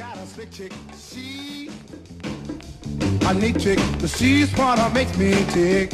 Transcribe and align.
got 0.00 0.16
a 0.16 0.26
slick 0.26 0.50
chick. 0.50 0.72
She 0.96 1.70
a 3.26 3.34
neat 3.34 3.60
chick. 3.60 3.78
The 3.98 4.08
she's 4.08 4.50
what 4.56 4.92
makes 4.94 5.16
me 5.16 5.32
tick. 5.50 5.92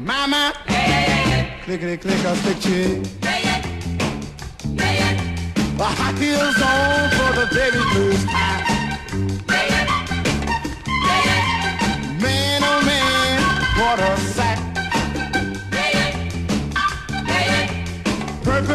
Mama, 0.00 0.52
clickety 1.64 1.96
click 1.96 2.24
a 2.24 2.36
slick 2.36 2.60
chick. 2.60 3.02
The 5.76 5.84
high 5.84 6.12
heels 6.18 6.60
on 6.62 7.10
for 7.16 7.30
the 7.38 7.46
baby 7.54 7.82
blues. 7.92 8.49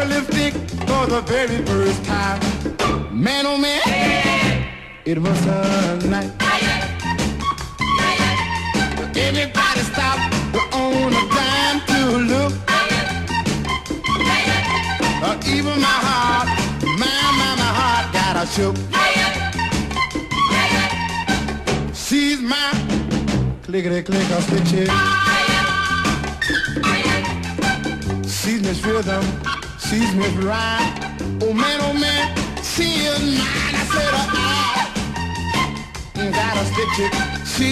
Lipstick 0.04 0.54
for 0.88 1.06
the 1.06 1.22
very 1.26 1.64
first 1.64 2.04
time. 2.04 2.40
Man, 3.12 3.46
oh 3.46 3.56
man, 3.56 3.80
it 5.04 5.18
was 5.18 5.46
a 5.46 5.98
night. 6.08 6.30
Everybody 9.16 9.80
stop 9.80 10.18
on 10.72 11.12
a 11.12 11.22
dime 11.34 11.80
to 11.86 12.18
look. 12.32 12.52
Even 15.48 15.80
my 15.80 15.86
heart, 15.86 16.48
my, 16.98 17.06
my, 17.38 17.50
my 17.62 17.70
heart 17.78 18.12
got 18.12 18.36
a 18.36 18.46
shook. 18.54 18.76
She's 21.94 22.40
my 22.40 22.70
clickety 23.62 24.02
click 24.02 24.30
a 24.30 24.42
stick 24.42 24.64
chick. 24.64 24.90
She's 28.28 28.60
Miss 28.62 28.84
Rhythm, 28.84 29.24
she's 29.88 30.12
Miss 30.14 30.32
Rhyme. 30.42 30.94
Oh 31.42 31.52
man, 31.52 31.80
oh 31.82 31.92
man, 31.92 32.34
she 32.62 33.04
is 33.06 33.20
mine. 33.38 33.74
I 33.74 33.84
said, 33.94 34.14
uh, 34.14 34.26
uh. 34.32 34.36
Mm, 36.14 36.32
I 36.32 36.34
got 36.34 36.56
a 36.56 36.64
stick 36.70 36.90
chick. 36.96 37.12
She 37.54 37.70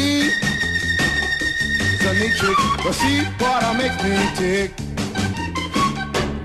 a 2.06 2.08
neat 2.14 2.34
trick, 2.36 2.58
but 2.84 2.94
she 2.94 3.12
what 3.42 3.62
I 3.64 3.66
makes 3.76 3.96
me 4.02 4.10
tick. 4.36 4.70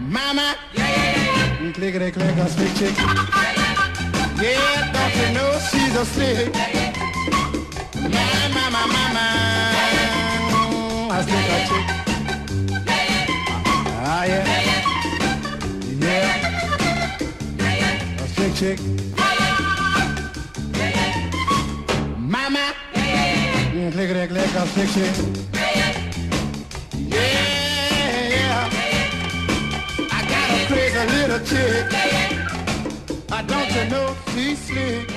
Mama, 0.01 0.55
yeah, 0.73 0.87
yeah, 0.87 1.15
yeah. 1.15 1.61
Mm, 1.61 1.73
clickety 1.73 2.11
click 2.11 2.37
a 2.37 2.47
stick 2.49 2.73
chick. 2.75 2.95
Yeah, 4.41 4.91
don't 4.93 5.15
you 5.19 5.29
know 5.35 5.51
she's 5.69 5.95
a 5.95 6.05
stick? 6.05 6.53
My, 7.95 8.47
my, 8.55 8.65
my, 8.69 8.83
my, 8.95 9.05
my, 9.17 11.17
a 11.17 11.19
stick 11.23 11.49
a 11.49 11.51
chick. 11.67 11.88
Chick. 18.59 18.79
Mama, 22.17 22.73
clickety 23.91 24.27
click 24.27 24.53
a 24.53 24.67
stick 24.67 24.89
chick. 24.89 25.15
Yeah, 27.07 28.69
I 30.11 30.19
got 30.27 30.49
a 30.51 30.57
crazy 30.67 31.03
little 31.15 31.39
chick. 31.45 31.85
I 33.31 33.41
don't 33.43 33.71
you 33.73 33.85
know 33.89 34.13
she's 34.33 34.59
slick. 34.65 35.07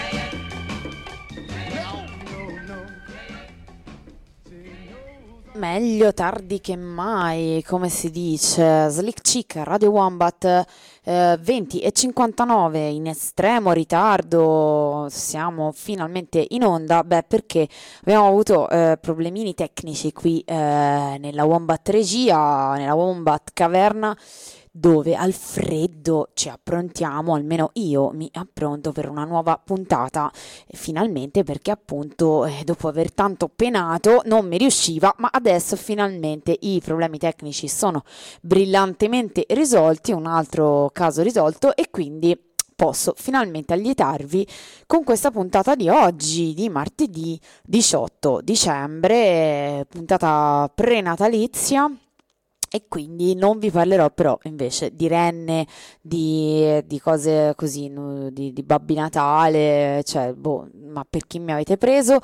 Meglio 5.55 6.15
tardi 6.15 6.61
che 6.61 6.77
mai, 6.77 7.63
come 7.67 7.89
si 7.89 8.11
dice. 8.11 8.89
Slick 8.89 9.21
Chick, 9.21 9.57
Radio 9.65 9.91
Wombat 9.91 10.65
eh, 11.05 11.39
20 11.41 11.81
e 11.81 11.93
59 11.93 12.89
in 12.89 13.07
estremo 13.07 13.73
ritardo. 13.73 15.07
Siamo 15.11 15.73
finalmente 15.73 16.45
in 16.51 16.65
onda. 16.65 17.03
Beh, 17.05 17.25
perché 17.25 17.69
abbiamo 18.01 18.27
avuto 18.27 18.69
eh, 18.69 18.99
problemini 19.01 19.55
tecnici 19.55 20.13
qui 20.13 20.41
eh, 20.47 20.55
nella 21.19 21.45
Wombat 21.45 21.89
Regia, 21.89 22.75
nella 22.77 22.95
Wombat 22.95 23.51
Caverna 23.53 24.17
dove 24.73 25.15
al 25.15 25.35
freddo 25.35 26.31
ci 26.33 26.49
approntiamo, 26.49 27.35
almeno 27.35 27.71
io 27.75 28.11
mi 28.15 28.29
appronto 28.33 28.91
per 28.91 29.09
una 29.09 29.25
nuova 29.25 29.61
puntata, 29.63 30.33
finalmente 30.71 31.45
perché 31.45 31.71
appunto 31.71 32.47
eh, 32.47 32.63
dopo 32.65 32.89
aver 32.89 33.13
tanto 33.13 33.49
penato 33.49 34.23
non 34.25 34.49
mi 34.49 34.57
riusciva, 34.57 35.15
ma 35.19 35.29
adesso 35.31 35.77
finalmente 35.77 36.57
i 36.59 36.81
problemi 36.83 37.19
tecnici 37.19 37.69
sono 37.69 38.03
brillantemente 38.41 39.45
risolti, 39.51 40.13
un 40.13 40.27
altro 40.27 40.91
caso 40.93 41.23
risolto 41.23 41.77
e 41.77 41.91
quindi 41.91 42.37
posso 42.75 43.13
finalmente 43.17 43.75
allietarvi 43.75 44.47
con 44.87 45.05
questa 45.05 45.31
puntata 45.31 45.75
di 45.75 45.89
oggi, 45.91 46.55
di 46.55 46.71
martedì 46.71 47.39
18 47.63 48.41
dicembre, 48.43 49.87
puntata 49.89 50.71
prenatalizia 50.75 51.95
e 52.75 52.85
quindi 52.89 53.35
non 53.35 53.59
vi 53.59 53.71
parlerò 53.71 54.09
però 54.09 54.39
invece 54.45 54.95
di 54.95 55.07
renne, 55.07 55.67
di, 56.01 56.83
di 56.87 56.99
cose 56.99 57.53
così, 57.55 57.93
di, 58.31 58.55
di, 58.55 58.63
Babbi 58.63 58.95
Natale, 58.95 60.03
cioè, 60.07 60.33
boh, 60.33 60.69
ma 60.87 61.05
per 61.09 61.27
chi 61.27 61.39
mi 61.39 61.53
avete 61.53 61.77
preso? 61.77 62.19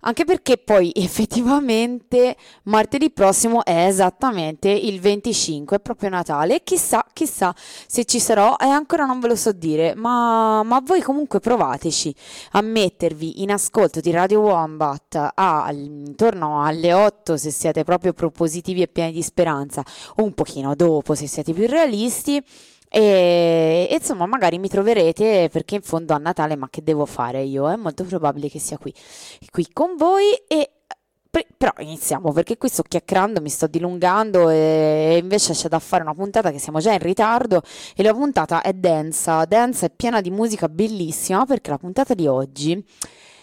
Anche 0.00 0.24
perché 0.24 0.56
poi 0.56 0.90
effettivamente 0.96 2.34
martedì 2.62 3.10
prossimo 3.10 3.62
è 3.62 3.88
esattamente 3.88 4.70
il 4.70 5.00
25, 5.00 5.76
è 5.76 5.80
proprio 5.80 6.08
Natale. 6.08 6.56
E 6.56 6.62
chissà, 6.64 7.04
chissà 7.12 7.54
se 7.56 8.06
ci 8.06 8.20
sarò. 8.20 8.56
E 8.58 8.68
ancora 8.68 9.04
non 9.04 9.20
ve 9.20 9.28
lo 9.28 9.36
so 9.36 9.52
dire, 9.52 9.94
ma, 9.94 10.62
ma 10.62 10.80
voi 10.82 11.02
comunque 11.02 11.40
provateci 11.40 12.14
a 12.52 12.62
mettervi 12.62 13.42
in 13.42 13.52
ascolto 13.52 14.00
di 14.00 14.10
Radio 14.12 14.40
Wombat 14.40 15.32
a, 15.34 15.70
intorno 15.72 16.64
alle 16.64 16.94
8 16.94 17.36
se 17.36 17.50
siete 17.50 17.84
proprio 17.84 18.14
propositivi 18.14 18.80
e 18.80 18.88
pieni 18.88 19.12
di 19.12 19.22
speranza 19.22 19.84
un 20.16 20.32
pochino 20.34 20.74
dopo 20.74 21.14
se 21.14 21.26
siete 21.26 21.52
più 21.52 21.66
realisti. 21.66 22.42
E, 22.92 23.86
e, 23.88 23.94
insomma, 23.94 24.26
magari 24.26 24.58
mi 24.58 24.68
troverete 24.68 25.48
perché 25.50 25.76
in 25.76 25.82
fondo 25.82 26.12
a 26.14 26.18
Natale, 26.18 26.56
ma 26.56 26.68
che 26.68 26.82
devo 26.82 27.06
fare 27.06 27.42
io? 27.42 27.70
È 27.70 27.76
molto 27.76 28.04
probabile 28.04 28.48
che 28.48 28.58
sia 28.58 28.78
qui, 28.78 28.92
qui 29.50 29.68
con 29.72 29.96
voi. 29.96 30.32
E 30.48 30.70
però 31.30 31.72
iniziamo 31.78 32.32
perché 32.32 32.56
qui 32.56 32.68
sto 32.68 32.82
chiacchierando, 32.82 33.40
mi 33.40 33.50
sto 33.50 33.68
dilungando 33.68 34.50
e 34.50 35.18
invece 35.22 35.52
c'è 35.52 35.68
da 35.68 35.78
fare 35.78 36.02
una 36.02 36.14
puntata 36.14 36.50
che 36.50 36.58
siamo 36.58 36.80
già 36.80 36.92
in 36.92 36.98
ritardo 36.98 37.62
e 37.94 38.02
la 38.02 38.12
puntata 38.12 38.62
è 38.62 38.72
densa, 38.72 39.44
densa 39.44 39.86
e 39.86 39.90
piena 39.90 40.20
di 40.20 40.30
musica 40.30 40.68
bellissima 40.68 41.46
perché 41.46 41.70
la 41.70 41.78
puntata 41.78 42.14
di 42.14 42.26
oggi 42.26 42.84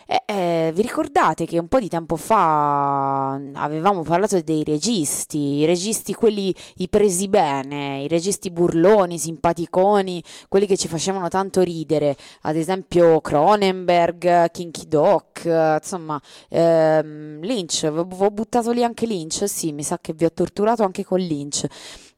eh, 0.07 0.23
eh, 0.25 0.72
vi 0.73 0.81
ricordate 0.81 1.45
che 1.45 1.59
un 1.59 1.68
po' 1.68 1.79
di 1.79 1.90
tempo 1.90 2.16
fa 2.16 3.34
avevamo 3.34 4.03
parlato 4.03 4.40
dei 4.41 4.63
registi, 4.63 5.57
i 5.57 5.66
registi 5.66 6.13
quelli 6.13 6.56
i 6.78 6.88
presi 6.88 7.28
bene, 7.28 8.03
i 8.03 8.07
registi 8.07 8.50
burloni, 8.50 9.18
simpaticoni, 9.18 10.23
quelli 10.47 10.66
che 10.66 10.78
ci 10.78 10.88
facevano 10.88 11.28
tanto 11.28 11.62
ridere, 11.62 12.16
ad 12.44 12.56
esempio 12.56 13.19
Cronenberg, 13.19 14.50
Kinky 14.51 14.88
Doc, 14.88 15.44
insomma 15.44 16.22
ehm, 16.50 17.41
Lynch, 17.41 17.89
ho 17.91 18.31
buttato 18.31 18.72
lì 18.72 18.84
anche 18.84 19.06
Lynch, 19.06 19.47
sì, 19.50 19.74
mi 19.74 19.84
sa 19.84 20.00
che 20.00 20.13
vi 20.13 20.24
ho 20.24 20.31
torturato 20.31 20.84
anche 20.84 21.03
con 21.03 21.19
Lynch 21.19 21.66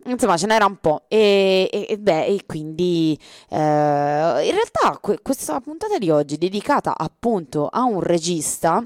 insomma 0.05 0.37
ce 0.37 0.47
n'era 0.47 0.65
un 0.65 0.77
po' 0.77 1.03
e, 1.07 1.69
e, 1.71 1.87
e 1.89 1.97
beh 1.97 2.25
e 2.25 2.45
quindi 2.45 3.19
eh, 3.49 3.55
in 3.55 4.51
realtà 4.51 4.97
que- 5.01 5.19
questa 5.21 5.59
puntata 5.59 5.97
di 5.97 6.09
oggi 6.09 6.37
dedicata 6.37 6.95
appunto 6.97 7.67
a 7.67 7.83
un 7.83 8.01
regista 8.01 8.85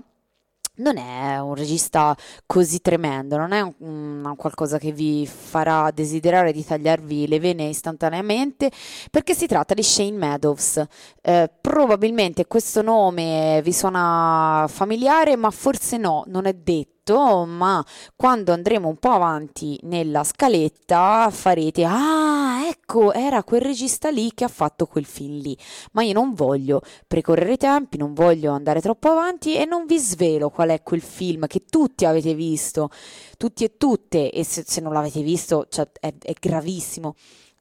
non 0.76 0.98
è 0.98 1.38
un 1.38 1.54
regista 1.54 2.16
così 2.48 2.82
tremendo, 2.82 3.38
non 3.38 3.52
è 3.52 3.62
un, 3.62 3.74
un, 3.78 4.34
qualcosa 4.36 4.80
che 4.80 4.92
vi 4.92 5.28
farà 5.28 5.92
desiderare 5.92 6.52
di 6.52 6.66
tagliarvi 6.66 7.28
le 7.28 7.40
vene 7.40 7.66
istantaneamente, 7.66 8.72
perché 9.12 9.36
si 9.36 9.46
tratta 9.46 9.76
di 9.76 9.84
Shane 9.84 10.18
Meadows. 10.18 10.84
Eh, 11.22 11.50
probabilmente 11.62 12.48
questo 12.48 12.82
nome 12.82 13.62
vi 13.64 13.72
suona 13.72 14.66
familiare, 14.68 15.36
ma 15.36 15.52
forse 15.52 15.98
no, 15.98 16.24
non 16.28 16.46
è 16.48 16.54
detto 16.54 16.93
ma 17.12 17.86
quando 18.16 18.54
andremo 18.54 18.88
un 18.88 18.96
po' 18.96 19.12
avanti 19.12 19.78
nella 19.84 20.24
scaletta 20.24 21.30
farete 21.32 21.84
ah 21.84 22.66
ecco 22.66 23.12
era 23.12 23.44
quel 23.44 23.60
regista 23.60 24.10
lì 24.10 24.32
che 24.34 24.46
ha 24.46 24.48
fatto 24.48 24.86
quel 24.86 25.04
film 25.04 25.40
lì. 25.40 25.58
Ma 25.92 26.04
io 26.04 26.14
non 26.14 26.34
voglio 26.34 26.82
precorrere 27.06 27.54
i 27.54 27.58
tempi 27.58 27.98
non 27.98 28.14
voglio 28.14 28.54
andare 28.54 28.80
troppo 28.80 29.10
avanti 29.10 29.58
e 29.58 29.66
non 29.66 29.86
vi 29.86 30.00
svelo 30.00 30.50
qual 30.50 30.70
è 30.70 30.82
quel 30.82 31.02
film 31.02 31.46
che 31.48 31.66
tutti 31.70 32.06
avete 32.06 32.34
visto. 32.34 32.90
Tutti 33.38 33.66
e 33.66 33.76
tutte 33.78 34.32
e 34.32 34.46
se, 34.46 34.64
se 34.66 34.80
non 34.80 34.94
l'avete 34.94 35.22
visto 35.22 35.66
cioè, 35.70 35.90
è, 36.00 36.14
è 36.18 36.34
gravissimo 36.40 37.16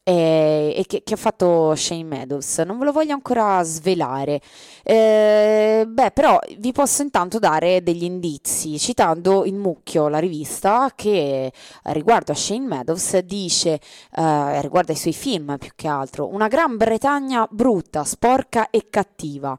e, 0.04 0.74
e 0.76 0.84
che, 0.86 1.02
che, 1.04 1.14
ha 1.14 1.16
fatto 1.16 1.74
Shane 1.74 2.04
Meadows. 2.04 2.58
Non 2.58 2.78
ve 2.78 2.86
lo 2.86 2.92
voglio 2.92 3.14
ancora 3.14 3.62
svelare. 3.62 4.40
Eh, 4.82 5.84
beh, 5.86 6.10
però 6.10 6.38
vi 6.58 6.72
posso 6.72 7.02
intanto 7.02 7.38
dare 7.38 7.82
degli 7.82 8.04
indizi, 8.04 8.78
citando 8.78 9.44
il 9.44 9.54
Mucchio, 9.54 10.08
la 10.08 10.18
rivista, 10.18 10.92
che 10.94 11.52
riguardo 11.84 12.32
a 12.32 12.34
Shane 12.34 12.66
Meadows 12.66 13.18
dice, 13.18 13.80
eh, 14.16 14.60
riguardo 14.60 14.92
ai 14.92 14.98
suoi 14.98 15.12
film 15.12 15.56
più 15.58 15.70
che 15.74 15.88
altro, 15.88 16.32
una 16.32 16.48
Gran 16.48 16.76
Bretagna 16.76 17.46
brutta, 17.50 18.04
sporca 18.04 18.70
e 18.70 18.88
cattiva 18.90 19.56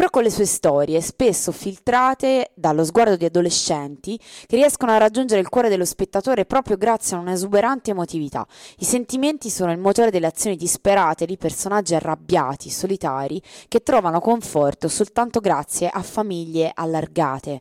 però 0.00 0.12
con 0.12 0.22
le 0.22 0.30
sue 0.30 0.46
storie, 0.46 1.02
spesso 1.02 1.52
filtrate 1.52 2.52
dallo 2.54 2.84
sguardo 2.84 3.16
di 3.16 3.26
adolescenti 3.26 4.18
che 4.46 4.56
riescono 4.56 4.92
a 4.92 4.96
raggiungere 4.96 5.42
il 5.42 5.50
cuore 5.50 5.68
dello 5.68 5.84
spettatore 5.84 6.46
proprio 6.46 6.78
grazie 6.78 7.18
a 7.18 7.20
un'esuberante 7.20 7.90
emotività. 7.90 8.46
I 8.78 8.86
sentimenti 8.86 9.50
sono 9.50 9.72
il 9.72 9.78
motore 9.78 10.10
delle 10.10 10.28
azioni 10.28 10.56
disperate 10.56 11.26
di 11.26 11.36
personaggi 11.36 11.94
arrabbiati, 11.94 12.70
solitari, 12.70 13.42
che 13.68 13.82
trovano 13.82 14.20
conforto 14.20 14.88
soltanto 14.88 15.38
grazie 15.40 15.90
a 15.92 16.00
famiglie 16.00 16.70
allargate. 16.74 17.60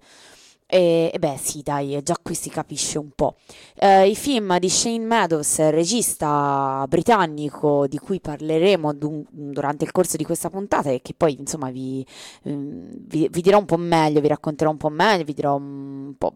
E, 0.71 1.09
e, 1.11 1.17
beh, 1.17 1.35
sì, 1.41 1.63
dai, 1.63 1.99
già 2.03 2.15
qui 2.21 2.35
si 2.35 2.51
capisce 2.51 2.99
un 2.99 3.09
po'. 3.15 3.37
Eh, 3.73 4.07
I 4.07 4.15
film 4.15 4.59
di 4.59 4.69
Shane 4.69 5.03
Meadows, 5.03 5.57
regista 5.69 6.85
britannico 6.87 7.87
di 7.87 7.97
cui 7.97 8.19
parleremo 8.19 8.93
du- 8.93 9.25
durante 9.31 9.83
il 9.83 9.91
corso 9.91 10.15
di 10.15 10.23
questa 10.23 10.51
puntata 10.51 10.91
e 10.91 11.01
che 11.01 11.15
poi 11.17 11.37
insomma 11.39 11.71
vi, 11.71 12.05
mm, 12.47 12.89
vi, 13.07 13.27
vi, 13.31 13.41
dirò 13.41 13.57
un 13.57 13.65
po' 13.65 13.77
meglio, 13.77 14.21
vi 14.21 14.27
racconterò 14.27 14.69
un 14.69 14.77
po' 14.77 14.89
meglio, 14.89 15.23
vi 15.23 15.33
dirò 15.33 15.55
un 15.55 16.13
po' 16.15 16.35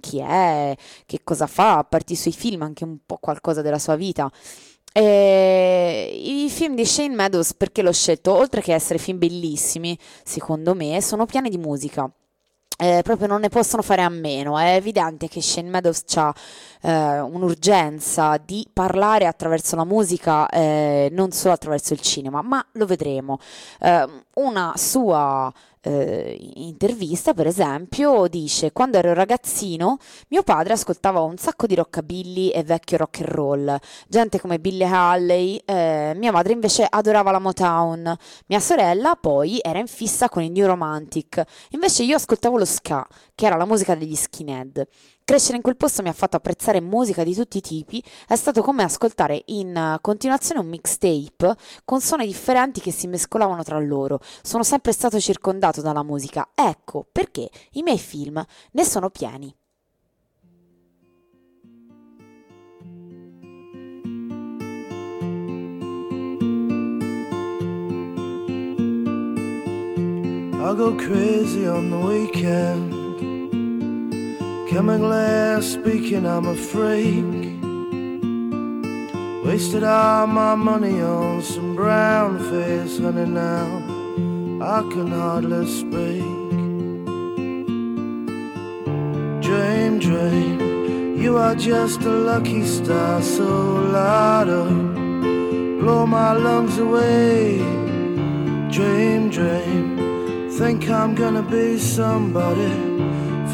chi 0.00 0.18
è, 0.18 0.74
che 1.04 1.20
cosa 1.22 1.46
fa, 1.46 1.76
a 1.76 1.84
parte 1.84 2.14
i 2.14 2.16
suoi 2.16 2.32
film, 2.32 2.62
anche 2.62 2.84
un 2.84 2.96
po' 3.04 3.18
qualcosa 3.20 3.60
della 3.60 3.78
sua 3.78 3.96
vita. 3.96 4.32
E 4.94 6.22
I 6.24 6.48
film 6.48 6.74
di 6.74 6.86
Shane 6.86 7.14
Meadows, 7.14 7.52
perché 7.54 7.82
l'ho 7.82 7.92
scelto? 7.92 8.32
Oltre 8.32 8.62
che 8.62 8.72
essere 8.72 8.98
film 8.98 9.18
bellissimi, 9.18 9.98
secondo 10.22 10.74
me, 10.74 11.02
sono 11.02 11.26
pieni 11.26 11.50
di 11.50 11.58
musica 11.58 12.10
eh, 12.76 13.00
proprio 13.02 13.28
non 13.28 13.40
ne 13.40 13.48
possono 13.48 13.82
fare 13.82 14.02
a 14.02 14.08
meno. 14.08 14.58
È 14.58 14.74
evidente 14.74 15.28
che 15.28 15.40
Shane 15.40 15.68
Meadows 15.68 16.02
ha 16.16 16.34
eh, 16.82 17.20
un'urgenza 17.20 18.38
di 18.44 18.66
parlare 18.72 19.26
attraverso 19.26 19.76
la 19.76 19.84
musica, 19.84 20.48
eh, 20.48 21.08
non 21.12 21.30
solo 21.30 21.54
attraverso 21.54 21.92
il 21.92 22.00
cinema, 22.00 22.42
ma 22.42 22.64
lo 22.72 22.86
vedremo. 22.86 23.38
Eh, 23.80 24.06
una 24.34 24.72
sua 24.76 25.52
eh, 25.86 26.36
intervista, 26.54 27.34
per 27.34 27.46
esempio, 27.46 28.26
dice: 28.26 28.72
Quando 28.72 28.96
ero 28.96 29.12
ragazzino, 29.12 29.98
mio 30.28 30.42
padre 30.42 30.72
ascoltava 30.72 31.20
un 31.20 31.36
sacco 31.36 31.66
di 31.66 31.74
rockabilly 31.74 32.48
e 32.48 32.62
vecchio 32.62 32.96
rock 32.96 33.20
and 33.20 33.28
roll, 33.28 33.78
gente 34.08 34.40
come 34.40 34.58
Billie 34.58 34.86
Halley. 34.86 35.60
Eh, 35.64 36.14
mia 36.16 36.32
madre 36.32 36.54
invece 36.54 36.86
adorava 36.88 37.30
la 37.30 37.38
Motown. 37.38 38.16
Mia 38.46 38.60
sorella 38.60 39.14
poi 39.14 39.58
era 39.62 39.78
in 39.78 39.86
fissa 39.86 40.30
con 40.30 40.42
il 40.42 40.52
New 40.52 40.66
Romantic. 40.66 41.42
Invece 41.70 42.02
io 42.02 42.16
ascoltavo 42.16 42.56
lo 42.56 42.64
ska, 42.64 43.06
che 43.34 43.44
era 43.44 43.56
la 43.56 43.66
musica 43.66 43.94
degli 43.94 44.16
skinhead. 44.16 44.86
Crescere 45.26 45.56
in 45.56 45.62
quel 45.62 45.78
posto 45.78 46.02
mi 46.02 46.10
ha 46.10 46.12
fatto 46.12 46.36
apprezzare 46.36 46.82
musica 46.82 47.24
di 47.24 47.34
tutti 47.34 47.56
i 47.56 47.62
tipi, 47.62 48.04
è 48.28 48.36
stato 48.36 48.60
come 48.60 48.82
ascoltare 48.82 49.42
in 49.46 49.96
continuazione 50.02 50.60
un 50.60 50.66
mixtape 50.66 51.56
con 51.86 52.02
suoni 52.02 52.26
differenti 52.26 52.82
che 52.82 52.92
si 52.92 53.06
mescolavano 53.06 53.62
tra 53.62 53.78
loro. 53.78 54.20
Sono 54.42 54.62
sempre 54.62 54.92
stato 54.92 55.18
circondato 55.18 55.80
dalla 55.80 56.02
musica, 56.02 56.50
ecco 56.54 57.06
perché 57.10 57.48
i 57.72 57.82
miei 57.82 57.98
film 57.98 58.44
ne 58.72 58.84
sono 58.84 59.08
pieni. 59.08 59.56
I 70.52 70.76
go 70.76 70.94
crazy 70.96 71.66
on 71.66 71.88
the 71.88 71.96
weekend 71.96 73.03
glass 74.70 75.66
speaking, 75.66 76.26
I'm 76.26 76.46
a 76.46 76.54
freak. 76.54 77.60
Wasted 79.44 79.84
all 79.84 80.26
my 80.26 80.54
money 80.54 81.00
on 81.02 81.42
some 81.42 81.74
brown 81.74 82.38
face, 82.50 82.98
honey. 82.98 83.26
Now 83.26 83.66
I 84.62 84.80
can 84.90 85.10
hardly 85.10 85.66
speak. 85.66 86.24
Dream, 89.42 89.98
dream, 89.98 91.20
you 91.20 91.36
are 91.36 91.54
just 91.54 92.00
a 92.02 92.10
lucky 92.10 92.64
star, 92.64 93.22
so 93.22 93.44
loud 93.44 94.46
blow 95.80 96.06
my 96.06 96.32
lungs 96.32 96.78
away. 96.78 97.58
Dream, 98.70 99.28
dream, 99.28 100.48
think 100.50 100.88
I'm 100.88 101.14
gonna 101.14 101.42
be 101.42 101.78
somebody 101.78 102.93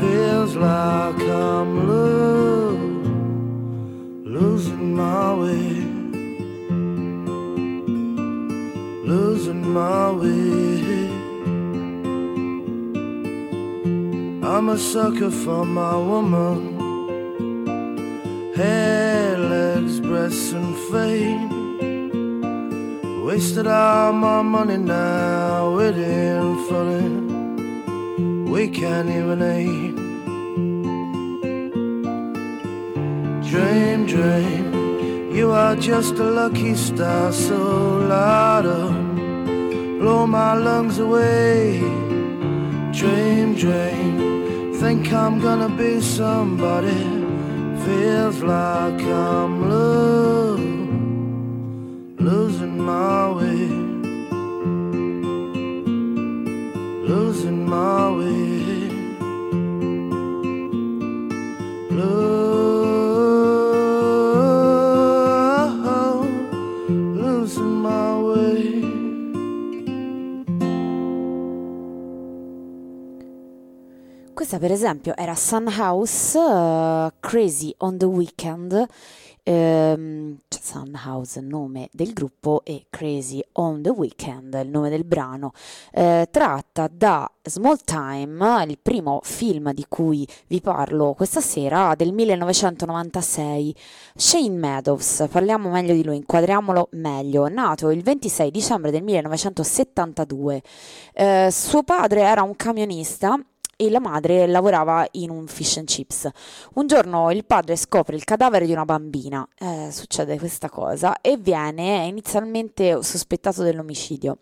feels 0.00 0.56
like 0.56 1.20
I'm 1.20 1.70
lo- 1.90 2.78
losing 4.36 4.96
my 4.96 5.34
way, 5.42 5.72
losing 9.12 9.64
my 9.80 10.10
way. 10.20 11.10
I'm 14.52 14.68
a 14.70 14.78
sucker 14.78 15.30
for 15.30 15.66
my 15.66 15.96
woman, 16.10 16.58
hair, 18.56 19.36
legs, 19.36 20.00
breasts, 20.00 20.52
and 20.52 20.74
fame. 20.90 21.48
Wasted 23.26 23.66
all 23.66 24.12
my 24.12 24.40
money 24.42 24.78
now 24.78 25.76
waiting 25.76 26.56
for 26.68 26.84
it 26.98 27.30
we 28.50 28.68
can't 28.68 29.08
even 29.08 29.42
eat. 29.42 29.89
Dream, 33.50 34.06
dream, 34.06 35.34
you 35.34 35.50
are 35.50 35.74
just 35.74 36.14
a 36.14 36.22
lucky 36.22 36.76
star, 36.76 37.32
so 37.32 37.98
loud 37.98 38.64
up, 38.64 39.16
blow 39.98 40.24
my 40.24 40.54
lungs 40.54 41.00
away. 41.00 41.80
Dream, 42.92 43.56
dream, 43.56 44.72
think 44.74 45.12
I'm 45.12 45.40
gonna 45.40 45.68
be 45.68 46.00
somebody, 46.00 47.02
feels 47.84 48.40
like 48.40 49.02
I'm 49.02 49.68
lo- 49.68 50.69
Questa 74.50 74.66
per 74.66 74.76
esempio 74.76 75.16
era 75.16 75.36
Sun 75.36 75.68
House, 75.78 76.36
uh, 76.36 77.08
Crazy 77.20 77.72
on 77.78 77.96
the 77.96 78.04
Weekend, 78.04 78.84
ehm, 79.44 80.38
cioè 80.48 80.60
Sun 80.60 81.00
House 81.04 81.40
nome 81.40 81.88
del 81.92 82.12
gruppo 82.12 82.62
e 82.64 82.86
Crazy 82.90 83.40
on 83.52 83.80
the 83.80 83.90
Weekend 83.90 84.58
il 84.60 84.68
nome 84.68 84.90
del 84.90 85.04
brano, 85.04 85.52
eh, 85.92 86.26
tratta 86.32 86.90
da 86.92 87.30
Small 87.44 87.78
Time, 87.84 88.64
il 88.66 88.80
primo 88.82 89.20
film 89.22 89.72
di 89.72 89.86
cui 89.88 90.26
vi 90.48 90.60
parlo 90.60 91.14
questa 91.14 91.40
sera, 91.40 91.94
del 91.94 92.12
1996. 92.12 93.76
Shane 94.16 94.56
Meadows, 94.56 95.28
parliamo 95.30 95.70
meglio 95.70 95.94
di 95.94 96.02
lui, 96.02 96.16
inquadriamolo 96.16 96.88
meglio, 96.94 97.46
nato 97.46 97.90
il 97.90 98.02
26 98.02 98.50
dicembre 98.50 98.90
del 98.90 99.04
1972. 99.04 100.60
Eh, 101.12 101.48
suo 101.52 101.84
padre 101.84 102.22
era 102.22 102.42
un 102.42 102.56
camionista 102.56 103.38
e 103.80 103.88
la 103.88 103.98
madre 103.98 104.46
lavorava 104.46 105.08
in 105.12 105.30
un 105.30 105.46
fish 105.46 105.78
and 105.78 105.86
chips. 105.86 106.28
Un 106.74 106.86
giorno 106.86 107.30
il 107.30 107.46
padre 107.46 107.76
scopre 107.76 108.14
il 108.14 108.24
cadavere 108.24 108.66
di 108.66 108.72
una 108.72 108.84
bambina, 108.84 109.48
eh, 109.58 109.88
succede 109.90 110.38
questa 110.38 110.68
cosa, 110.68 111.22
e 111.22 111.38
viene 111.38 112.04
inizialmente 112.04 113.02
sospettato 113.02 113.62
dell'omicidio. 113.62 114.36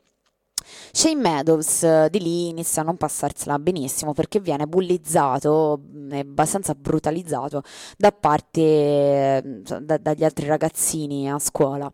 Shane 0.93 1.21
Meadows 1.21 1.83
eh, 1.83 2.09
di 2.11 2.21
lì 2.21 2.49
inizia 2.49 2.83
a 2.83 2.85
non 2.85 2.97
passarsela 2.97 3.59
benissimo 3.59 4.13
perché 4.13 4.41
viene 4.41 4.67
bullizzato 4.67 5.81
e 6.11 6.19
abbastanza 6.21 6.75
brutalizzato 6.75 7.63
da 7.97 8.13
parte 8.13 8.61
eh, 8.61 9.43
da, 9.81 9.97
dagli 9.97 10.25
altri 10.25 10.47
ragazzini 10.47 11.31
a 11.31 11.39
scuola 11.39 11.93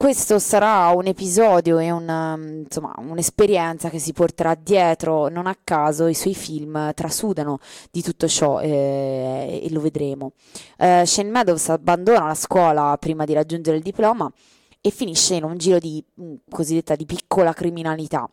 questo 0.00 0.38
sarà 0.38 0.88
un 0.96 1.08
episodio 1.08 1.78
e 1.78 1.90
una, 1.90 2.34
insomma, 2.34 2.94
un'esperienza 2.96 3.90
che 3.90 3.98
si 3.98 4.14
porterà 4.14 4.54
dietro, 4.54 5.28
non 5.28 5.46
a 5.46 5.54
caso 5.62 6.06
i 6.06 6.14
suoi 6.14 6.34
film 6.34 6.94
trasudano 6.94 7.58
di 7.90 8.00
tutto 8.00 8.26
ciò 8.26 8.60
eh, 8.60 9.60
e 9.62 9.70
lo 9.70 9.80
vedremo. 9.80 10.32
Eh, 10.78 11.04
Shane 11.04 11.28
Meadows 11.28 11.68
abbandona 11.68 12.28
la 12.28 12.34
scuola 12.34 12.96
prima 12.98 13.26
di 13.26 13.34
raggiungere 13.34 13.76
il 13.76 13.82
diploma 13.82 14.32
e 14.80 14.90
finisce 14.90 15.34
in 15.34 15.44
un 15.44 15.56
giro 15.58 15.78
di 15.78 16.02
mh, 16.14 16.34
cosiddetta 16.48 16.96
di 16.96 17.06
piccola 17.06 17.52
criminalità. 17.52 18.28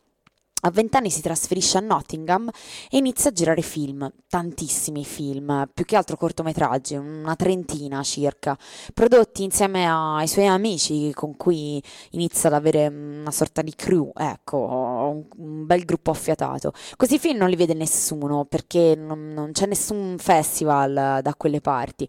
A 0.62 0.72
vent'anni 0.72 1.12
si 1.12 1.22
trasferisce 1.22 1.78
a 1.78 1.82
Nottingham 1.82 2.50
e 2.90 2.98
inizia 2.98 3.30
a 3.30 3.34
girare 3.34 3.62
film, 3.62 4.12
tantissimi 4.28 5.06
film, 5.06 5.70
più 5.72 5.86
che 5.86 5.96
altro 5.96 6.18
cortometraggi, 6.18 6.96
una 6.96 7.36
trentina 7.36 8.02
circa, 8.02 8.58
prodotti 8.92 9.44
insieme 9.44 9.88
ai 9.88 10.28
suoi 10.28 10.48
amici 10.48 11.14
con 11.14 11.38
cui 11.38 11.82
inizia 12.12 12.50
ad 12.50 12.56
avere 12.56 12.88
una 12.88 13.30
sorta 13.30 13.62
di 13.62 13.76
crew, 13.76 14.12
ecco, 14.16 14.58
un, 14.58 15.66
bel 15.68 15.86
gruppo 15.86 16.10
affiatato. 16.10 16.74
Questi 16.96 17.20
film 17.20 17.38
non 17.38 17.50
li 17.50 17.56
vede 17.56 17.76
nessuno 17.76 18.46
perché 18.46 18.96
non 18.96 19.52
c'è 19.54 19.68
nessun 19.68 20.16
festival 20.18 21.20
da 21.22 21.36
quelle 21.36 21.62
parti. 21.62 22.08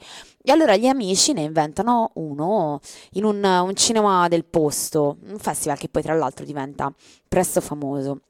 E 0.48 0.50
allora 0.50 0.76
gli 0.76 0.86
amici 0.86 1.34
ne 1.34 1.42
inventano 1.42 2.12
uno 2.14 2.80
in 3.12 3.24
un, 3.24 3.44
un 3.44 3.74
cinema 3.74 4.28
del 4.28 4.46
posto, 4.46 5.18
un 5.26 5.36
festival 5.36 5.76
che 5.76 5.90
poi 5.90 6.00
tra 6.00 6.14
l'altro 6.14 6.46
diventa 6.46 6.90
presto 7.28 7.60
famoso. 7.60 8.22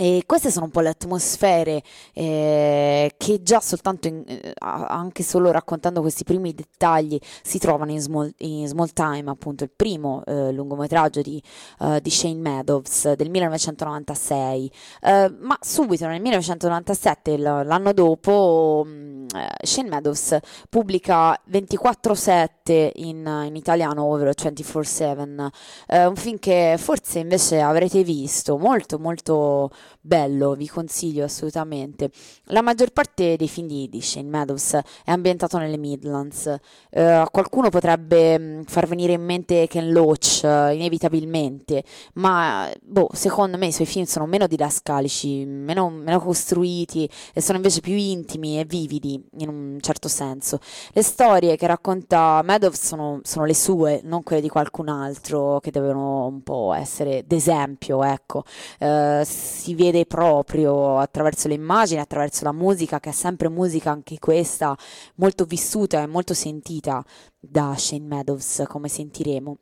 E 0.00 0.22
queste 0.26 0.52
sono 0.52 0.66
un 0.66 0.70
po' 0.70 0.78
le 0.78 0.90
atmosfere 0.90 1.82
eh, 2.12 3.12
che 3.16 3.42
già 3.42 3.58
soltanto, 3.58 4.06
in, 4.06 4.22
eh, 4.28 4.54
anche 4.60 5.24
solo 5.24 5.50
raccontando 5.50 6.00
questi 6.02 6.22
primi 6.22 6.54
dettagli, 6.54 7.18
si 7.42 7.58
trovano 7.58 7.90
in 7.90 7.98
Small, 7.98 8.32
in 8.36 8.68
small 8.68 8.92
Time, 8.92 9.28
appunto 9.28 9.64
il 9.64 9.72
primo 9.74 10.22
eh, 10.24 10.52
lungometraggio 10.52 11.20
di, 11.20 11.42
uh, 11.80 11.98
di, 11.98 12.10
Shane 12.10 12.36
Meadows 12.36 13.14
del 13.14 13.28
1996. 13.28 14.70
Uh, 15.02 15.34
ma 15.40 15.58
subito 15.60 16.06
nel 16.06 16.20
1997, 16.20 17.36
l'anno 17.36 17.92
dopo, 17.92 18.84
um, 18.84 19.26
Shane 19.60 19.88
Meadows 19.88 20.38
pubblica 20.70 21.36
24-7 21.50 22.92
in, 22.94 23.46
in 23.48 23.56
italiano, 23.56 24.04
ovvero 24.04 24.30
24-7, 24.30 25.48
uh, 25.88 26.08
un 26.08 26.14
film 26.14 26.38
che 26.38 26.76
forse 26.78 27.18
invece 27.18 27.60
avrete 27.60 28.04
visto 28.04 28.58
molto 28.58 29.00
molto 29.00 29.70
bello, 30.00 30.54
vi 30.54 30.68
consiglio 30.68 31.24
assolutamente. 31.24 32.10
La 32.46 32.62
maggior 32.62 32.90
parte 32.90 33.36
dei 33.36 33.48
film 33.48 33.66
di, 33.66 34.00
Shane 34.00 34.28
Meadows 34.28 34.74
è 35.04 35.10
ambientato 35.10 35.58
nelle 35.58 35.76
Midlands. 35.76 36.56
Uh, 36.90 37.24
qualcuno 37.30 37.68
potrebbe 37.68 38.38
mm, 38.38 38.62
far 38.62 38.86
venire 38.86 39.12
in 39.12 39.22
mente 39.22 39.66
Ken 39.68 39.90
Loach, 39.90 40.40
uh, 40.42 40.72
inevitabilmente, 40.72 41.84
ma 42.14 42.70
boh, 42.82 43.08
secondo 43.12 43.58
me 43.58 43.66
i 43.66 43.72
suoi 43.72 43.86
film 43.86 44.04
sono 44.04 44.26
meno 44.26 44.46
didascalici, 44.46 45.44
meno, 45.44 45.90
meno 45.90 46.20
costruiti 46.20 47.08
e 47.32 47.40
sono 47.40 47.58
invece 47.58 47.80
più 47.80 47.94
intimi 47.94 48.58
e 48.58 48.64
vividi 48.64 49.22
in 49.38 49.48
un 49.48 49.78
certo 49.80 50.08
senso. 50.08 50.58
Le 50.92 51.02
storie 51.02 51.56
che 51.56 51.66
racconta 51.66 52.40
Meadows 52.42 52.80
sono, 52.82 53.20
sono 53.22 53.44
le 53.44 53.54
sue, 53.54 54.00
non 54.04 54.22
quelle 54.22 54.42
di 54.42 54.48
qualcun 54.48 54.88
altro 54.88 55.60
che 55.60 55.70
devono 55.70 56.26
un 56.26 56.42
po' 56.42 56.72
essere 56.74 57.24
d'esempio, 57.26 58.02
ecco. 58.02 58.44
Uh, 58.80 59.22
si 59.24 59.74
vede 59.78 60.04
proprio 60.06 60.98
attraverso 60.98 61.46
le 61.46 61.54
immagini, 61.54 62.00
attraverso 62.00 62.42
la 62.44 62.52
musica, 62.52 62.98
che 62.98 63.10
è 63.10 63.12
sempre 63.12 63.48
musica 63.48 63.92
anche 63.92 64.18
questa, 64.18 64.76
molto 65.14 65.44
vissuta 65.44 66.02
e 66.02 66.06
molto 66.06 66.34
sentita 66.34 67.02
da 67.38 67.74
Shane 67.76 68.04
Meadows, 68.04 68.64
come 68.66 68.88
sentiremo. 68.88 69.56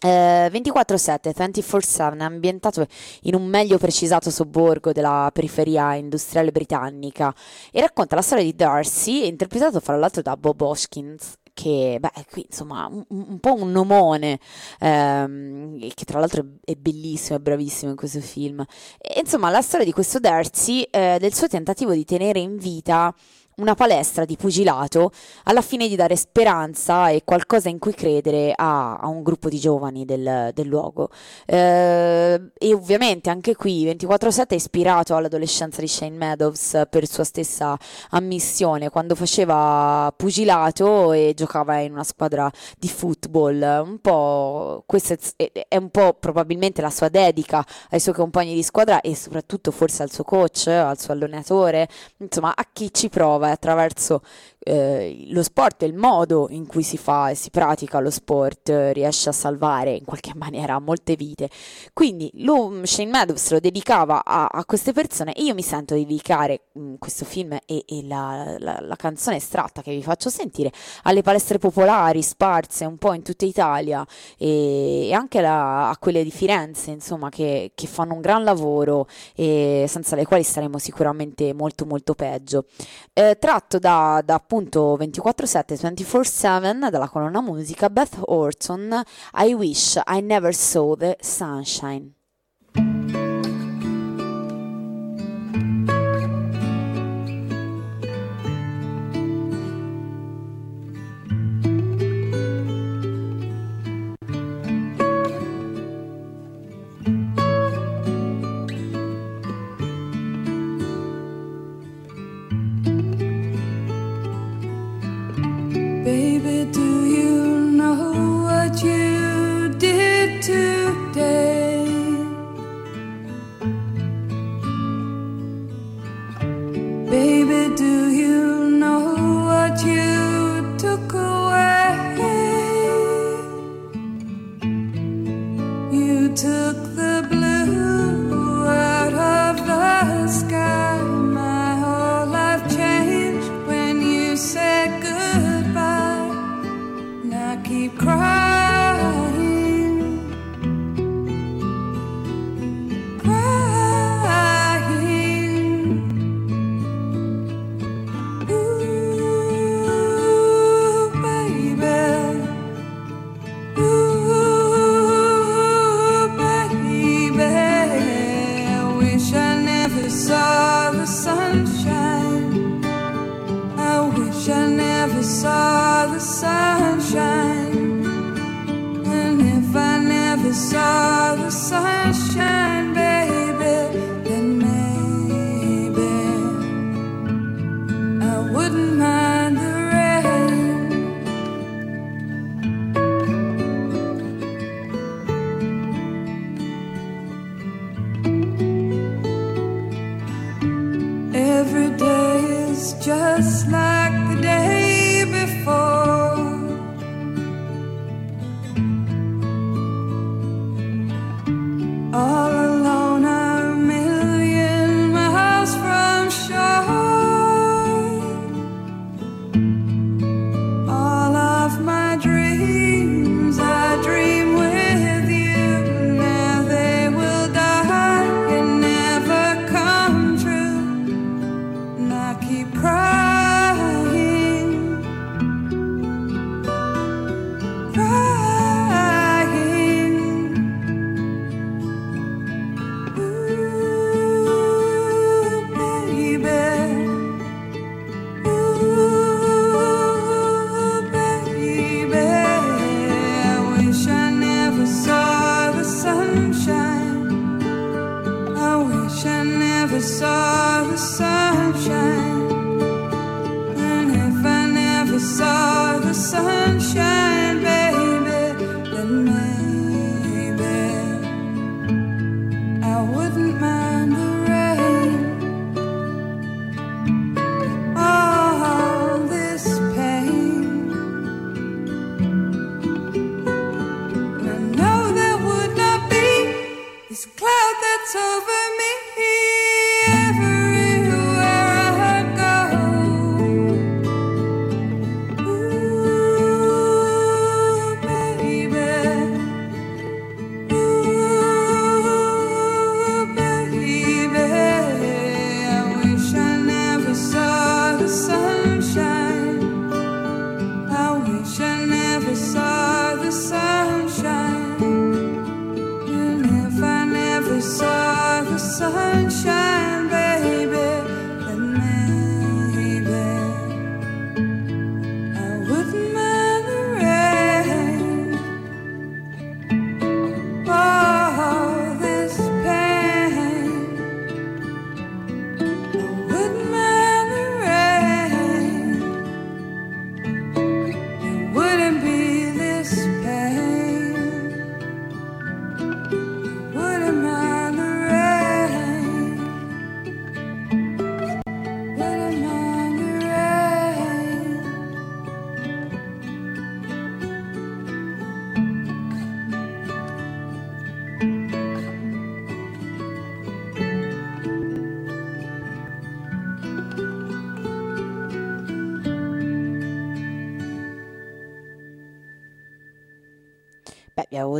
Eh, 0.00 0.50
24-7, 0.52 1.32
24-7 1.32 2.18
è 2.18 2.22
ambientato 2.24 2.86
in 3.22 3.34
un 3.34 3.46
meglio 3.46 3.78
precisato 3.78 4.28
sobborgo 4.30 4.92
della 4.92 5.30
periferia 5.32 5.94
industriale 5.94 6.50
britannica 6.50 7.34
e 7.70 7.80
racconta 7.80 8.16
la 8.16 8.22
storia 8.22 8.44
di 8.44 8.54
Darcy, 8.54 9.26
interpretato 9.26 9.80
fra 9.80 9.96
l'altro 9.96 10.20
da 10.20 10.36
Bob 10.36 10.60
Hoskins, 10.60 11.36
che, 11.54 11.98
beh, 12.00 12.26
qui 12.30 12.44
insomma, 12.46 12.86
un, 12.86 13.04
un 13.08 13.38
po' 13.38 13.54
un 13.54 13.70
nomone, 13.70 14.38
ehm, 14.80 15.88
che 15.94 16.04
tra 16.04 16.18
l'altro 16.18 16.44
è, 16.64 16.74
bellissimo, 16.74 17.38
è 17.38 17.40
bravissimo 17.40 17.92
in 17.92 17.96
questo 17.96 18.20
film. 18.20 18.62
E, 18.98 19.20
insomma, 19.20 19.48
la 19.50 19.62
storia 19.62 19.86
di 19.86 19.92
questo 19.92 20.18
Darcy, 20.18 20.82
eh, 20.82 21.16
del 21.18 21.32
suo 21.32 21.46
tentativo 21.48 21.92
di 21.92 22.04
tenere 22.04 22.40
in 22.40 22.58
vita 22.58 23.14
una 23.56 23.74
palestra 23.74 24.24
di 24.24 24.36
pugilato 24.36 25.10
alla 25.44 25.62
fine 25.62 25.88
di 25.88 25.96
dare 25.96 26.16
speranza 26.16 27.08
e 27.08 27.22
qualcosa 27.24 27.68
in 27.68 27.78
cui 27.78 27.94
credere 27.94 28.52
a, 28.54 28.96
a 28.96 29.06
un 29.06 29.22
gruppo 29.22 29.48
di 29.48 29.58
giovani 29.58 30.04
del, 30.04 30.50
del 30.52 30.66
luogo. 30.66 31.10
Eh, 31.46 32.50
e 32.58 32.74
ovviamente 32.74 33.30
anche 33.30 33.54
qui 33.54 33.84
24-7 33.86 34.48
è 34.48 34.54
ispirato 34.54 35.14
all'adolescenza 35.14 35.80
di 35.80 35.88
Shane 35.88 36.16
Meadows 36.16 36.82
per 36.90 37.06
sua 37.06 37.24
stessa 37.24 37.76
ammissione 38.10 38.90
quando 38.90 39.14
faceva 39.14 40.12
pugilato 40.16 41.12
e 41.12 41.32
giocava 41.36 41.78
in 41.78 41.92
una 41.92 42.04
squadra 42.04 42.50
di 42.78 42.88
football. 42.88 43.60
Un 43.84 43.98
po' 44.00 44.82
questa 44.86 45.16
è, 45.36 45.66
è 45.68 45.76
un 45.76 45.90
po' 45.90 46.14
probabilmente 46.14 46.80
la 46.80 46.90
sua 46.90 47.08
dedica 47.08 47.64
ai 47.90 48.00
suoi 48.00 48.14
compagni 48.14 48.54
di 48.54 48.62
squadra 48.62 49.00
e 49.00 49.14
soprattutto 49.14 49.70
forse 49.70 50.02
al 50.02 50.10
suo 50.10 50.24
coach, 50.24 50.66
al 50.66 50.98
suo 50.98 51.12
allenatore, 51.12 51.88
insomma 52.18 52.54
a 52.54 52.66
chi 52.72 52.92
ci 52.92 53.08
prova 53.08 53.43
prova 53.44 53.52
attraverso 53.52 54.22
eh, 54.64 55.26
lo 55.28 55.42
sport 55.42 55.82
e 55.82 55.86
il 55.86 55.94
modo 55.94 56.46
in 56.50 56.66
cui 56.66 56.82
si 56.82 56.96
fa 56.96 57.28
e 57.28 57.34
si 57.34 57.50
pratica 57.50 58.00
lo 58.00 58.10
sport 58.10 58.70
eh, 58.70 58.92
riesce 58.92 59.28
a 59.28 59.32
salvare 59.32 59.92
in 59.92 60.04
qualche 60.04 60.32
maniera 60.36 60.78
molte 60.78 61.14
vite. 61.16 61.50
Quindi 61.92 62.30
lui, 62.36 62.86
Shane 62.86 63.10
Meadows 63.10 63.50
lo 63.50 63.60
dedicava 63.60 64.24
a, 64.24 64.46
a, 64.46 64.64
queste 64.64 64.92
persone 64.92 65.34
e 65.34 65.42
io 65.42 65.54
mi 65.54 65.62
sento 65.62 65.94
di 65.94 66.06
dedicare 66.06 66.62
mh, 66.72 66.80
mm, 66.80 66.94
questo 66.98 67.24
film 67.24 67.52
e, 67.66 67.84
e 67.86 68.06
la, 68.06 68.56
la, 68.58 68.78
la, 68.80 68.96
canzone 68.96 69.36
estratta 69.36 69.82
che 69.82 69.94
vi 69.94 70.02
faccio 70.02 70.30
sentire 70.30 70.72
alle 71.02 71.22
palestre 71.22 71.58
popolari 71.58 72.22
sparse 72.22 72.86
un 72.86 72.96
po' 72.96 73.12
in 73.12 73.22
tutta 73.22 73.44
Italia 73.44 74.06
e, 74.38 75.08
e 75.08 75.12
anche 75.12 75.40
la, 75.42 75.90
a 75.90 75.98
quelle 75.98 76.24
di 76.24 76.30
Firenze, 76.30 76.90
insomma, 76.90 77.28
che, 77.28 77.72
che 77.74 77.86
fanno 77.86 78.14
un 78.14 78.20
gran 78.20 78.42
lavoro 78.42 79.06
e 79.34 79.84
senza 79.88 80.16
le 80.16 80.24
quali 80.24 80.42
staremo 80.42 80.78
sicuramente 80.78 81.52
molto 81.52 81.84
molto 81.84 82.14
peggio. 82.14 82.64
Eh, 83.12 83.36
tratto 83.38 83.78
da, 83.78 84.22
da 84.24 84.38
24-7, 84.62 85.76
24-7 85.76 86.90
dalla 86.90 87.08
colonna 87.08 87.40
musica 87.40 87.88
Beth 87.88 88.18
Orton, 88.20 89.02
I 89.34 89.54
Wish 89.54 90.00
I 90.04 90.20
Never 90.20 90.54
Saw 90.54 90.94
the 90.96 91.16
Sunshine. 91.20 92.23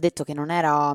Detto 0.05 0.25
che 0.25 0.35
non 0.35 0.51
era 0.51 0.95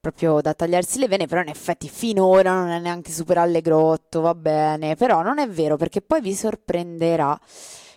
proprio 0.00 0.40
da 0.40 0.52
tagliarsi 0.54 0.98
le 0.98 1.08
vene, 1.08 1.26
però 1.26 1.40
in 1.40 1.48
effetti 1.48 1.88
finora 1.88 2.52
non 2.54 2.68
è 2.68 2.78
neanche 2.78 3.10
super 3.10 3.38
allegrotto, 3.38 4.20
va 4.20 4.34
bene, 4.34 4.96
però 4.96 5.22
non 5.22 5.38
è 5.38 5.48
vero 5.48 5.76
perché 5.76 6.02
poi 6.02 6.20
vi 6.20 6.34
sorprenderà, 6.34 7.38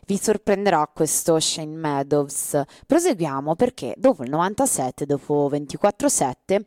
vi 0.06 0.18
sorprenderà 0.18 0.90
questo 0.94 1.40
Shane 1.40 1.76
Meadows. 1.76 2.62
Proseguiamo 2.86 3.56
perché 3.56 3.94
dopo 3.98 4.24
il 4.24 4.30
97, 4.30 5.06
dopo 5.06 5.50
24-7, 5.52 6.62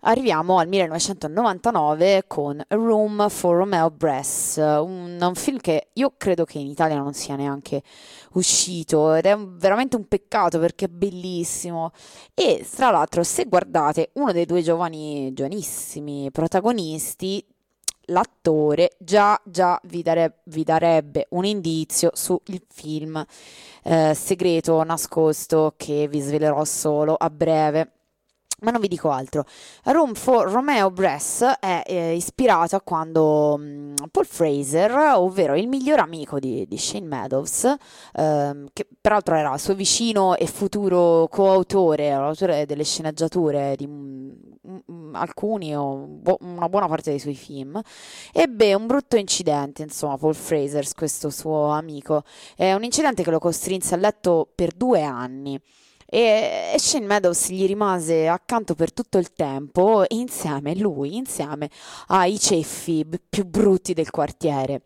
arriviamo 0.00 0.58
al 0.58 0.68
1999 0.68 2.24
con 2.26 2.58
A 2.60 2.74
Room 2.74 3.28
for 3.28 3.56
Romeo 3.56 3.90
Bress, 3.90 4.56
un, 4.56 5.18
un 5.20 5.34
film 5.34 5.58
che 5.58 5.90
io 5.94 6.14
credo 6.16 6.44
che 6.44 6.58
in 6.58 6.66
Italia 6.66 6.96
non 6.96 7.12
sia 7.12 7.36
neanche 7.36 7.82
uscito 8.32 9.14
ed 9.14 9.26
è 9.26 9.32
un- 9.32 9.56
veramente 9.58 9.96
un 9.96 10.06
peccato 10.06 10.58
perché 10.58 10.86
è 10.86 10.88
bellissimo. 10.88 11.92
E 12.34 12.66
tra 12.74 12.90
l'altro, 12.90 13.22
se 13.22 13.44
guardate 13.44 14.10
uno 14.14 14.32
dei 14.32 14.46
due 14.46 14.62
giovani, 14.62 15.32
giovanissimi 15.32 16.30
protagonisti, 16.30 17.44
l'attore 18.10 18.92
già, 18.98 19.40
già 19.44 19.80
vi, 19.84 20.02
dare- 20.02 20.40
vi 20.44 20.62
darebbe 20.62 21.26
un 21.30 21.44
indizio 21.44 22.10
sul 22.14 22.40
film 22.68 23.24
eh, 23.82 24.14
segreto 24.14 24.82
nascosto 24.84 25.74
che 25.76 26.06
vi 26.08 26.20
svelerò 26.20 26.64
solo 26.64 27.14
a 27.14 27.30
breve. 27.30 27.92
Ma 28.62 28.70
non 28.70 28.80
vi 28.80 28.88
dico 28.88 29.10
altro. 29.10 29.44
Room 29.84 30.14
for 30.14 30.50
Romeo 30.50 30.90
Bress 30.90 31.42
è 31.42 31.82
eh, 31.86 32.14
ispirato 32.14 32.76
a 32.76 32.80
quando 32.82 33.56
mm, 33.58 33.94
Paul 34.10 34.26
Fraser, 34.26 34.90
ovvero 35.16 35.56
il 35.56 35.66
miglior 35.66 36.00
amico 36.00 36.38
di, 36.38 36.66
di 36.68 36.76
Shane 36.76 37.06
Meadows, 37.06 37.74
ehm, 38.12 38.68
che 38.72 38.86
peraltro 39.00 39.34
era 39.34 39.56
suo 39.56 39.74
vicino 39.74 40.36
e 40.36 40.46
futuro 40.46 41.26
coautore, 41.30 42.10
l'autore 42.10 42.66
delle 42.66 42.84
sceneggiature 42.84 43.74
di 43.76 43.86
mm, 43.86 44.30
mm, 44.90 45.14
alcuni 45.14 45.74
o 45.74 46.06
bu- 46.06 46.36
una 46.40 46.68
buona 46.68 46.86
parte 46.86 47.10
dei 47.10 47.18
suoi 47.18 47.34
film, 47.34 47.80
ebbe 48.32 48.74
un 48.74 48.86
brutto 48.86 49.16
incidente, 49.16 49.82
insomma, 49.82 50.18
Paul 50.18 50.34
Fraser, 50.34 50.86
questo 50.94 51.30
suo 51.30 51.68
amico. 51.68 52.24
È 52.56 52.72
un 52.74 52.84
incidente 52.84 53.22
che 53.22 53.30
lo 53.30 53.38
costrinse 53.38 53.94
a 53.94 53.98
letto 53.98 54.48
per 54.54 54.72
due 54.72 55.02
anni. 55.02 55.60
E 56.10 56.60
e 56.72 56.78
Shane 56.78 57.06
Meadows 57.06 57.48
gli 57.50 57.66
rimase 57.66 58.28
accanto 58.28 58.74
per 58.74 58.92
tutto 58.92 59.18
il 59.18 59.32
tempo, 59.32 60.04
insieme, 60.08 60.76
lui, 60.76 61.16
insieme 61.16 61.68
ai 62.08 62.38
ceffi 62.38 63.04
più 63.28 63.44
brutti 63.44 63.92
del 63.92 64.10
quartiere. 64.10 64.82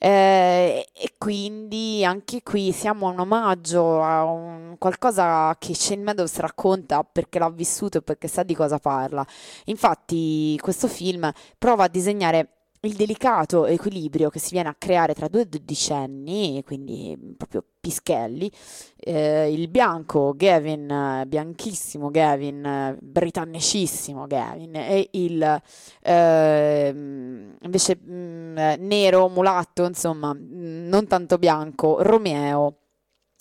Eh, 0.00 0.88
e 0.92 1.14
quindi 1.18 2.04
anche 2.04 2.42
qui 2.42 2.70
siamo 2.72 3.08
a 3.08 3.12
un 3.12 3.18
omaggio 3.20 4.00
a 4.00 4.24
un 4.24 4.76
qualcosa 4.78 5.56
che 5.58 5.74
Shane 5.74 6.02
Meadows 6.02 6.36
racconta 6.38 7.02
perché 7.02 7.38
l'ha 7.40 7.50
vissuto 7.50 7.98
e 7.98 8.02
perché 8.02 8.28
sa 8.28 8.42
di 8.42 8.54
cosa 8.54 8.78
parla. 8.78 9.26
Infatti, 9.66 10.58
questo 10.60 10.88
film 10.88 11.30
prova 11.56 11.84
a 11.84 11.88
disegnare 11.88 12.57
il 12.88 12.94
delicato 12.94 13.66
equilibrio 13.66 14.30
che 14.30 14.38
si 14.38 14.50
viene 14.52 14.70
a 14.70 14.74
creare 14.76 15.14
tra 15.14 15.28
due 15.28 15.46
dodicenni, 15.46 16.62
quindi 16.64 17.16
proprio 17.36 17.62
pischelli, 17.78 18.50
eh, 18.96 19.52
il 19.52 19.68
bianco 19.68 20.32
Gavin, 20.34 20.90
eh, 20.90 21.26
bianchissimo 21.26 22.10
Gavin, 22.10 22.64
eh, 22.64 22.96
britannicissimo 23.00 24.26
Gavin, 24.26 24.74
e 24.74 25.08
il 25.12 25.62
ehm, 26.02 27.56
invece 27.60 27.98
mm, 28.02 28.58
eh, 28.58 28.76
nero, 28.76 29.28
mulatto, 29.28 29.84
insomma, 29.84 30.34
mm, 30.34 30.88
non 30.88 31.06
tanto 31.06 31.38
bianco, 31.38 32.02
Romeo. 32.02 32.78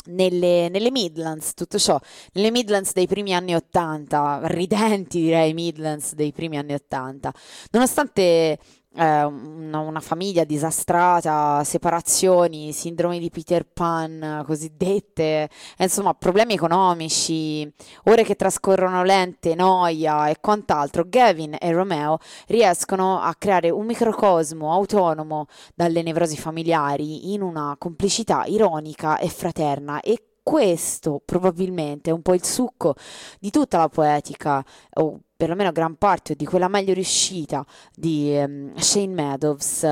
Nelle, 0.09 0.69
nelle 0.69 0.89
Midlands, 0.89 1.53
tutto 1.53 1.77
ciò, 1.77 1.99
nelle 2.31 2.49
Midlands 2.49 2.93
dei 2.93 3.07
primi 3.07 3.33
anni 3.35 3.55
80, 3.55 4.39
ridenti 4.45 5.19
direi 5.19 5.53
Midlands 5.53 6.13
dei 6.13 6.31
primi 6.31 6.57
anni 6.57 6.73
80, 6.75 7.33
nonostante 7.71 8.57
eh, 8.99 9.23
una, 9.23 9.79
una, 9.79 9.99
famiglia 9.99 10.43
disastrata, 10.43 11.63
separazioni, 11.63 12.71
sindrome 12.71 13.19
di 13.19 13.29
Peter 13.29 13.63
Pan 13.63 14.43
cosiddette, 14.43 15.43
eh, 15.77 15.83
insomma 15.83 16.15
problemi 16.15 16.53
economici, 16.53 17.71
ore 18.05 18.23
che 18.23 18.35
trascorrono 18.35 19.03
lente, 19.03 19.53
noia 19.53 20.29
e 20.29 20.37
quant'altro, 20.41 21.03
Gavin 21.07 21.55
e 21.59 21.71
Romeo 21.71 22.17
riescono 22.47 23.19
a 23.21 23.35
creare 23.35 23.69
un 23.69 23.85
microcosmo 23.85 24.73
autonomo 24.73 25.45
dalle 25.75 26.01
nevrosi 26.01 26.35
familiari 26.35 27.33
in 27.33 27.43
una 27.43 27.75
complicità 27.77 28.45
ironica 28.47 29.19
e 29.19 29.29
fraterna. 29.29 30.01
E 30.01 30.23
questo 30.41 31.21
probabilmente 31.23 32.09
è 32.09 32.13
un 32.13 32.21
po' 32.21 32.33
il 32.33 32.43
succo 32.43 32.95
di 33.39 33.51
tutta 33.51 33.77
la 33.77 33.89
poetica, 33.89 34.63
o 34.93 35.19
perlomeno 35.37 35.71
gran 35.71 35.95
parte 35.95 36.35
di 36.35 36.45
quella 36.45 36.67
meglio 36.67 36.93
riuscita 36.93 37.65
di 37.93 38.35
um, 38.43 38.75
Shane 38.75 39.13
Meadows. 39.13 39.83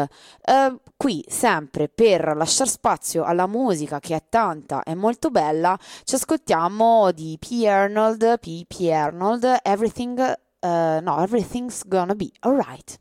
Uh, 0.45 0.79
qui 0.97 1.23
sempre 1.27 1.87
per 1.87 2.33
lasciare 2.35 2.69
spazio 2.69 3.23
alla 3.23 3.47
musica 3.47 3.99
che 3.99 4.15
è 4.15 4.23
tanta 4.27 4.81
e 4.83 4.95
molto 4.95 5.29
bella, 5.29 5.77
ci 6.03 6.15
ascoltiamo 6.15 7.11
di 7.11 7.37
P. 7.39 7.63
Arnold, 7.65 8.39
P. 8.39 8.65
P. 8.65 8.89
Arnold, 8.91 9.59
Everything, 9.61 10.17
uh, 10.17 10.67
no, 11.01 11.21
Everything's 11.21 11.87
Gonna 11.87 12.15
Be 12.15 12.31
Alright. 12.39 12.99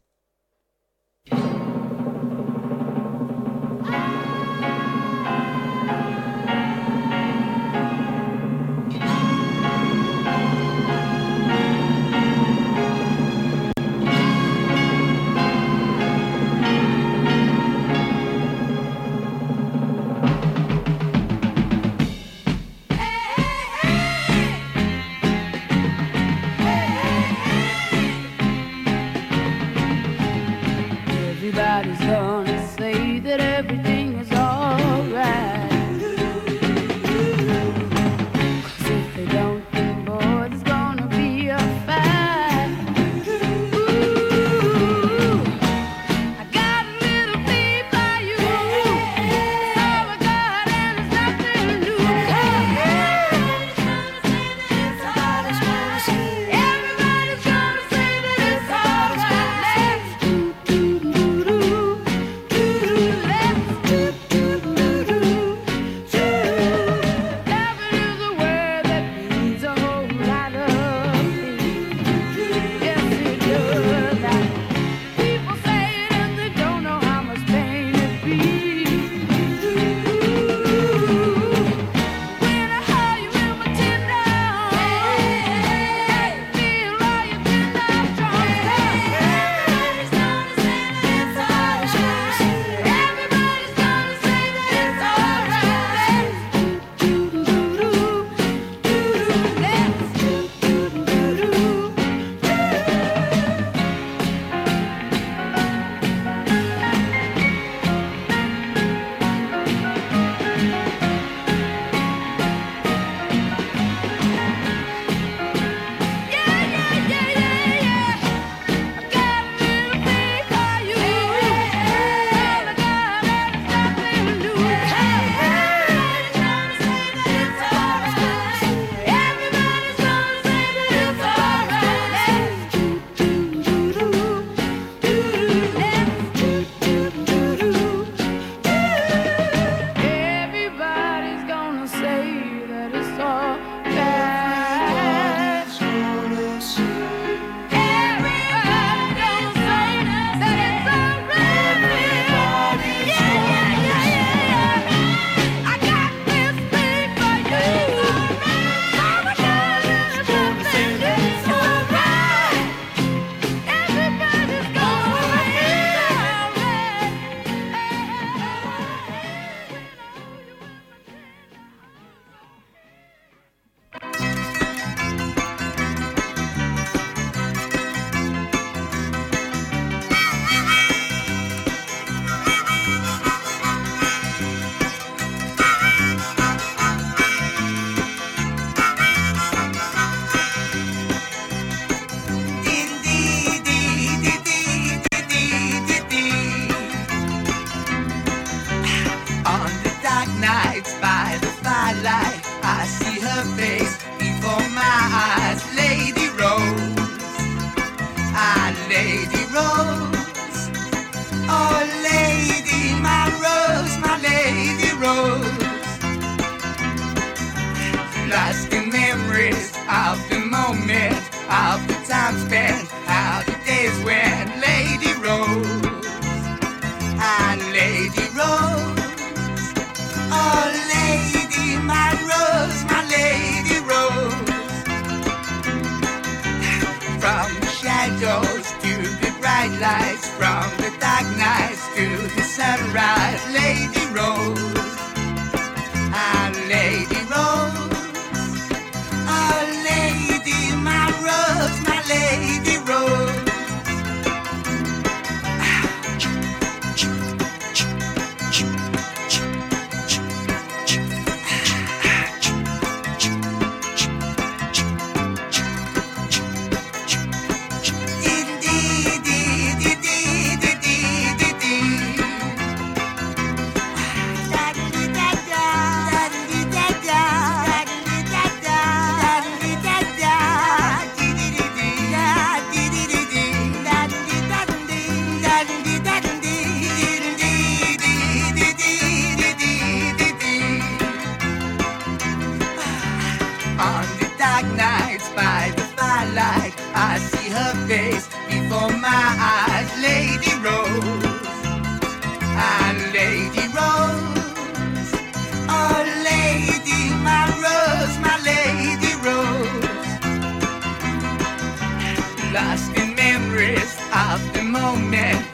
Lost 312.54 312.96
in 312.96 313.16
memories 313.16 313.98
of 314.14 314.38
the 314.52 314.62
moment, 314.62 315.53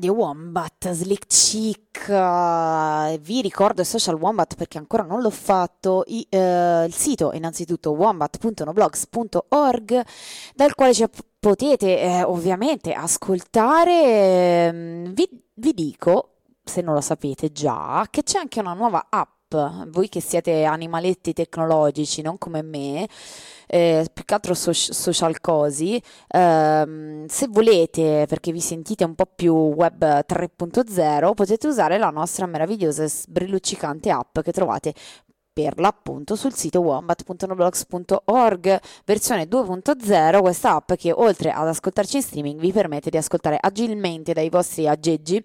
Radio 0.00 0.16
Wombat, 0.16 0.92
Slick 0.92 1.26
Chick, 1.26 2.08
eh, 2.08 3.18
vi 3.20 3.42
ricordo 3.42 3.82
i 3.82 3.84
social 3.84 4.14
Wombat 4.14 4.54
perché 4.54 4.78
ancora 4.78 5.02
non 5.02 5.20
l'ho 5.20 5.28
fatto, 5.28 6.04
i- 6.06 6.26
eh, 6.30 6.86
il 6.86 6.94
sito 6.94 7.32
innanzitutto 7.34 7.90
wombat.noblogs.org 7.90 10.02
dal 10.54 10.74
quale 10.74 10.94
ci 10.94 11.04
potete 11.38 12.00
eh, 12.00 12.22
ovviamente 12.22 12.94
ascoltare, 12.94 14.68
ehm, 14.68 15.12
vi, 15.12 15.28
vi 15.56 15.74
dico, 15.74 16.36
se 16.64 16.80
non 16.80 16.94
lo 16.94 17.02
sapete 17.02 17.52
già, 17.52 18.06
che 18.08 18.22
c'è 18.22 18.38
anche 18.38 18.60
una 18.60 18.72
nuova 18.72 19.08
app, 19.10 19.28
voi 19.88 20.08
che 20.08 20.20
siete 20.20 20.64
animaletti 20.64 21.32
tecnologici, 21.32 22.22
non 22.22 22.38
come 22.38 22.62
me, 22.62 23.08
eh, 23.66 24.06
più 24.12 24.24
che 24.24 24.34
altro 24.34 24.54
soc- 24.54 24.92
social 24.92 25.40
cosi, 25.40 26.00
Ehm, 26.32 27.26
se 27.26 27.46
volete, 27.48 28.26
perché 28.28 28.52
vi 28.52 28.60
sentite 28.60 29.04
un 29.04 29.14
po' 29.14 29.26
più 29.26 29.54
web 29.54 30.24
3.0, 30.24 31.34
potete 31.34 31.66
usare 31.66 31.98
la 31.98 32.10
nostra 32.10 32.46
meravigliosa 32.46 33.02
e 33.04 33.08
sbrilluccicante 33.08 34.10
app 34.10 34.40
che 34.40 34.52
trovate 34.52 34.94
per 35.52 35.80
l'appunto 35.80 36.36
sul 36.36 36.54
sito 36.54 36.80
wombat.noblogs.org 36.80 38.80
versione 39.04 39.44
2.0 39.44 40.40
questa 40.40 40.74
app 40.74 40.92
che 40.94 41.12
oltre 41.12 41.50
ad 41.50 41.66
ascoltarci 41.66 42.16
in 42.16 42.22
streaming 42.22 42.60
vi 42.60 42.72
permette 42.72 43.10
di 43.10 43.16
ascoltare 43.16 43.58
agilmente 43.60 44.32
dai 44.32 44.48
vostri 44.48 44.86
aggeggi 44.86 45.44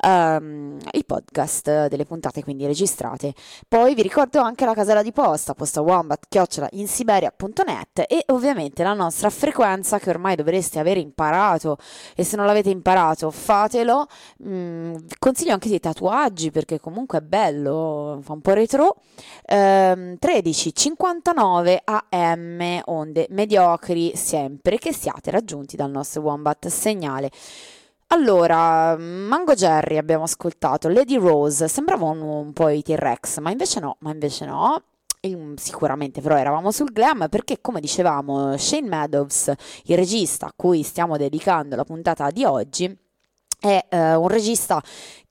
ehm, 0.00 0.78
i 0.92 1.04
podcast 1.04 1.88
delle 1.88 2.04
puntate 2.04 2.42
quindi 2.42 2.66
registrate. 2.66 3.34
Poi 3.68 3.94
vi 3.94 4.02
ricordo 4.02 4.40
anche 4.40 4.64
la 4.64 4.74
casella 4.74 5.02
di 5.02 5.12
posta 5.12 5.54
posta 5.54 5.80
wombat 5.80 6.24
chiocciola 6.28 6.68
in 6.72 6.88
siberia.net 6.88 8.04
e 8.08 8.24
ovviamente 8.28 8.82
la 8.82 8.94
nostra 8.94 9.30
frequenza 9.30 9.98
che 9.98 10.10
ormai 10.10 10.36
dovreste 10.36 10.78
aver 10.78 10.96
imparato 10.96 11.78
e 12.14 12.24
se 12.24 12.36
non 12.36 12.46
l'avete 12.46 12.70
imparato 12.70 13.30
fatelo. 13.30 14.06
Mm, 14.46 14.96
consiglio 15.18 15.52
anche 15.52 15.68
dei 15.68 15.80
tatuaggi 15.80 16.50
perché 16.50 16.80
comunque 16.80 17.18
è 17.18 17.22
bello 17.22 18.20
fa 18.22 18.32
un 18.32 18.40
po' 18.40 18.52
retro 18.52 18.96
Ehm, 19.46 20.16
13 20.18 20.74
59 20.74 21.82
AM 21.84 22.80
onde 22.86 23.26
mediocri 23.30 24.14
sempre 24.16 24.78
che 24.78 24.92
siate 24.92 25.30
raggiunti 25.30 25.76
dal 25.76 25.90
nostro 25.90 26.22
Wombat 26.22 26.68
segnale. 26.68 27.30
Allora, 28.08 28.96
Mango 28.96 29.54
Jerry 29.54 29.96
abbiamo 29.96 30.24
ascoltato, 30.24 30.88
Lady 30.88 31.16
Rose, 31.16 31.66
sembrava 31.68 32.04
un, 32.06 32.20
un 32.20 32.52
po' 32.52 32.68
i 32.68 32.82
T-Rex, 32.82 33.38
ma 33.38 33.50
invece 33.50 33.80
no, 33.80 33.96
ma 34.00 34.12
invece 34.12 34.44
no. 34.44 34.82
E, 35.20 35.36
Sicuramente 35.56 36.20
però 36.20 36.36
eravamo 36.36 36.70
sul 36.70 36.92
glam 36.92 37.28
perché 37.28 37.60
come 37.60 37.80
dicevamo 37.80 38.56
Shane 38.56 38.88
Meadows, 38.88 39.52
il 39.84 39.96
regista 39.96 40.46
a 40.46 40.52
cui 40.54 40.82
stiamo 40.82 41.16
dedicando 41.16 41.76
la 41.76 41.84
puntata 41.84 42.30
di 42.30 42.44
oggi, 42.44 42.94
è 43.58 43.86
eh, 43.88 44.14
un 44.14 44.28
regista 44.28 44.82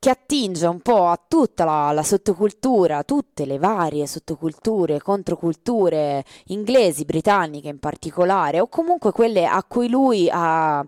che 0.04 0.10
attinge 0.10 0.68
un 0.68 0.82
po' 0.82 1.08
a 1.08 1.18
tutta 1.30 1.64
la, 1.64 1.94
la 1.94 2.04
sottocultura, 2.04 3.04
tutte 3.04 3.46
le 3.46 3.58
varie 3.58 4.06
sottoculture, 4.06 5.00
controculture 5.00 6.26
inglesi, 6.48 7.06
britanniche 7.06 7.70
in 7.70 7.80
particolare, 7.80 8.60
o 8.60 8.68
comunque 8.68 9.14
quelle 9.14 9.46
a 9.46 9.64
cui 9.64 9.88
lui 9.88 10.28
ha, 10.30 10.86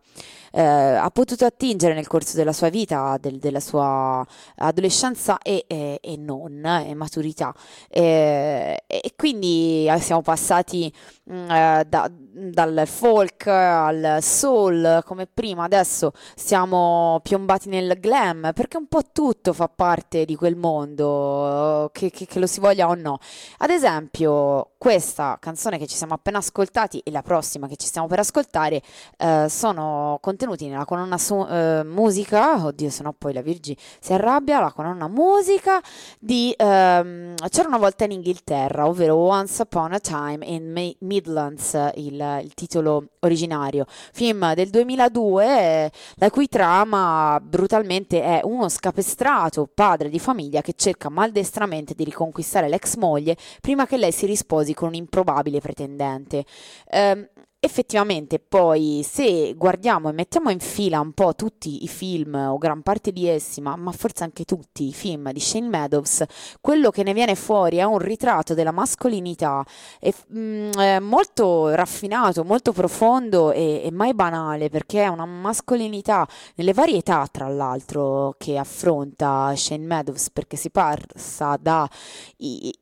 eh, 0.51 0.61
ha 0.61 1.09
potuto 1.11 1.45
attingere 1.45 1.93
nel 1.93 2.07
corso 2.07 2.35
della 2.35 2.51
sua 2.51 2.67
vita, 2.67 3.17
del- 3.17 3.37
della 3.39 3.61
sua 3.61 4.25
adolescenza 4.57 5.37
e, 5.41 5.63
e- 5.65 5.99
e 6.01 6.17
non, 6.17 6.65
e 6.65 6.93
maturità. 6.93 7.53
Eh, 7.87 8.83
e 8.85 9.13
quindi 9.15 9.87
eh, 9.89 9.99
siamo 9.99 10.21
passati 10.23 10.91
mm, 11.31 11.49
eh, 11.51 11.85
da- 11.87 12.11
dal 12.11 12.83
folk 12.85 13.47
al 13.47 14.17
soul 14.21 15.01
come 15.05 15.25
prima, 15.25 15.63
adesso 15.63 16.11
siamo 16.35 17.19
piombati 17.23 17.69
nel 17.69 17.97
glam, 17.99 18.51
perché 18.53 18.75
un 18.77 18.87
po' 18.87 19.03
tutto 19.11 19.53
fa 19.53 19.67
parte 19.67 20.25
di 20.25 20.35
quel 20.35 20.55
mondo, 20.55 21.89
che, 21.93 22.09
che- 22.11 22.25
che 22.25 22.39
lo 22.39 22.47
si 22.47 22.59
voglia 22.59 22.87
o 22.87 22.95
no. 22.95 23.19
Ad 23.59 23.69
esempio, 23.69 24.74
questa 24.85 25.37
canzone 25.39 25.79
che 25.79 25.87
ci 25.87 25.95
siamo 25.95 26.13
appena 26.13 26.37
ascoltati 26.37 26.99
e 26.99 27.09
la 27.09 27.23
prossima 27.23 27.67
che 27.67 27.75
ci 27.75 27.87
stiamo 27.87 28.05
per 28.05 28.19
ascoltare 28.19 28.83
eh, 29.17 29.47
sono 29.49 30.19
contenuti 30.21 30.67
nella 30.67 30.85
colonna 30.85 31.17
su- 31.17 31.43
eh, 31.43 31.81
musica, 31.83 32.63
oddio, 32.63 32.91
se 32.91 33.01
no 33.01 33.11
poi 33.17 33.33
la 33.33 33.41
Virgi 33.41 33.75
si 33.99 34.13
arrabbia, 34.13 34.59
la 34.59 34.71
colonna 34.71 35.07
musica 35.07 35.81
di 36.19 36.53
ehm, 36.55 37.33
C'era 37.49 37.67
una 37.67 37.79
volta 37.79 38.03
in 38.03 38.11
Inghilterra, 38.11 38.85
ovvero 38.85 39.15
Once 39.15 39.63
Upon 39.63 39.93
a 39.93 39.99
Time 39.99 40.45
in 40.45 40.71
Mi- 40.71 40.95
Midlands, 40.99 41.73
il, 41.95 42.41
il 42.43 42.53
titolo 42.53 43.07
originario. 43.21 43.87
Film 43.87 44.53
del 44.53 44.69
2002, 44.69 45.45
eh, 45.45 45.91
la 46.17 46.29
cui 46.29 46.47
trama 46.47 47.39
brutalmente 47.41 48.21
è 48.21 48.41
uno 48.43 48.69
scapestrato 48.69 49.67
padre 49.73 50.09
di 50.09 50.19
famiglia 50.19 50.61
che 50.61 50.73
cerca 50.75 51.09
maldestramente 51.09 51.95
di 51.95 52.03
riconquistare 52.03 52.69
l'ex 52.69 52.97
moglie 52.97 53.35
prima 53.61 53.87
che 53.87 53.97
lei 53.97 54.11
si 54.11 54.27
risposi 54.27 54.73
con 54.75 54.89
un 54.89 54.95
improbabile 54.95 55.59
pretendente. 55.59 56.45
Ehm, 56.89 57.27
Effettivamente, 57.65 58.37
poi 58.37 59.01
se 59.03 59.55
guardiamo 59.55 60.09
e 60.09 60.11
mettiamo 60.11 60.51
in 60.51 60.59
fila 60.59 60.99
un 60.99 61.13
po' 61.13 61.33
tutti 61.33 61.83
i 61.83 61.87
film 61.87 62.35
o 62.35 62.59
gran 62.59 62.83
parte 62.83 63.11
di 63.11 63.27
essi, 63.27 63.59
ma, 63.59 63.75
ma 63.75 63.91
forse 63.91 64.23
anche 64.23 64.45
tutti 64.45 64.87
i 64.87 64.93
film 64.93 65.31
di 65.31 65.39
Shane 65.39 65.67
Meadows, 65.67 66.23
quello 66.61 66.91
che 66.91 67.01
ne 67.01 67.11
viene 67.13 67.33
fuori 67.33 67.77
è 67.77 67.83
un 67.83 67.97
ritratto 67.97 68.53
della 68.53 68.71
mascolinità 68.71 69.65
è, 69.99 70.13
mm, 70.31 70.73
è 70.73 70.99
molto 70.99 71.69
raffinato, 71.73 72.43
molto 72.43 72.71
profondo 72.71 73.51
e, 73.51 73.81
e 73.83 73.91
mai 73.91 74.13
banale, 74.13 74.69
perché 74.69 75.01
è 75.01 75.07
una 75.07 75.25
mascolinità 75.25 76.27
nelle 76.57 76.71
varie 76.71 76.97
età, 76.97 77.27
tra 77.31 77.47
l'altro, 77.47 78.35
che 78.37 78.59
affronta 78.59 79.51
Shane 79.55 79.83
Meadows, 79.87 80.29
perché 80.29 80.55
si 80.55 80.69
passa 80.69 81.57
dai 81.59 81.89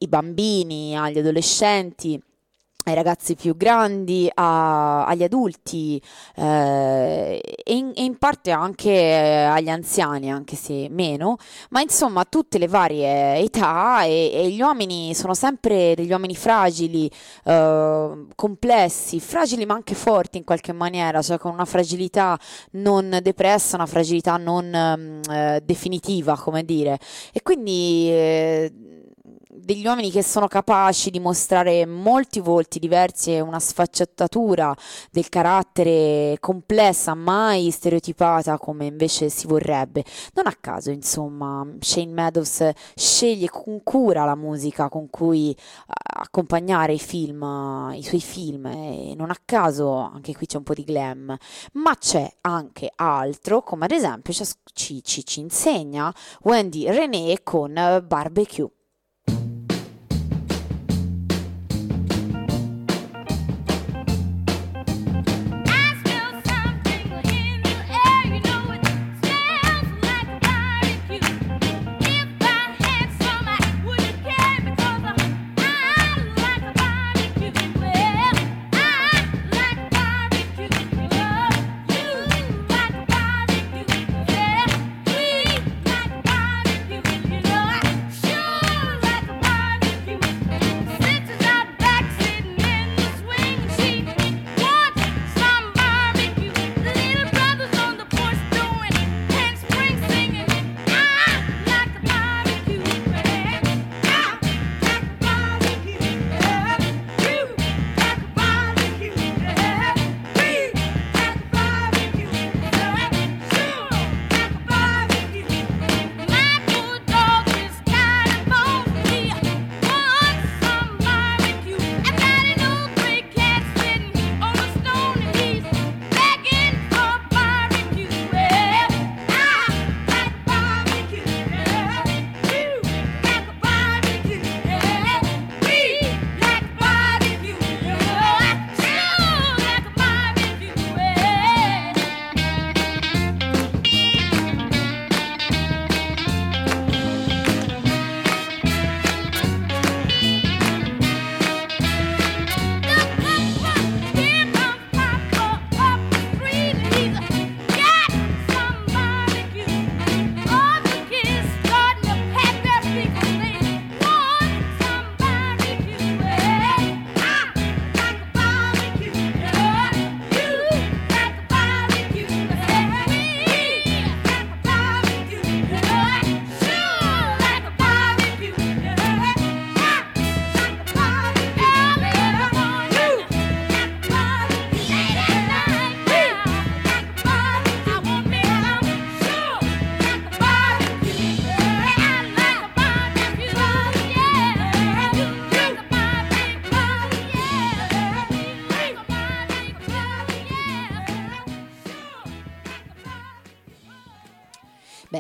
bambini 0.09 0.97
agli 0.97 1.19
adolescenti 1.19 2.21
ai 2.85 2.93
ragazzi 2.95 3.35
più 3.35 3.55
grandi, 3.55 4.29
a- 4.33 5.05
agli 5.05 5.23
adulti 5.23 6.01
eh, 6.35 7.41
e, 7.63 7.73
in, 7.75 7.91
e 7.95 8.03
in 8.03 8.17
parte 8.17 8.51
anche 8.51 8.89
eh, 8.91 9.43
agli 9.43 9.69
anziani, 9.69 10.31
anche 10.31 10.55
se 10.55 10.87
meno, 10.89 11.37
ma 11.69 11.81
insomma 11.81 12.25
tutte 12.25 12.57
le 12.57 12.67
varie 12.67 13.37
età 13.37 14.03
e, 14.03 14.31
e 14.33 14.49
gli 14.49 14.61
uomini 14.61 15.13
sono 15.15 15.33
sempre 15.33 15.93
degli 15.95 16.11
uomini 16.11 16.35
fragili, 16.35 17.09
eh, 17.45 18.25
complessi, 18.35 19.19
fragili 19.19 19.65
ma 19.65 19.73
anche 19.75 19.95
forti 19.95 20.37
in 20.37 20.43
qualche 20.43 20.73
maniera, 20.73 21.21
cioè 21.21 21.37
con 21.37 21.53
una 21.53 21.65
fragilità 21.65 22.37
non 22.71 23.19
depressa, 23.21 23.75
una 23.75 23.85
fragilità 23.85 24.37
non 24.37 24.73
ehm, 24.73 25.21
eh, 25.29 25.61
definitiva, 25.63 26.37
come 26.37 26.63
dire. 26.63 26.99
E 27.31 27.41
quindi... 27.41 28.91
eh, 29.63 29.65
degli 29.65 29.85
uomini 29.85 30.11
che 30.11 30.23
sono 30.23 30.47
capaci 30.47 31.09
di 31.09 31.19
mostrare 31.19 31.85
molti 31.85 32.39
volti 32.39 32.79
diversi 32.79 33.33
e 33.33 33.39
una 33.39 33.59
sfaccettatura 33.59 34.75
del 35.11 35.29
carattere 35.29 36.37
complessa, 36.39 37.13
mai 37.13 37.71
stereotipata 37.71 38.57
come 38.57 38.85
invece 38.85 39.29
si 39.29 39.47
vorrebbe. 39.47 40.03
Non 40.33 40.47
a 40.47 40.55
caso, 40.59 40.91
insomma, 40.91 41.65
Shane 41.79 42.11
Meadows 42.11 42.69
sceglie 42.95 43.49
con 43.49 43.81
cura 43.83 44.25
la 44.25 44.35
musica 44.35 44.89
con 44.89 45.09
cui 45.09 45.55
accompagnare 46.15 46.93
i 46.93 46.99
film, 46.99 47.91
i 47.93 48.03
suoi 48.03 48.21
film 48.21 48.65
e 48.65 49.13
non 49.15 49.29
a 49.29 49.37
caso 49.43 49.95
anche 49.95 50.35
qui 50.35 50.45
c'è 50.45 50.57
un 50.57 50.63
po' 50.63 50.73
di 50.73 50.83
glam, 50.83 51.35
ma 51.73 51.95
c'è 51.97 52.31
anche 52.41 52.91
altro, 52.95 53.61
come 53.61 53.85
ad 53.85 53.91
esempio 53.91 54.33
ci, 54.73 55.03
ci, 55.03 55.25
ci 55.25 55.39
insegna 55.39 56.13
Wendy 56.41 56.89
René 56.89 57.41
con 57.43 58.03
Barbecue. 58.05 58.69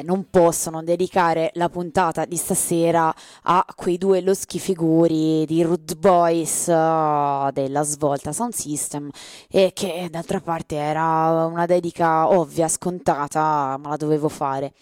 Non 0.03 0.27
posso 0.29 0.69
non 0.69 0.85
dedicare 0.85 1.51
la 1.53 1.69
puntata 1.69 2.25
di 2.25 2.35
stasera 2.35 3.13
a 3.43 3.65
quei 3.75 3.97
due 3.97 4.21
loschi 4.21 4.59
figuri 4.59 5.45
di 5.45 5.63
Rude 5.63 5.95
Boys 5.95 6.67
uh, 6.67 7.51
della 7.51 7.83
Svolta 7.83 8.31
Sound 8.31 8.53
System 8.53 9.09
e 9.49 9.71
che 9.73 10.07
d'altra 10.11 10.39
parte 10.39 10.75
era 10.75 11.45
una 11.45 11.65
dedica 11.65 12.27
ovvia, 12.29 12.67
scontata, 12.67 13.77
ma 13.79 13.89
la 13.89 13.97
dovevo 13.97 14.29
fare. 14.29 14.73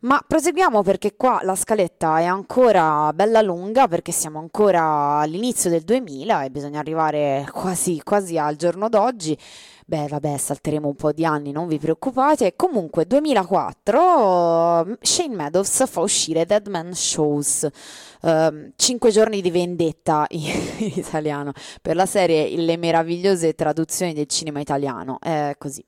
Ma 0.00 0.22
proseguiamo 0.26 0.82
perché 0.82 1.16
qua 1.16 1.40
la 1.42 1.54
scaletta 1.54 2.18
è 2.18 2.24
ancora 2.24 3.12
bella 3.12 3.42
lunga 3.42 3.88
perché 3.88 4.12
siamo 4.12 4.38
ancora 4.38 5.18
all'inizio 5.18 5.70
del 5.70 5.82
2000 5.82 6.44
e 6.44 6.50
bisogna 6.50 6.78
arrivare 6.78 7.48
quasi, 7.52 8.00
quasi 8.02 8.38
al 8.38 8.56
giorno 8.56 8.88
d'oggi. 8.88 9.36
Beh, 9.90 10.06
vabbè, 10.06 10.36
salteremo 10.36 10.86
un 10.86 10.96
po' 10.96 11.12
di 11.12 11.24
anni, 11.24 11.50
non 11.50 11.66
vi 11.66 11.78
preoccupate. 11.78 12.54
Comunque, 12.56 13.06
2004, 13.06 14.98
Shane 15.00 15.34
Meadows 15.34 15.88
fa 15.88 16.00
uscire 16.00 16.44
Dead 16.44 16.66
Man 16.66 16.92
Shows, 16.92 17.66
uh, 18.20 18.70
5 18.76 19.10
giorni 19.10 19.40
di 19.40 19.50
vendetta 19.50 20.26
in, 20.28 20.42
in, 20.76 20.92
italiano, 20.94 21.52
per 21.80 21.96
la 21.96 22.04
serie 22.04 22.54
Le 22.54 22.76
meravigliose 22.76 23.54
traduzioni 23.54 24.12
del 24.12 24.26
cinema 24.26 24.60
italiano. 24.60 25.18
È 25.20 25.54
così. 25.56 25.82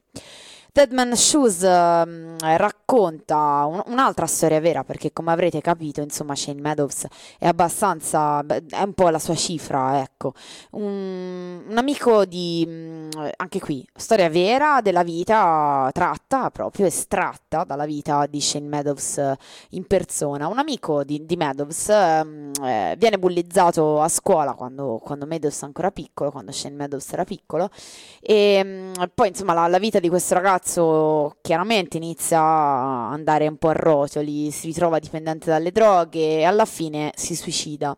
Deadman 0.73 1.17
Shoes 1.17 1.63
uh, 1.63 2.37
racconta 2.39 3.65
un, 3.67 3.83
un'altra 3.87 4.27
storia 4.27 4.61
vera 4.61 4.85
perché 4.85 5.13
come 5.13 5.33
avrete 5.33 5.61
capito 5.61 6.01
insomma 6.01 6.37
Shane 6.37 6.61
Meadows 6.61 7.07
è 7.39 7.49
abbastanza 7.49 8.45
è 8.47 8.83
un 8.83 8.93
po' 8.95 9.09
la 9.09 9.19
sua 9.19 9.35
cifra 9.35 10.01
ecco. 10.01 10.33
Un, 10.73 11.65
un 11.69 11.77
amico 11.77 12.25
di 12.25 12.65
mm, 12.69 13.09
anche 13.37 13.59
qui 13.59 13.85
storia 13.97 14.29
vera 14.29 14.81
della 14.81 15.03
vita 15.03 15.91
tratta 15.93 16.51
proprio 16.51 16.87
estratta 16.87 17.65
dalla 17.65 17.85
vita 17.85 18.27
di 18.27 18.41
Shane 18.41 18.69
Meadows 18.69 19.21
in 19.71 19.87
persona. 19.87 20.47
Un 20.47 20.59
amico 20.59 21.03
di, 21.03 21.27
di 21.27 21.37
Meadows 21.37 21.89
um, 21.89 22.53
eh, 22.63 22.95
viene 22.97 23.19
bullizzato 23.19 24.01
a 24.01 24.09
scuola 24.09 24.53
quando, 24.55 25.01
quando 25.03 25.27
Meadows 25.27 25.63
è 25.63 25.65
ancora 25.65 25.91
piccolo 25.91 26.31
quando 26.31 26.53
Shane 26.53 26.77
Meadows 26.77 27.13
era 27.13 27.25
piccolo 27.25 27.71
e 28.21 28.93
um, 28.97 29.11
poi 29.13 29.29
insomma 29.29 29.53
la, 29.53 29.67
la 29.67 29.79
vita 29.79 29.99
di 29.99 30.09
questo 30.09 30.35
ragazzo 30.35 30.59
ragazzo 30.61 31.37
chiaramente 31.41 31.97
inizia 31.97 32.41
a 32.41 33.11
andare 33.11 33.49
un 33.49 33.57
po' 33.57 33.69
a 33.69 33.73
rotoli, 33.73 34.51
si 34.51 34.67
ritrova 34.67 34.99
dipendente 34.99 35.49
dalle 35.49 35.73
droghe 35.73 36.39
e 36.39 36.45
alla 36.45 36.67
fine 36.67 37.13
si 37.17 37.35
suicida. 37.35 37.97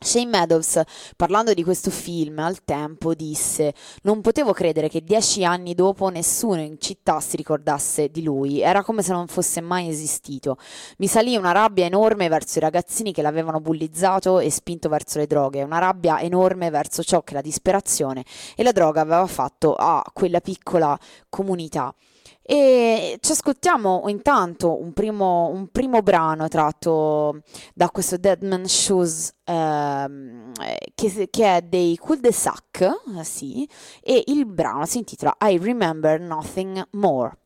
Shane 0.00 0.26
Meadows, 0.26 0.80
parlando 1.16 1.52
di 1.54 1.64
questo 1.64 1.90
film 1.90 2.38
al 2.38 2.64
tempo, 2.64 3.14
disse: 3.14 3.74
Non 4.02 4.20
potevo 4.20 4.52
credere 4.52 4.88
che 4.88 5.02
dieci 5.02 5.44
anni 5.44 5.74
dopo 5.74 6.08
nessuno 6.08 6.60
in 6.60 6.78
città 6.78 7.18
si 7.18 7.36
ricordasse 7.36 8.08
di 8.08 8.22
lui, 8.22 8.60
era 8.60 8.84
come 8.84 9.02
se 9.02 9.10
non 9.10 9.26
fosse 9.26 9.60
mai 9.60 9.88
esistito. 9.88 10.56
Mi 10.98 11.08
salì 11.08 11.34
una 11.36 11.50
rabbia 11.50 11.84
enorme 11.84 12.28
verso 12.28 12.58
i 12.58 12.62
ragazzini 12.62 13.12
che 13.12 13.22
l'avevano 13.22 13.60
bullizzato 13.60 14.38
e 14.38 14.50
spinto 14.50 14.88
verso 14.88 15.18
le 15.18 15.26
droghe, 15.26 15.64
una 15.64 15.78
rabbia 15.78 16.20
enorme 16.20 16.70
verso 16.70 17.02
ciò 17.02 17.22
che 17.22 17.34
la 17.34 17.40
disperazione 17.40 18.24
e 18.54 18.62
la 18.62 18.72
droga 18.72 19.00
aveva 19.00 19.26
fatto 19.26 19.74
a 19.74 20.04
quella 20.12 20.40
piccola 20.40 20.96
comunità. 21.28 21.92
E 22.42 23.18
ci 23.20 23.32
ascoltiamo 23.32 24.04
intanto 24.06 24.80
un 24.80 24.92
primo, 24.92 25.48
un 25.48 25.68
primo 25.68 26.02
brano 26.02 26.48
tratto 26.48 27.42
da 27.74 27.90
questo 27.90 28.16
Deadman 28.16 28.66
Shoes 28.66 29.32
ehm, 29.44 30.52
che, 30.94 31.28
che, 31.30 31.56
è 31.56 31.62
dei 31.62 31.96
Cul 31.96 32.20
de 32.20 32.32
Sac, 32.32 32.80
eh, 33.18 33.24
sì, 33.24 33.68
e 34.02 34.24
il 34.26 34.46
brano 34.46 34.86
si 34.86 34.98
intitola 34.98 35.36
I 35.40 35.58
Remember 35.58 36.20
Nothing 36.20 36.88
More. 36.92 37.36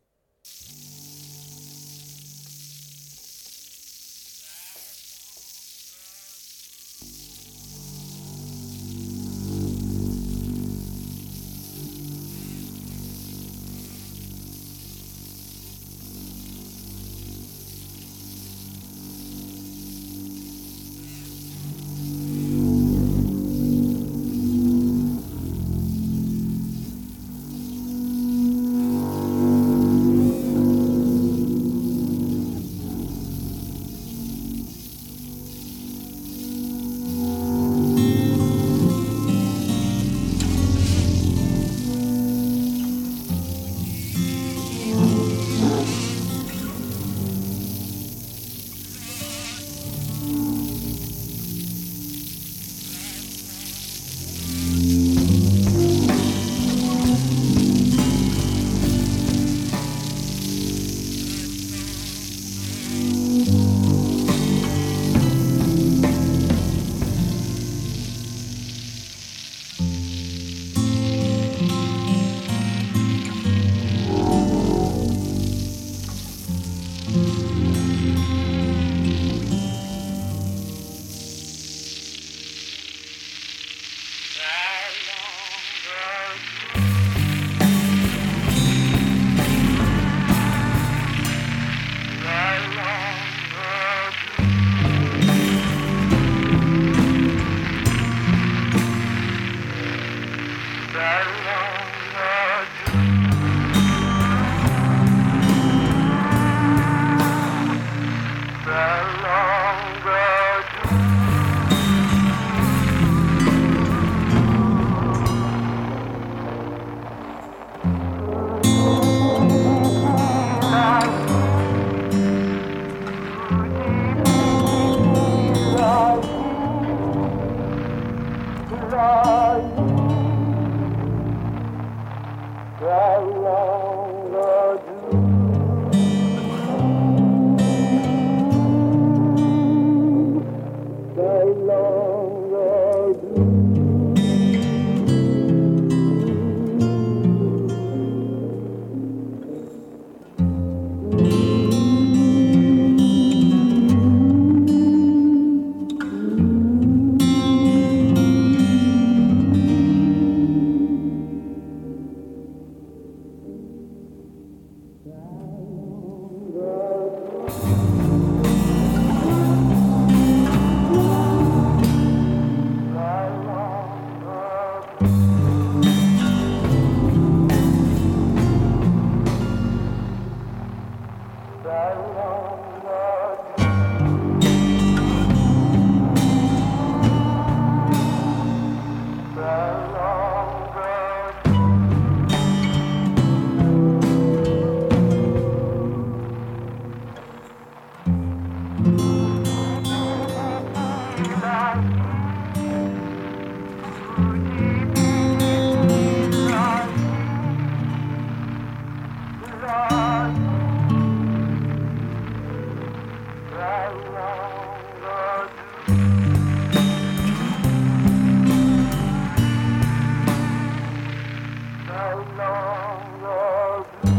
no 221.93 222.25
longer 222.39 223.87
blue. 224.03 224.12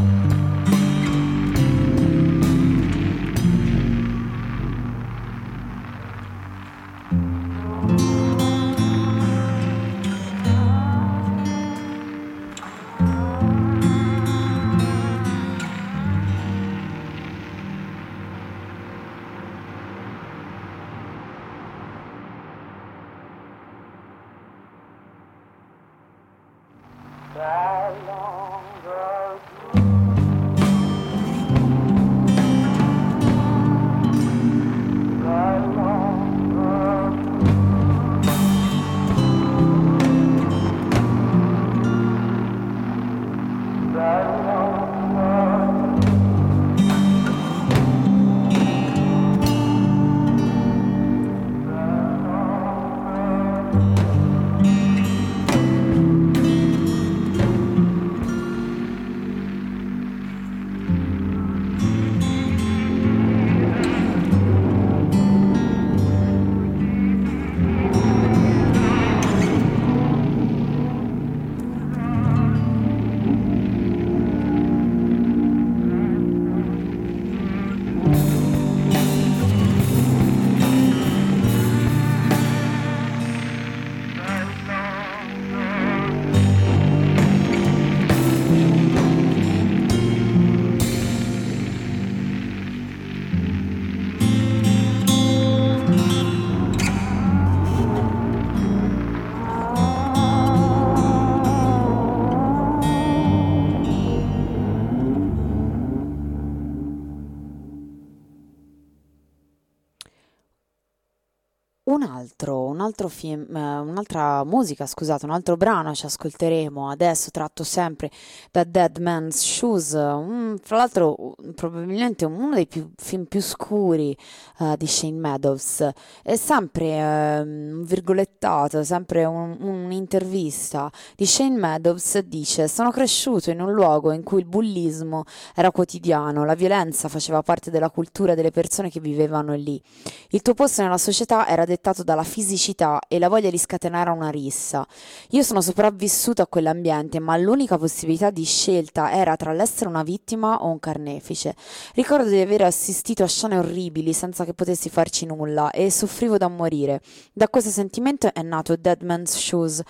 Altro, 112.93 113.07
film, 113.07 113.55
eh, 113.55 113.79
un'altra 113.79 114.43
musica, 114.43 114.85
scusate, 114.85 115.25
un 115.25 115.31
altro 115.31 115.57
brano 115.57 115.95
ci 115.95 116.05
ascolteremo 116.05 116.89
adesso, 116.89 117.31
tratto 117.31 117.63
sempre 117.63 118.11
da 118.51 118.63
Dead 118.63 118.99
Man's 118.99 119.39
Shoes, 119.39 119.93
un- 119.93 120.57
fra 120.61 120.77
l'altro 120.77 121.35
probabilmente 121.55 122.25
uno 122.25 122.53
dei 122.53 122.67
più- 122.67 122.91
film 122.95 123.25
più 123.25 123.41
scuri 123.41 124.15
eh, 124.59 124.75
di 124.77 124.85
Shane 124.85 125.17
Meadows. 125.17 125.89
È 126.21 126.35
sempre 126.35 126.85
ehm, 126.95 127.77
un 127.79 127.83
virgolettato, 127.83 128.83
sempre 128.83 129.25
un- 129.25 129.57
un'intervista 129.59 130.91
di 131.15 131.25
Shane 131.25 131.57
Meadows 131.57 132.19
dice: 132.19 132.67
Sono 132.67 132.91
cresciuto 132.91 133.49
in 133.49 133.59
un 133.59 133.71
luogo 133.73 134.11
in 134.11 134.21
cui 134.21 134.39
il 134.39 134.45
bullismo 134.45 135.23
era 135.55 135.71
quotidiano, 135.71 136.45
la 136.45 136.53
violenza 136.53 137.09
faceva 137.09 137.41
parte 137.41 137.71
della 137.71 137.89
cultura 137.89 138.35
delle 138.35 138.51
persone 138.51 138.91
che 138.91 138.99
vivevano 138.99 139.55
lì. 139.55 139.81
Il 140.29 140.43
tuo 140.43 140.53
posto 140.53 140.83
nella 140.83 140.99
società 140.99 141.47
era 141.47 141.65
dettato 141.65 142.03
dalla 142.03 142.23
fisicità 142.23 142.81
e 143.07 143.19
la 143.19 143.29
voglia 143.29 143.49
di 143.49 143.57
scatenare 143.57 144.09
una 144.09 144.29
rissa. 144.29 144.85
Io 145.29 145.43
sono 145.43 145.61
sopravvissuto 145.61 146.41
a 146.41 146.47
quell'ambiente, 146.47 147.19
ma 147.19 147.37
l'unica 147.37 147.77
possibilità 147.77 148.29
di 148.29 148.43
scelta 148.43 149.11
era 149.11 149.35
tra 149.35 149.53
l'essere 149.53 149.89
una 149.89 150.03
vittima 150.03 150.63
o 150.63 150.67
un 150.67 150.79
carnefice. 150.79 151.55
Ricordo 151.93 152.29
di 152.29 152.39
aver 152.39 152.63
assistito 152.63 153.23
a 153.23 153.27
scene 153.27 153.57
orribili 153.57 154.13
senza 154.13 154.45
che 154.45 154.53
potessi 154.53 154.89
farci 154.89 155.25
nulla 155.25 155.71
e 155.71 155.89
soffrivo 155.89 156.37
da 156.37 156.47
morire. 156.47 157.01
Da 157.31 157.47
questo 157.47 157.69
sentimento 157.69 158.33
è 158.33 158.41
nato 158.41 158.75
Dead 158.75 159.01
Man's 159.01 159.37
Shoes, 159.37 159.81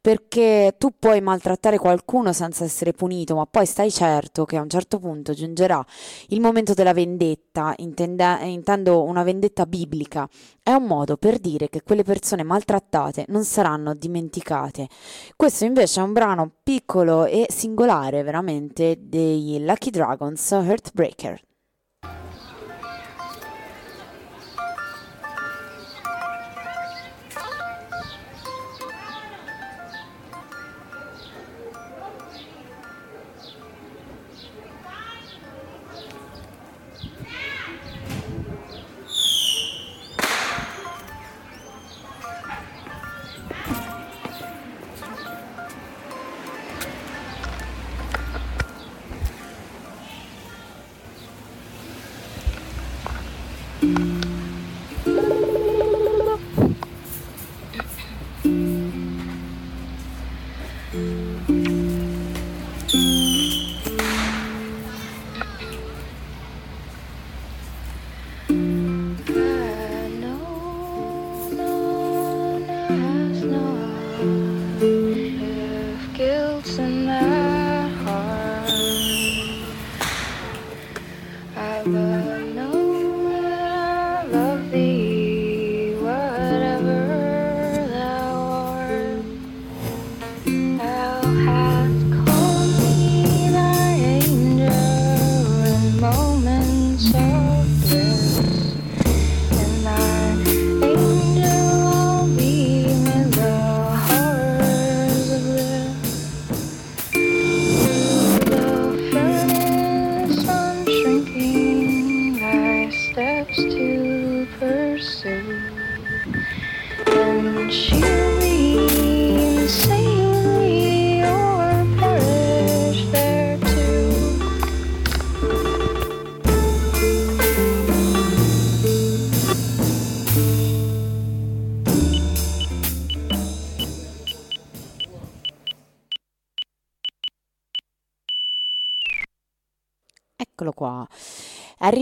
perché 0.00 0.74
tu 0.78 0.90
puoi 0.98 1.20
maltrattare 1.20 1.78
qualcuno 1.78 2.32
senza 2.32 2.64
essere 2.64 2.92
punito, 2.92 3.34
ma 3.34 3.46
poi 3.46 3.66
stai 3.66 3.90
certo 3.90 4.44
che 4.44 4.56
a 4.56 4.62
un 4.62 4.68
certo 4.68 4.98
punto 4.98 5.32
giungerà 5.32 5.84
il 6.28 6.40
momento 6.40 6.74
della 6.74 6.92
vendetta, 6.92 7.74
intende- 7.78 8.38
intendo 8.42 9.02
una 9.04 9.22
vendetta 9.22 9.66
biblica. 9.66 10.28
È 10.62 10.72
un 10.72 10.84
modo 10.84 11.16
per 11.16 11.38
dire 11.38 11.68
che 11.68 11.82
quelle 11.82 12.02
persone 12.04 12.41
maltrattate 12.42 13.24
non 13.28 13.44
saranno 13.44 13.94
dimenticate. 13.94 14.88
Questo 15.36 15.64
invece 15.64 16.00
è 16.00 16.04
un 16.04 16.12
brano 16.12 16.50
piccolo 16.62 17.24
e 17.24 17.46
singolare 17.48 18.22
veramente 18.22 18.96
dei 19.00 19.64
Lucky 19.64 19.90
Dragons 19.90 20.50
Heartbreaker. 20.50 21.40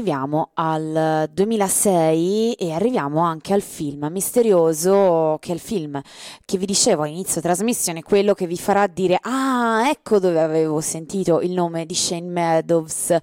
Arriviamo 0.01 0.53
al 0.55 1.29
2006 1.31 2.55
e 2.55 2.73
arriviamo 2.73 3.21
anche 3.21 3.53
al 3.53 3.61
film 3.61 4.09
misterioso, 4.11 5.37
che 5.39 5.51
è 5.51 5.55
il 5.55 5.61
film 5.61 6.01
che 6.47 6.57
vi 6.57 6.65
dicevo 6.65 7.03
all'inizio 7.03 7.43
trasmissione, 7.43 8.03
quello 8.03 8.33
che 8.33 8.47
vi 8.47 8.57
farà 8.57 8.87
dire 8.87 9.19
ah, 9.21 9.91
ecco 9.91 10.19
dove 10.19 10.41
avevo 10.41 10.81
sentito 10.81 11.43
il 11.43 11.53
nome 11.53 11.85
di 11.85 11.95
Shane 11.95 12.31
Meadows. 12.31 13.15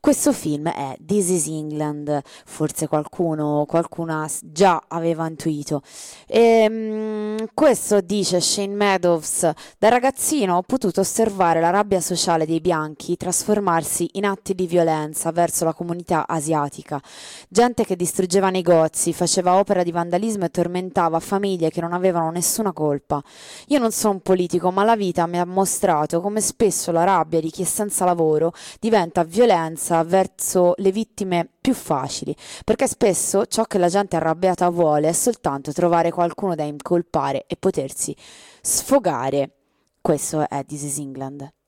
Questo 0.00 0.32
film 0.32 0.68
è 0.70 0.96
This 1.06 1.28
is 1.28 1.46
England, 1.46 2.20
forse 2.44 2.88
qualcuno, 2.88 3.64
qualcuna 3.68 4.28
già 4.42 4.82
aveva 4.88 5.28
intuito. 5.28 5.82
E, 6.26 6.66
um, 6.68 7.46
questo 7.54 8.00
dice 8.00 8.40
Shane 8.40 8.74
Meadows, 8.74 9.48
da 9.78 9.88
ragazzino 9.88 10.56
ho 10.56 10.62
potuto 10.62 11.00
osservare 11.00 11.60
la 11.60 11.70
rabbia 11.70 12.00
sociale 12.00 12.44
dei 12.44 12.60
bianchi 12.60 13.16
trasformarsi 13.16 14.10
in 14.14 14.24
atti 14.24 14.52
di 14.56 14.66
violenza 14.66 15.30
verso 15.30 15.64
la 15.64 15.72
comunità 15.72 16.22
asiatica. 16.26 17.00
Gente 17.48 17.84
che 17.84 17.96
distruggeva 17.96 18.50
negozi, 18.50 19.12
faceva 19.12 19.54
opera 19.54 19.82
di 19.82 19.92
vandalismo 19.92 20.44
e 20.44 20.50
tormentava 20.50 21.20
famiglie 21.20 21.70
che 21.70 21.80
non 21.80 21.92
avevano 21.92 22.30
nessuna 22.30 22.72
colpa. 22.72 23.22
Io 23.68 23.78
non 23.78 23.92
sono 23.92 24.14
un 24.14 24.20
politico, 24.20 24.70
ma 24.70 24.84
la 24.84 24.96
vita 24.96 25.26
mi 25.26 25.38
ha 25.38 25.44
mostrato 25.44 26.20
come 26.20 26.40
spesso 26.40 26.92
la 26.92 27.04
rabbia 27.04 27.40
di 27.40 27.50
chi 27.50 27.62
è 27.62 27.64
senza 27.64 28.04
lavoro 28.04 28.52
diventa 28.80 29.24
violenza 29.24 30.02
verso 30.04 30.74
le 30.76 30.92
vittime 30.92 31.48
più 31.60 31.74
facili, 31.74 32.34
perché 32.64 32.86
spesso 32.86 33.46
ciò 33.46 33.64
che 33.64 33.78
la 33.78 33.88
gente 33.88 34.16
arrabbiata 34.16 34.68
vuole 34.68 35.08
è 35.08 35.12
soltanto 35.12 35.72
trovare 35.72 36.10
qualcuno 36.10 36.54
da 36.54 36.62
incolpare 36.64 37.44
e 37.46 37.56
potersi 37.56 38.14
sfogare. 38.60 39.50
Questo 40.00 40.46
è 40.48 40.64
This 40.66 40.82
is 40.82 40.98
England. 40.98 41.63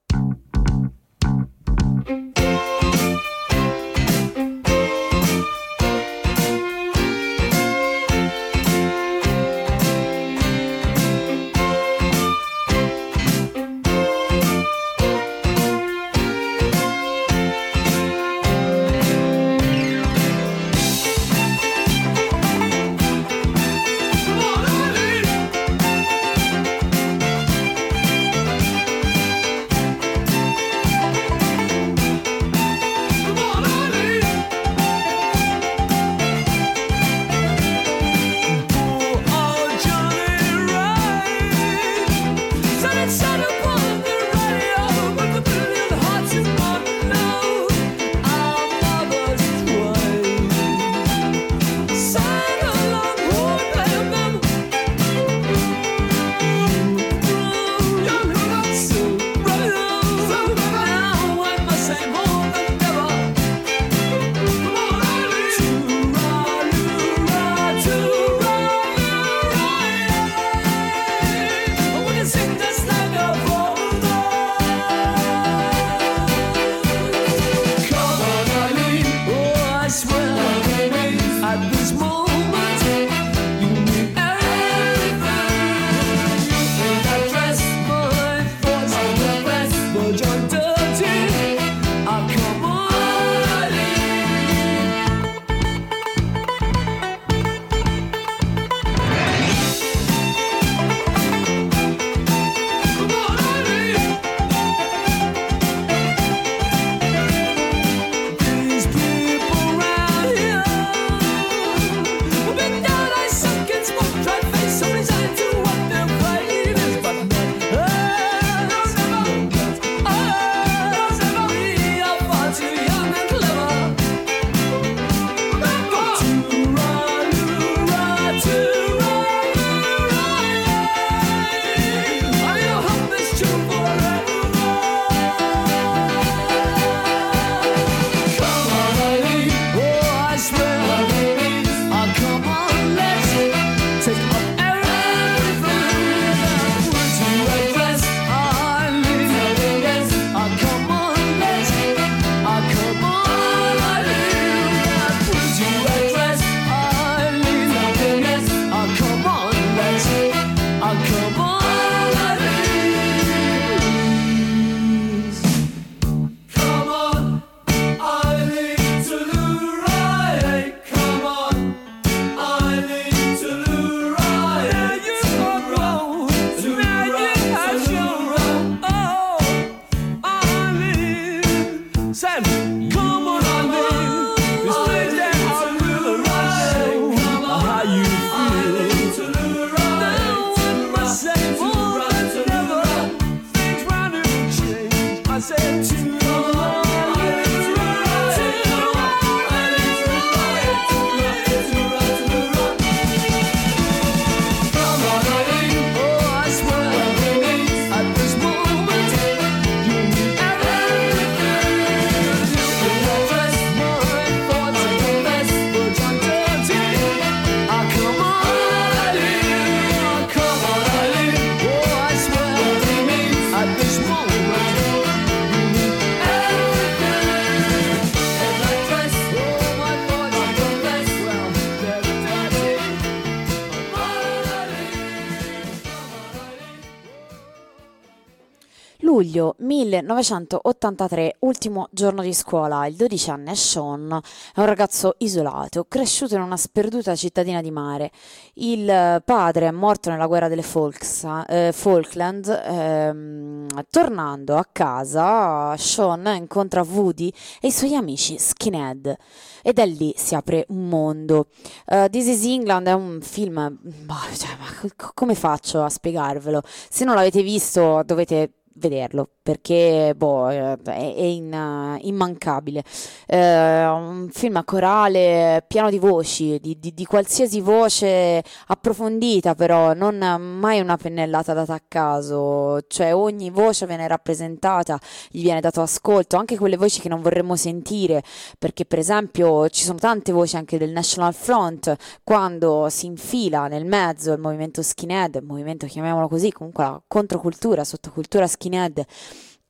1983, 239.87 241.37
ultimo 241.41 241.89
giorno 241.93 242.23
di 242.23 242.35
scuola, 242.35 242.87
il 242.87 242.97
dodicenne 242.97 243.55
Sean 243.55 244.21
è 244.55 244.59
un 244.61 244.67
ragazzo 244.67 245.15
isolato, 245.19 245.85
cresciuto 245.89 246.35
in 246.35 246.41
una 246.41 246.57
sperduta 246.57 247.15
cittadina 247.15 247.61
di 247.61 247.71
mare. 247.71 248.11
Il 248.55 249.23
padre 249.25 249.69
è 249.69 249.71
morto 249.71 250.11
nella 250.11 250.27
guerra 250.27 250.49
delle 250.49 250.63
Falks- 250.63 251.27
eh, 251.47 251.71
Falkland. 251.73 252.49
ehm, 252.67 253.67
tornando 253.91 254.57
a 254.57 254.67
casa, 254.71 255.77
Sean 255.77 256.27
incontra 256.37 256.83
Woody 256.83 257.33
e 257.61 257.69
i 257.69 257.73
suoi 257.73 257.95
amici 257.95 258.39
skinhead 258.39 259.17
e 259.63 259.73
da 259.73 259.85
lì 259.85 260.13
si 260.17 260.35
apre 260.35 260.65
un 260.69 260.89
mondo. 260.89 261.47
Uh, 261.87 262.09
This 262.09 262.27
is 262.27 262.45
England 262.45 262.87
è 262.89 262.93
un 262.93 263.21
film, 263.21 263.79
boh, 263.81 264.15
cioè, 264.35 264.51
ma 264.59 264.89
co- 264.97 265.11
come 265.15 265.35
faccio 265.35 265.83
a 265.83 265.89
spiegarvelo? 265.89 266.63
Se 266.65 267.05
non 267.05 267.15
l'avete 267.15 267.43
visto 267.43 268.03
dovete 268.05 268.51
vederlo 268.77 269.29
perché 269.47 270.13
boh, 270.17 270.51
è, 270.51 270.77
è 270.77 271.01
in- 271.23 271.53
eh, 271.53 271.99
immancabile. 272.03 272.83
Eh, 273.27 273.87
un 273.87 274.29
film 274.33 274.65
corale 274.65 275.65
pieno 275.69 275.89
di 275.89 276.01
voci, 276.01 276.59
di, 276.61 276.77
di- 276.81 276.93
di 276.93 277.05
qualsiasi 277.05 277.61
voce 277.61 278.43
approfondita, 278.67 279.55
però 279.55 279.95
non 279.95 280.19
mai 280.41 280.81
una 280.81 280.97
pennellata 280.97 281.53
data 281.53 281.75
a 281.75 281.83
caso, 281.87 282.81
cioè 282.89 283.15
ogni 283.15 283.51
voce 283.51 283.87
viene 283.87 284.09
rappresentata, 284.09 284.99
gli 285.31 285.43
viene 285.43 285.61
dato 285.61 285.81
ascolto, 285.81 286.37
anche 286.37 286.59
quelle 286.59 286.77
voci 286.77 287.01
che 287.01 287.09
non 287.09 287.23
vorremmo 287.23 287.55
sentire, 287.55 288.25
perché 288.59 288.85
per 288.85 288.99
esempio 288.99 289.69
ci 289.69 289.85
sono 289.85 289.99
tante 289.99 290.33
voci 290.33 290.57
anche 290.57 290.77
del 290.77 290.91
National 290.91 291.33
Front 291.35 291.95
quando 292.25 292.89
si 292.91 293.07
infila 293.07 293.69
nel 293.69 293.85
mezzo 293.85 294.33
il 294.33 294.41
movimento 294.41 294.83
skinhead, 294.83 295.37
il 295.37 295.45
movimento 295.45 295.87
chiamiamolo 295.87 296.27
così, 296.27 296.51
comunque 296.51 296.83
la 296.83 297.01
controcultura, 297.07 297.85
sottocultura 297.85 298.49
skinhead 298.49 298.65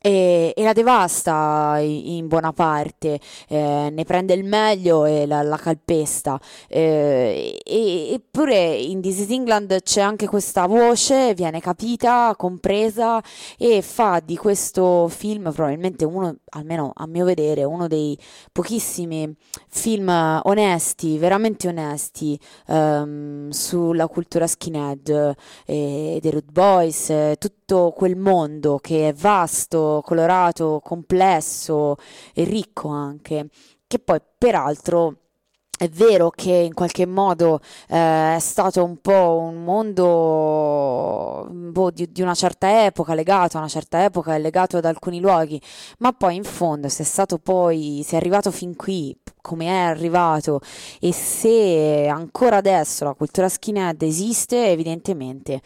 e, 0.07 0.53
e 0.55 0.63
la 0.63 0.73
devasta 0.73 1.79
in 1.81 2.29
buona 2.29 2.53
parte, 2.53 3.19
eh, 3.49 3.89
ne 3.91 4.05
prende 4.05 4.35
il 4.35 4.45
meglio 4.45 5.05
e 5.05 5.27
la, 5.27 5.43
la 5.43 5.57
calpesta. 5.57 6.41
Eh, 6.69 7.59
e- 7.65 8.13
eppure 8.13 8.77
in 8.77 9.01
This 9.01 9.19
is 9.21 9.31
England 9.31 9.83
c'è 9.83 10.01
anche 10.01 10.29
questa 10.29 10.67
voce, 10.67 11.35
viene 11.35 11.61
capita, 11.61 12.35
compresa 12.37 13.21
e 13.59 13.83
fa 13.83 14.21
di 14.25 14.37
questo 14.37 15.09
film 15.09 15.51
probabilmente 15.53 16.05
uno, 16.05 16.37
almeno 16.51 16.93
a 16.95 17.07
mio 17.09 17.25
vedere, 17.25 17.65
uno 17.65 17.89
dei 17.89 18.17
pochissimi 18.53 19.35
film 19.69 20.09
onesti, 20.45 21.19
veramente 21.19 21.67
onesti 21.67 22.39
ehm, 22.69 23.51
sulla 23.51 24.07
cultura 24.07 24.47
skinhead 24.47 25.35
e 25.65 26.19
dei 26.21 26.31
Root 26.31 26.53
Boys, 26.53 27.11
eh, 27.11 27.35
tutto 27.67 27.91
quel 27.91 28.17
mondo 28.17 28.79
che 28.79 29.09
è 29.09 29.13
vasto, 29.13 30.01
colorato, 30.05 30.81
complesso 30.85 31.97
e 32.33 32.45
ricco 32.45 32.89
anche, 32.89 33.49
che 33.89 33.99
poi 33.99 34.21
peraltro 34.39 35.17
è 35.77 35.89
vero 35.89 36.31
che 36.31 36.53
in 36.53 36.73
qualche 36.75 37.05
modo 37.07 37.61
eh, 37.89 38.37
è 38.37 38.39
stato 38.39 38.83
un 38.85 38.99
po' 38.99 39.39
un 39.41 39.65
mondo 39.65 41.47
boh, 41.51 41.91
di, 41.91 42.11
di 42.11 42.23
una 42.23 42.35
certa 42.35 42.87
epoca, 42.87 43.15
legato 43.15 43.57
a 43.57 43.61
una 43.61 43.69
certa 43.69 44.05
epoca 44.05 44.35
e 44.35 44.39
legato 44.39 44.77
ad 44.79 44.85
alcuni 44.85 45.21
luoghi, 45.21 45.61
ma 45.99 46.13
poi 46.13 46.37
in 46.37 46.45
fondo 46.45 46.89
se 46.89 47.03
è 47.03 47.07
stato 47.07 47.39
poi, 47.39 48.03
se 48.07 48.15
è 48.15 48.17
arrivato 48.19 48.51
fin 48.53 48.77
qui, 48.77 49.15
come 49.43 49.67
è 49.67 49.71
arrivato 49.71 50.61
e 51.01 51.13
se 51.13 52.07
ancora 52.09 52.57
adesso 52.59 53.05
la 53.05 53.15
cultura 53.15 53.49
skinhead 53.49 54.01
esiste, 54.03 54.69
evidentemente 54.69 55.61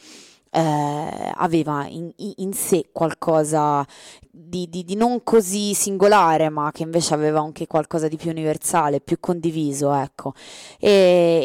eh, 0.50 1.32
aveva 1.34 1.86
in, 1.86 2.10
in 2.16 2.52
sé 2.52 2.88
qualcosa 2.92 3.86
di, 4.30 4.68
di- 4.68 4.84
di 4.84 4.94
non 4.96 5.22
così 5.22 5.74
singolare, 5.74 6.48
ma 6.50 6.70
che 6.72 6.82
invece 6.82 7.14
aveva 7.14 7.40
anche 7.40 7.66
qualcosa 7.66 8.08
di 8.08 8.16
più 8.16 8.30
universale, 8.30 9.00
più 9.00 9.18
condiviso, 9.20 9.92
ecco. 9.92 10.34
E, 10.78 10.88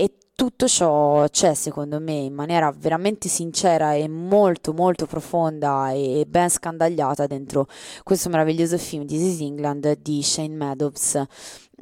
e 0.03 0.11
tutto 0.35 0.67
ciò 0.67 1.27
c'è, 1.29 1.53
secondo 1.53 1.99
me, 2.01 2.13
in 2.13 2.33
maniera 2.33 2.71
veramente 2.75 3.29
sincera 3.29 3.93
e 3.93 4.07
molto, 4.09 4.73
molto 4.73 5.05
profonda 5.05 5.91
e 5.91 6.25
ben 6.27 6.49
scandagliata 6.49 7.25
dentro 7.25 7.67
questo 8.03 8.27
meraviglioso 8.29 8.77
film 8.77 9.05
This 9.05 9.21
is 9.21 9.39
England 9.39 9.97
di 10.01 10.21
Shane 10.21 10.53
Meadows. 10.55 11.21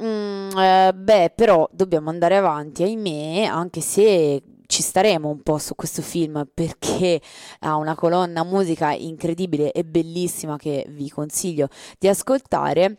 Mm, 0.00 0.50
eh, 0.56 0.92
beh, 0.94 1.32
però 1.34 1.68
dobbiamo 1.72 2.10
andare 2.10 2.36
avanti, 2.36 2.82
ahimè, 2.84 3.44
anche 3.44 3.80
se 3.80 4.42
ci 4.66 4.82
staremo 4.82 5.28
un 5.28 5.42
po' 5.42 5.58
su 5.58 5.74
questo 5.74 6.02
film 6.02 6.48
perché 6.52 7.20
ha 7.60 7.76
una 7.76 7.94
colonna 7.94 8.44
musica 8.44 8.92
incredibile 8.92 9.72
e 9.72 9.84
bellissima 9.84 10.56
che 10.56 10.86
vi 10.88 11.08
consiglio 11.10 11.68
di 11.98 12.08
ascoltare. 12.08 12.98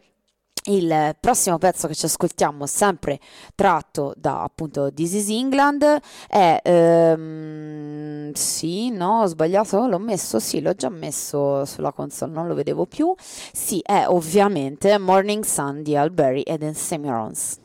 Il 0.68 1.16
prossimo 1.20 1.60
pezzo 1.60 1.88
che 1.88 1.94
ci 1.94 2.06
ascoltiamo, 2.06 2.66
sempre 2.66 3.20
tratto 3.54 4.16
da 4.18 4.42
appunto 4.42 4.92
This 4.92 5.14
is 5.14 5.30
England, 5.30 6.00
è 6.28 6.60
ehm, 6.64 8.32
sì, 8.34 8.90
no, 8.90 9.22
ho 9.22 9.26
sbagliato, 9.28 9.86
l'ho 9.86 10.00
messo, 10.00 10.40
sì, 10.40 10.62
l'ho 10.62 10.74
già 10.74 10.90
messo 10.90 11.66
sulla 11.66 11.92
console, 11.92 12.32
non 12.32 12.48
lo 12.48 12.56
vedevo 12.56 12.88
più. 12.88 13.14
Sì, 13.54 13.80
è 13.84 14.06
ovviamente 14.08 14.98
Morning 14.98 15.44
Sun 15.44 15.84
di 15.84 15.96
Alberry 15.96 16.42
ed 16.42 16.64
Ensemirons. 16.64 17.60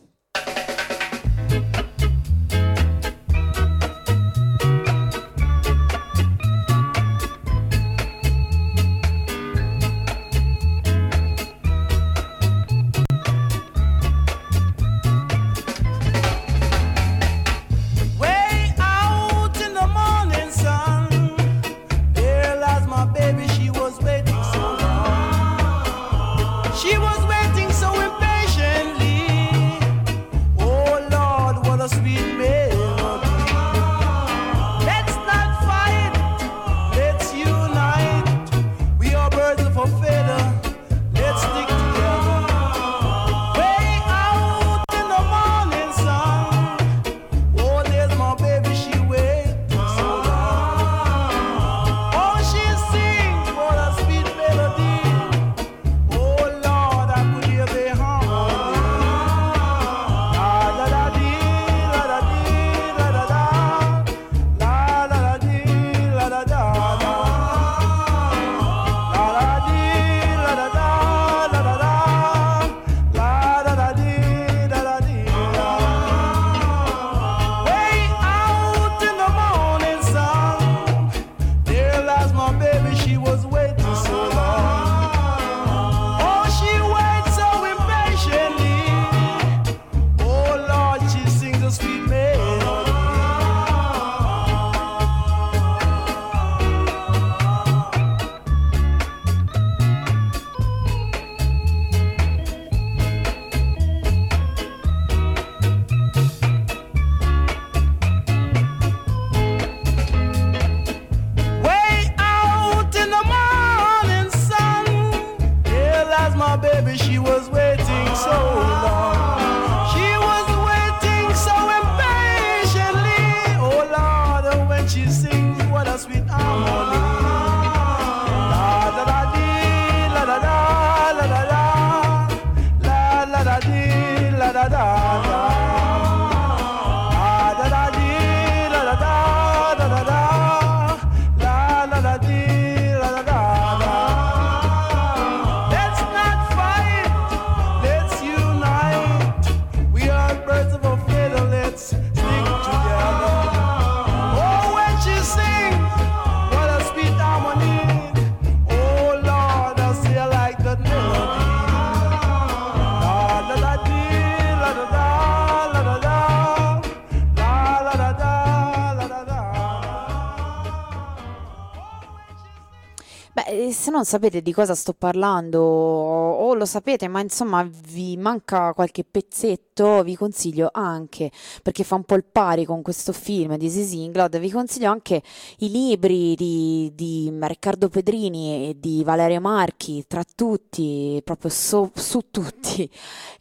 E 173.50 173.72
se 173.72 173.90
non 173.90 174.04
sapete 174.04 174.42
di 174.42 174.52
cosa 174.52 174.76
sto 174.76 174.92
parlando 174.92 175.60
o, 175.60 176.54
lo 176.54 176.64
sapete, 176.64 177.08
ma 177.08 177.20
insomma 177.20 177.68
vi 177.88 178.16
manca 178.16 178.72
qualche 178.74 179.04
pezzetto, 179.04 180.04
vi 180.04 180.14
consiglio 180.14 180.68
anche, 180.72 181.32
perché 181.60 181.82
fa 181.82 181.96
un 181.96 182.04
po' 182.04 182.14
il 182.14 182.24
pari 182.24 182.64
con 182.64 182.80
questo 182.82 183.12
film 183.12 183.56
di 183.56 183.66
This 183.66 183.92
is 183.92 183.92
England, 183.94 184.38
vi 184.38 184.50
consiglio 184.50 184.90
anche 184.90 185.20
i 185.58 185.70
libri 185.70 186.36
di, 186.36 186.92
di 186.94 187.32
Riccardo 187.40 187.88
Pedrini 187.88 188.68
e 188.68 188.76
di 188.78 189.02
Valerio 189.02 189.40
Marchi, 189.40 190.04
tra 190.06 190.22
tutti, 190.32 191.20
proprio 191.24 191.50
so- 191.50 191.90
su 191.94 192.26
tutti, 192.30 192.88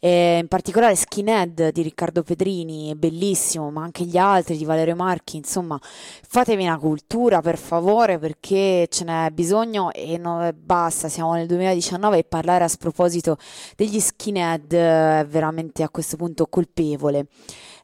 e 0.00 0.38
in 0.40 0.48
particolare 0.48 0.96
Skinhead 0.96 1.70
di 1.70 1.82
Riccardo 1.82 2.24
Pedrini, 2.24 2.90
è 2.90 2.94
bellissimo, 2.94 3.70
ma 3.70 3.84
anche 3.84 4.04
gli 4.04 4.16
altri 4.16 4.56
di 4.56 4.64
Valerio 4.64 4.96
Marchi, 4.96 5.36
insomma, 5.36 5.78
fatevi 5.80 6.64
una 6.64 6.78
cultura 6.78 7.40
per 7.40 7.58
favore 7.58 8.18
perché 8.18 8.88
ce 8.90 9.04
n'è 9.04 9.30
bisogno 9.30 9.92
e 10.00 10.18
non 10.18 10.42
è 10.42 10.52
basta, 10.52 11.08
siamo 11.08 11.34
nel 11.34 11.46
2019 11.46 12.18
e 12.18 12.24
parlare 12.24 12.64
a 12.64 12.68
sproposito 12.68 13.36
degli 13.76 14.00
skinhead 14.00 14.72
è 14.72 15.26
veramente 15.28 15.82
a 15.82 15.88
questo 15.88 16.16
punto 16.16 16.46
colpevole. 16.46 17.26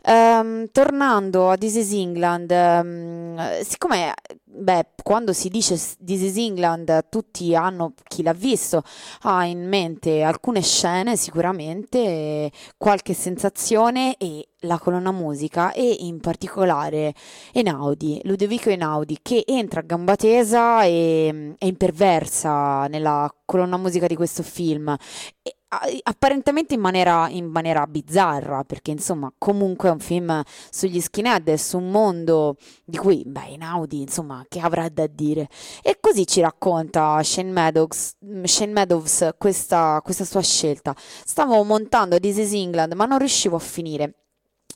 Ehm, 0.09 0.69
tornando 0.71 1.51
a 1.51 1.57
This 1.57 1.75
is 1.75 1.93
England, 1.93 2.49
ehm, 2.53 3.61
siccome 3.63 4.15
beh, 4.45 4.91
quando 5.03 5.33
si 5.33 5.49
dice 5.49 5.75
This 5.75 6.21
is 6.23 6.37
England, 6.37 7.09
tutti 7.09 7.57
hanno, 7.57 7.93
chi 8.07 8.23
l'ha 8.23 8.33
visto, 8.33 8.83
ha 9.23 9.45
in 9.47 9.67
mente 9.67 10.23
alcune 10.23 10.63
scene 10.63 11.17
sicuramente, 11.17 12.53
qualche 12.77 13.15
sensazione 13.15 14.17
e 14.17 14.49
la 14.61 14.79
colonna 14.79 15.11
musica 15.11 15.73
e 15.73 15.97
in 16.01 16.21
particolare 16.21 17.13
Einaudi, 17.53 18.21
Ludovico 18.25 18.71
Einaudi 18.71 19.19
che 19.23 19.43
entra 19.45 19.81
a 19.81 19.85
gamba 19.85 20.15
tesa 20.15 20.85
e, 20.85 21.55
e 21.59 21.67
imperversa 21.67 22.87
nella 22.87 23.29
colonna 23.45 23.77
musica 23.77 24.07
di 24.07 24.15
questo 24.15 24.43
film. 24.45 24.95
E, 25.43 25.56
apparentemente 25.69 26.75
in 26.75 26.81
maniera, 26.81 27.29
in 27.29 27.47
maniera 27.47 27.87
bizzarra, 27.87 28.65
perché 28.65 28.93
insomma 28.93 29.33
comunque 29.37 29.89
è 29.89 29.93
un 29.93 29.99
film 29.99 30.43
sugli 30.71 31.01
skinhead 31.01 31.55
su 31.55 31.79
un 31.79 31.91
mondo 31.91 32.57
di 32.85 32.97
cui, 32.97 33.23
beh, 33.27 33.47
Einaudi, 33.47 34.01
insomma, 34.01 34.45
che 34.49 34.61
avrà 34.61 34.89
da 34.89 35.07
dire? 35.07 35.49
E 35.83 35.99
così 36.01 36.27
ci 36.27 36.41
racconta 36.41 37.23
Shane 37.23 37.51
Meadows, 37.51 38.17
Shane 38.45 38.73
Meadows 38.73 39.31
questa, 39.37 40.01
questa 40.03 40.25
sua 40.25 40.43
scelta. 40.43 40.95
Stavo 40.97 41.63
montando 41.65 42.19
This 42.19 42.39
is 42.39 42.53
England, 42.53 42.93
ma 42.93 43.07
non 43.07 43.19
riuscivo 43.19 43.57
a 43.57 43.61
finire. 43.61 44.15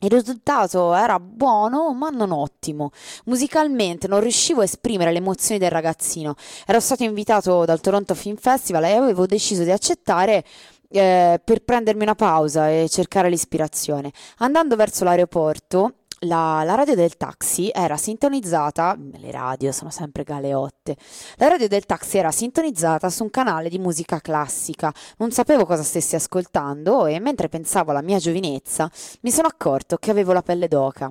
Il 0.03 0.11
risultato 0.11 0.95
era 0.95 1.21
buono, 1.21 1.93
ma 1.93 2.09
non 2.09 2.33
ottimo. 2.33 2.91
Musicalmente 3.27 4.09
non 4.09 4.21
riuscivo 4.21 4.63
a 4.63 4.65
esprimere 4.65 5.13
le 5.13 5.19
emozioni 5.19 5.61
del 5.61 5.71
ragazzino. 5.71 6.37
Ero 6.65 6.81
stato 6.81 7.05
invitato 7.05 7.67
dal 7.67 7.81
Toronto 7.81 8.15
Film 8.15 8.37
Festival 8.37 8.85
e 8.85 8.95
avevo 8.95 9.27
deciso 9.27 9.63
di 9.63 9.71
accettare 9.71 10.43
eh, 10.91 11.41
per 11.43 11.63
prendermi 11.63 12.03
una 12.03 12.15
pausa 12.15 12.69
e 12.69 12.89
cercare 12.89 13.29
l'ispirazione. 13.31 14.13
Andando 14.39 14.77
verso 14.77 15.05
l'aeroporto, 15.05 15.95
la, 16.25 16.63
la 16.65 16.75
radio 16.75 16.95
del 16.95 17.17
taxi 17.17 17.71
era 17.73 17.97
sintonizzata, 17.97 18.97
le 19.17 19.31
radio 19.31 19.73
sono 19.73 19.91
sempre 19.91 20.23
galeotte, 20.23 20.97
la 21.37 21.49
radio 21.49 21.67
del 21.67 21.87
taxi 21.87 22.19
era 22.19 22.31
sintonizzata 22.31 23.09
su 23.09 23.23
un 23.23 23.31
canale 23.31 23.71
di 23.71 23.79
musica 23.79 24.21
classica. 24.21 24.93
Non 25.17 25.31
sapevo 25.31 25.65
cosa 25.65 25.83
stessi 25.83 26.17
ascoltando 26.17 27.07
e 27.07 27.19
mentre 27.21 27.49
pensavo 27.49 27.91
alla 27.91 28.03
mia 28.03 28.19
giovinezza 28.19 28.91
mi 29.23 29.31
sono 29.31 29.49
accorto 29.49 29.97
che 29.97 30.11
avevo 30.11 30.33
la 30.33 30.43
pelle 30.43 30.69
d'oca. 30.69 31.11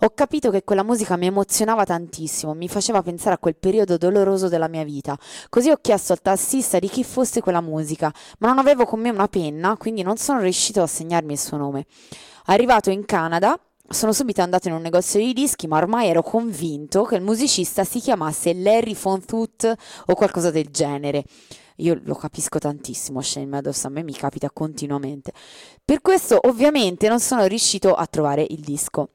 Ho 0.00 0.10
capito 0.14 0.50
che 0.50 0.64
quella 0.64 0.82
musica 0.82 1.16
mi 1.16 1.26
emozionava 1.26 1.84
tantissimo, 1.84 2.54
mi 2.54 2.68
faceva 2.68 3.02
pensare 3.02 3.36
a 3.36 3.38
quel 3.38 3.56
periodo 3.56 3.98
doloroso 3.98 4.48
della 4.48 4.68
mia 4.68 4.82
vita. 4.82 5.16
Così 5.48 5.70
ho 5.70 5.78
chiesto 5.80 6.12
al 6.12 6.22
tassista 6.22 6.78
di 6.80 6.88
chi 6.88 7.04
fosse 7.04 7.40
quella 7.40 7.60
musica, 7.60 8.12
ma 8.38 8.48
non 8.48 8.58
avevo 8.58 8.84
con 8.84 8.98
me 8.98 9.10
una 9.10 9.28
penna, 9.28 9.76
quindi 9.76 10.02
non 10.02 10.16
sono 10.16 10.40
riuscito 10.40 10.82
a 10.82 10.86
segnarmi 10.88 11.32
il 11.32 11.38
suo 11.38 11.56
nome. 11.56 11.86
Arrivato 12.46 12.90
in 12.90 13.04
Canada, 13.04 13.56
sono 13.92 14.12
subito 14.12 14.40
andato 14.40 14.68
in 14.68 14.74
un 14.74 14.82
negozio 14.82 15.18
di 15.18 15.32
dischi, 15.32 15.66
ma 15.66 15.76
ormai 15.76 16.08
ero 16.08 16.22
convinto 16.22 17.02
che 17.02 17.16
il 17.16 17.22
musicista 17.22 17.82
si 17.82 17.98
chiamasse 17.98 18.54
Larry 18.54 18.94
Fonthut 18.94 19.74
o 20.06 20.14
qualcosa 20.14 20.52
del 20.52 20.68
genere. 20.70 21.24
Io 21.76 22.00
lo 22.04 22.14
capisco 22.14 22.58
tantissimo, 22.58 23.20
Shane 23.20 23.46
Meadows, 23.46 23.84
a 23.84 23.88
me 23.88 24.04
mi 24.04 24.12
capita 24.12 24.50
continuamente. 24.52 25.32
Per 25.84 26.00
questo, 26.00 26.38
ovviamente, 26.42 27.08
non 27.08 27.18
sono 27.18 27.46
riuscito 27.46 27.94
a 27.94 28.06
trovare 28.06 28.46
il 28.48 28.60
disco. 28.60 29.08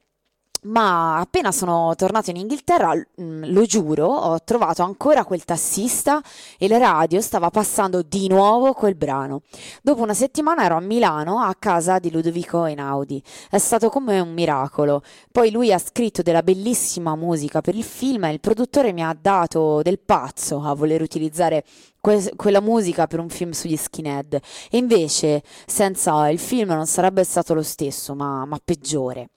Ma 0.65 1.19
appena 1.19 1.51
sono 1.51 1.93
tornato 1.95 2.31
in 2.31 2.37
Inghilterra, 2.37 2.95
mm, 2.95 3.43
lo 3.51 3.65
giuro, 3.65 4.07
ho 4.07 4.41
trovato 4.43 4.81
ancora 4.81 5.23
quel 5.23 5.45
tassista 5.45 6.23
e 6.57 6.67
la 6.67 6.79
radio 6.79 7.21
stava 7.21 7.51
passando 7.51 8.01
di 8.01 8.27
nuovo 8.27 8.73
quel 8.73 8.95
brano. 8.95 9.43
Dopo 9.83 10.01
una 10.01 10.15
settimana 10.15 10.63
ero 10.65 10.75
a 10.75 10.79
Milano 10.79 11.39
a 11.39 11.53
casa 11.53 11.99
di 11.99 12.09
Ludovico 12.09 12.65
Einaudi. 12.65 13.21
È 13.47 13.59
stato 13.59 13.89
come 13.89 14.19
un 14.19 14.33
miracolo. 14.33 15.03
Poi 15.31 15.51
lui 15.51 15.71
ha 15.71 15.77
scritto 15.77 16.23
della 16.23 16.41
bellissima 16.41 17.15
musica 17.15 17.61
per 17.61 17.75
il 17.75 17.83
film 17.83 18.23
e 18.23 18.33
il 18.33 18.39
produttore 18.39 18.91
mi 18.91 19.03
ha 19.03 19.15
dato 19.19 19.83
del 19.83 19.99
pazzo 19.99 20.63
a 20.63 20.73
voler 20.73 21.03
utilizzare 21.03 21.63
que- 22.01 22.33
quella 22.35 22.61
musica 22.61 23.05
per 23.05 23.19
un 23.19 23.29
film 23.29 23.51
sugli 23.51 23.77
skinhead. 23.77 24.39
E 24.71 24.77
invece, 24.77 25.43
senza 25.67 26.27
il 26.29 26.39
film 26.39 26.69
non 26.69 26.87
sarebbe 26.87 27.23
stato 27.23 27.53
lo 27.53 27.61
stesso, 27.61 28.15
ma, 28.15 28.45
ma 28.45 28.59
peggiore. 28.63 29.29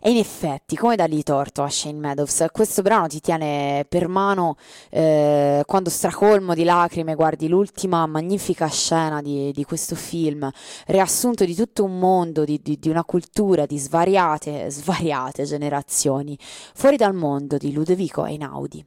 E 0.00 0.10
in 0.10 0.18
effetti, 0.18 0.76
come 0.76 0.96
dargli 0.96 1.22
torto 1.22 1.62
a 1.62 1.68
Shane 1.68 1.98
Meadows, 1.98 2.46
questo 2.52 2.82
brano 2.82 3.06
ti 3.06 3.20
tiene 3.20 3.84
per 3.88 4.08
mano 4.08 4.56
eh, 4.90 5.62
quando 5.66 5.90
stracolmo 5.90 6.54
di 6.54 6.64
lacrime 6.64 7.14
guardi 7.14 7.48
l'ultima 7.48 8.06
magnifica 8.06 8.68
scena 8.68 9.20
di, 9.20 9.52
di 9.52 9.64
questo 9.64 9.94
film, 9.94 10.48
riassunto 10.86 11.44
di 11.44 11.54
tutto 11.54 11.84
un 11.84 11.98
mondo, 11.98 12.44
di, 12.44 12.60
di- 12.62 12.78
di 12.78 12.88
una 12.88 13.04
cultura, 13.04 13.66
di 13.66 13.78
svariate, 13.78 14.70
svariate 14.70 15.44
generazioni, 15.44 16.38
fuori 16.74 16.96
dal 16.96 17.14
mondo 17.14 17.56
di 17.56 17.72
Ludovico 17.72 18.24
Einaudi. 18.24 18.84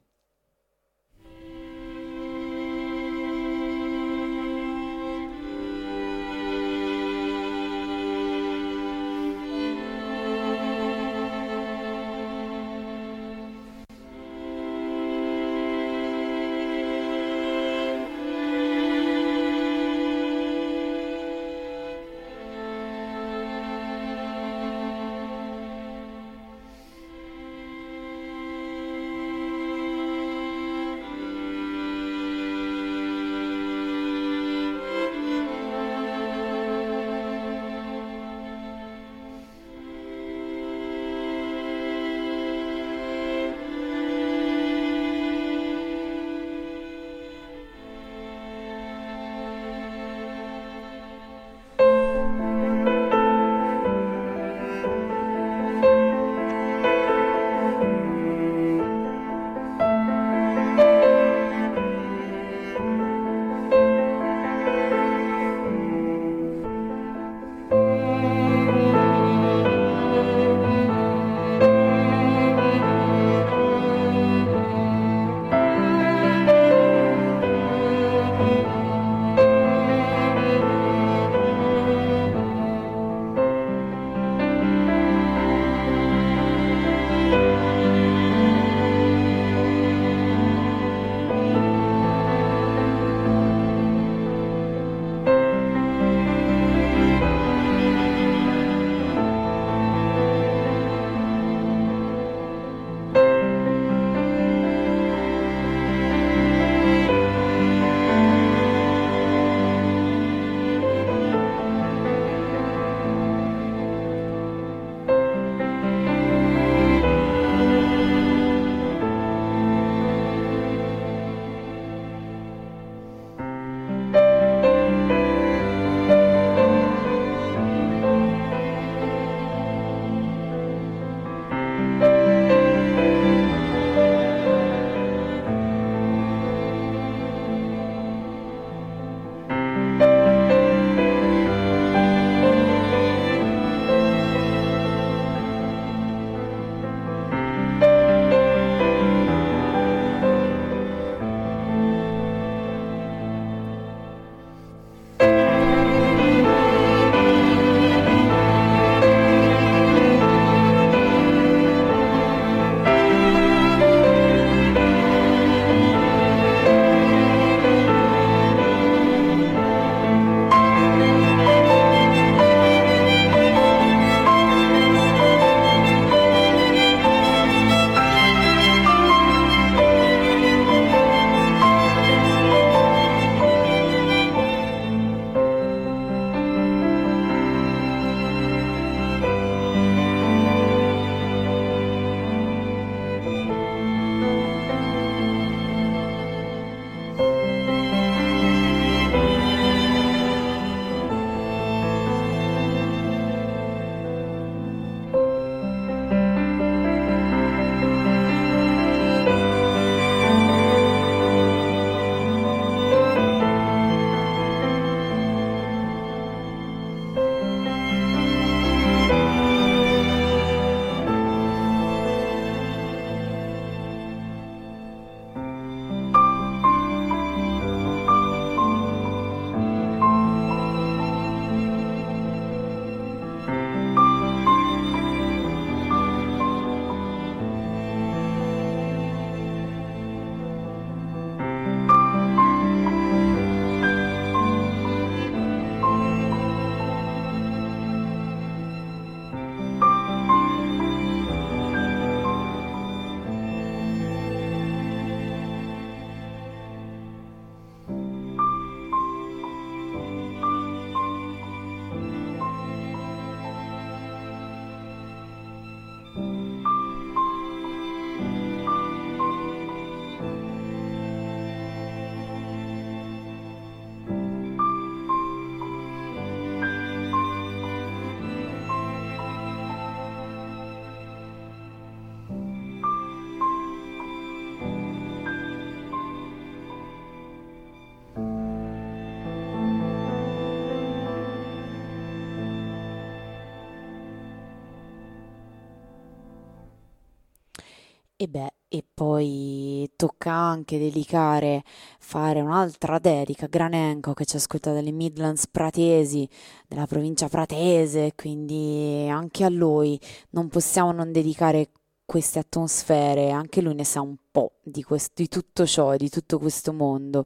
E 298.71 298.83
poi 298.93 299.89
tocca 299.95 300.31
anche 300.31 300.77
dedicare, 300.77 301.63
fare 301.97 302.39
un'altra 302.39 302.99
dedica 302.99 303.45
a 303.45 303.49
Granenco 303.49 304.13
che 304.13 304.25
ci 304.25 304.35
ascolta 304.35 304.71
dalle 304.71 304.91
Midlands 304.91 305.47
Pratesi, 305.47 306.29
della 306.67 306.85
provincia 306.85 307.27
pratese, 307.29 308.13
quindi 308.15 309.07
anche 309.09 309.43
a 309.43 309.49
lui 309.49 309.99
non 310.31 310.49
possiamo 310.49 310.91
non 310.91 311.11
dedicare 311.11 311.71
queste 312.05 312.37
atmosfere, 312.37 313.31
anche 313.31 313.61
lui 313.61 313.73
ne 313.73 313.85
sa 313.85 314.01
un 314.01 314.15
po' 314.29 314.59
di, 314.63 314.83
quest- 314.83 315.13
di 315.15 315.27
tutto 315.27 315.65
ciò, 315.65 315.95
di 315.95 316.09
tutto 316.09 316.37
questo 316.37 316.71
mondo. 316.71 317.25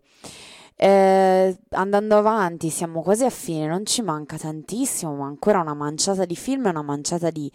Eh, 0.76 1.58
andando 1.70 2.18
avanti, 2.18 2.70
siamo 2.70 3.02
quasi 3.02 3.24
a 3.24 3.30
fine, 3.30 3.68
non 3.68 3.86
ci 3.86 4.02
manca 4.02 4.38
tantissimo, 4.38 5.16
ma 5.16 5.26
ancora 5.26 5.60
una 5.62 5.74
manciata 5.74 6.26
di 6.26 6.36
film 6.36 6.66
e 6.66 6.70
una 6.70 6.82
manciata 6.82 7.30
di, 7.30 7.52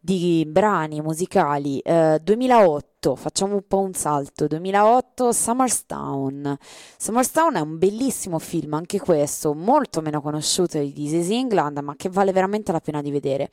di 0.00 0.44
brani 0.46 1.00
musicali. 1.00 1.78
Eh, 1.80 2.20
2008, 2.22 3.16
facciamo 3.16 3.54
un 3.54 3.66
po' 3.66 3.80
un 3.80 3.92
salto. 3.92 4.46
2008, 4.46 5.32
Summerstown. 5.32 6.56
Summerstown 6.96 7.54
è 7.56 7.60
un 7.60 7.78
bellissimo 7.78 8.38
film, 8.38 8.74
anche 8.74 9.00
questo, 9.00 9.52
molto 9.54 10.00
meno 10.00 10.20
conosciuto 10.22 10.78
di 10.78 10.92
This 10.92 11.12
is 11.12 11.30
England, 11.30 11.78
ma 11.78 11.96
che 11.96 12.08
vale 12.08 12.32
veramente 12.32 12.72
la 12.72 12.80
pena 12.80 13.02
di 13.02 13.10
vedere. 13.10 13.50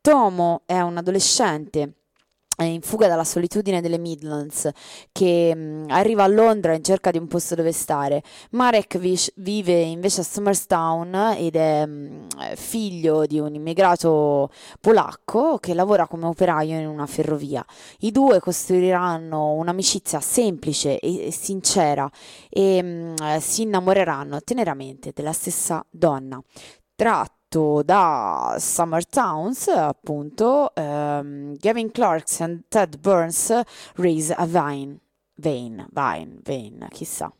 Tomo 0.00 0.62
è 0.66 0.80
un 0.80 0.96
adolescente 0.96 1.99
in 2.64 2.80
fuga 2.82 3.08
dalla 3.08 3.24
solitudine 3.24 3.80
delle 3.80 3.98
Midlands, 3.98 4.68
che 5.12 5.54
mh, 5.54 5.86
arriva 5.88 6.24
a 6.24 6.28
Londra 6.28 6.74
in 6.74 6.84
cerca 6.84 7.10
di 7.10 7.18
un 7.18 7.26
posto 7.26 7.54
dove 7.54 7.72
stare. 7.72 8.22
Marek 8.50 8.98
vis- 8.98 9.32
vive 9.36 9.80
invece 9.80 10.20
a 10.20 10.24
Somerstown 10.24 11.34
ed 11.36 11.56
è 11.56 11.86
mh, 11.86 12.26
figlio 12.54 13.26
di 13.26 13.38
un 13.38 13.54
immigrato 13.54 14.50
polacco 14.80 15.58
che 15.58 15.74
lavora 15.74 16.06
come 16.06 16.26
operaio 16.26 16.78
in 16.78 16.86
una 16.86 17.06
ferrovia. 17.06 17.64
I 18.00 18.10
due 18.12 18.40
costruiranno 18.40 19.52
un'amicizia 19.52 20.20
semplice 20.20 20.98
e, 20.98 21.26
e 21.26 21.32
sincera 21.32 22.10
e 22.48 22.82
mh, 22.82 23.38
si 23.38 23.62
innamoreranno 23.62 24.40
teneramente 24.42 25.12
della 25.14 25.32
stessa 25.32 25.84
donna. 25.90 26.40
Tratto 26.94 27.39
tratto 27.50 27.82
da 27.82 28.56
Summer 28.58 29.04
Towns, 29.04 29.66
appunto, 29.66 30.72
um, 30.76 31.56
Gavin 31.58 31.90
Clarks 31.90 32.40
e 32.40 32.62
Ted 32.68 32.96
Burns 32.98 33.52
Raise 33.96 34.32
a 34.32 34.46
Vine, 34.46 35.00
Vane, 35.34 35.86
Vine, 35.90 36.38
Vane, 36.42 36.88
chissà. 36.90 37.30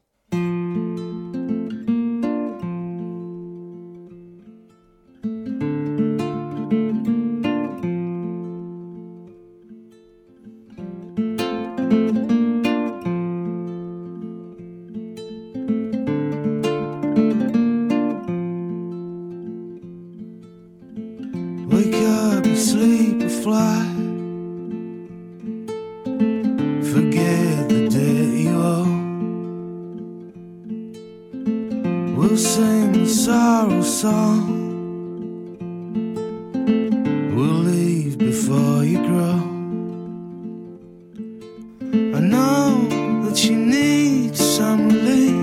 Some 44.61 44.89
relief. 44.91 45.41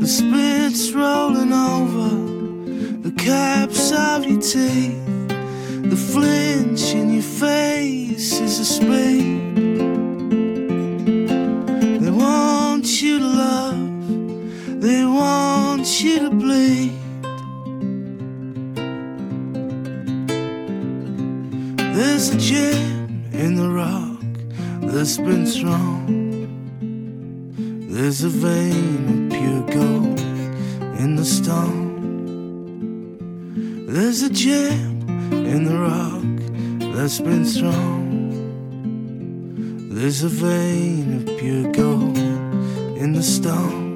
The 0.00 0.06
spit's 0.18 0.92
rolling 0.92 1.52
over 1.52 2.08
the 3.06 3.12
caps 3.12 3.92
of 3.92 4.24
your 4.24 4.40
teeth, 4.40 4.98
the 5.92 6.00
flinch 6.10 6.94
in 6.94 7.12
your 7.12 7.28
face 7.44 8.32
is 8.40 8.60
a 8.60 8.64
spade. 8.64 9.56
They 12.02 12.12
want 12.26 12.86
you 13.02 13.18
to 13.18 13.28
love, 13.44 14.80
they 14.80 15.04
want 15.04 15.86
you 16.02 16.18
to 16.24 16.30
bleed. 16.30 16.94
There's 21.96 22.30
a 22.30 22.38
gem 22.38 23.24
in 23.32 23.54
the 23.60 23.68
rock 23.68 24.22
that's 24.90 25.18
been 25.18 25.44
thrown. 25.44 26.27
There's 28.20 28.34
a 28.34 28.38
vein 28.40 29.06
of 29.14 29.30
pure 29.30 29.62
gold 29.78 30.18
in 30.98 31.14
the 31.14 31.24
stone. 31.24 31.86
There's 33.86 34.22
a 34.22 34.30
gem 34.30 35.08
in 35.30 35.62
the 35.62 35.78
rock 35.78 36.24
that's 36.94 37.20
been 37.20 37.44
thrown. 37.44 38.32
There's 39.94 40.24
a 40.24 40.28
vein 40.28 41.18
of 41.18 41.26
pure 41.38 41.70
gold 41.70 42.18
in 42.98 43.12
the 43.12 43.22
stone. 43.22 43.87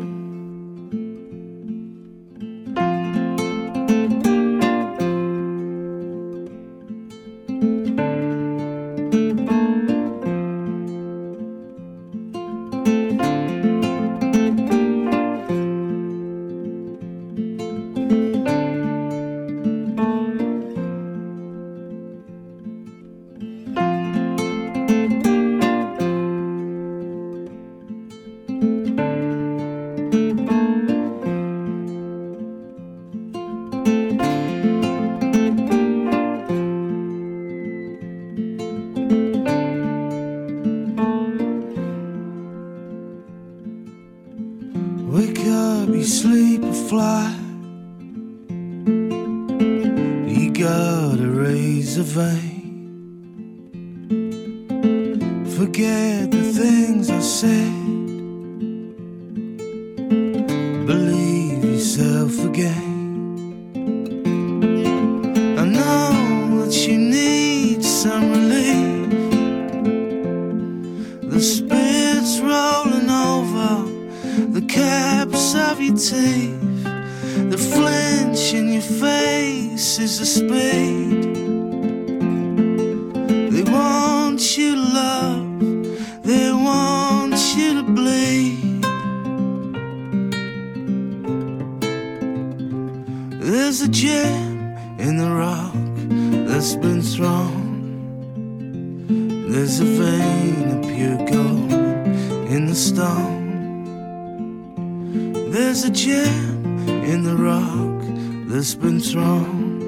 There's 105.65 105.85
a 105.85 105.91
gem 105.91 106.89
in 107.05 107.23
the 107.23 107.37
rock 107.37 108.03
that's 108.49 108.75
been 108.75 108.99
thrown. 109.01 109.79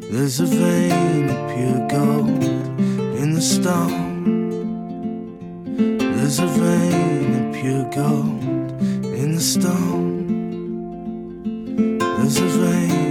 There's 0.00 0.38
a 0.38 0.44
vein 0.44 1.30
of 1.30 1.38
pure 1.54 1.88
gold 1.88 2.44
in 3.20 3.32
the 3.32 3.40
stone. 3.40 4.84
There's 5.98 6.40
a 6.40 6.46
vein 6.46 7.34
of 7.40 7.54
pure 7.54 7.84
gold 7.90 8.44
in 9.02 9.34
the 9.34 9.40
stone. 9.40 10.26
There's 11.98 12.38
a 12.38 12.48
vein 12.48 13.07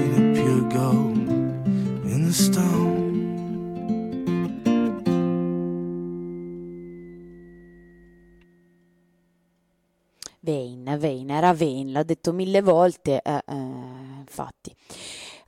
Era 11.08 11.54
Vane, 11.54 11.92
l'ho 11.92 12.04
detto 12.04 12.34
mille 12.34 12.62
volte, 12.62 13.22
eh, 13.22 13.42
eh, 13.46 13.54
infatti. 13.54 14.76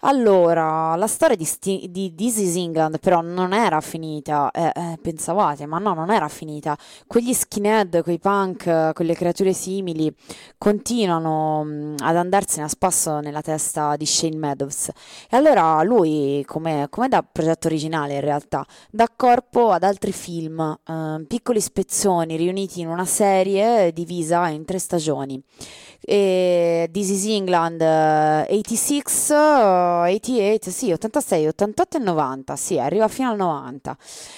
Allora, 0.02 0.96
la 0.96 1.08
storia 1.08 1.36
di, 1.36 1.44
sti- 1.44 1.90
di 1.92 2.16
This 2.16 2.38
is 2.38 2.56
England 2.56 3.00
però 3.00 3.20
non 3.20 3.52
era 3.52 3.82
finita, 3.82 4.50
eh, 4.52 4.72
eh, 4.74 4.98
pensavate, 5.02 5.66
ma 5.66 5.78
no, 5.78 5.94
non 5.94 6.10
era 6.10 6.30
finita. 6.30 6.78
Quegli 7.06 7.34
skinhead, 7.34 8.02
quei 8.04 8.18
punk, 8.18 8.94
quelle 8.94 9.14
creature 9.14 9.52
simili 9.52 10.14
continuano 10.58 11.66
mh, 11.66 11.96
ad 12.00 12.16
andarsene 12.16 12.64
a 12.64 12.70
spasso 12.70 13.20
nella 13.20 13.42
testa 13.42 13.98
di 13.98 14.06
Shane 14.06 14.38
Meadows. 14.38 14.88
E 15.30 15.36
allora 15.36 15.84
lui, 15.84 16.46
come, 16.48 16.88
come 16.90 17.10
da 17.10 17.22
progetto 17.22 17.68
originale 17.68 18.14
in 18.14 18.22
realtà, 18.22 18.66
dà 18.90 19.10
corpo 19.14 19.72
ad 19.72 19.84
altri 19.84 20.14
film, 20.14 20.80
eh, 20.88 21.26
piccoli 21.28 21.60
spezzoni 21.60 22.38
riuniti 22.38 22.80
in 22.80 22.88
una 22.88 23.06
serie 23.06 23.92
divisa 23.92 24.48
in 24.48 24.64
tre 24.64 24.80
stagioni. 24.80 25.44
E 26.02 26.90
This 26.92 27.10
is 27.10 27.26
England 27.26 27.82
eh, 27.82 28.46
86, 28.50 29.32
eh, 29.32 30.14
88, 30.16 30.70
sì, 30.72 30.92
86, 30.92 31.48
88 31.48 31.98
e 31.98 32.00
90, 32.00 32.56
sì, 32.56 32.80
arriva 32.80 33.08
fino 33.08 33.30
al 33.30 33.38
90. 33.38 33.98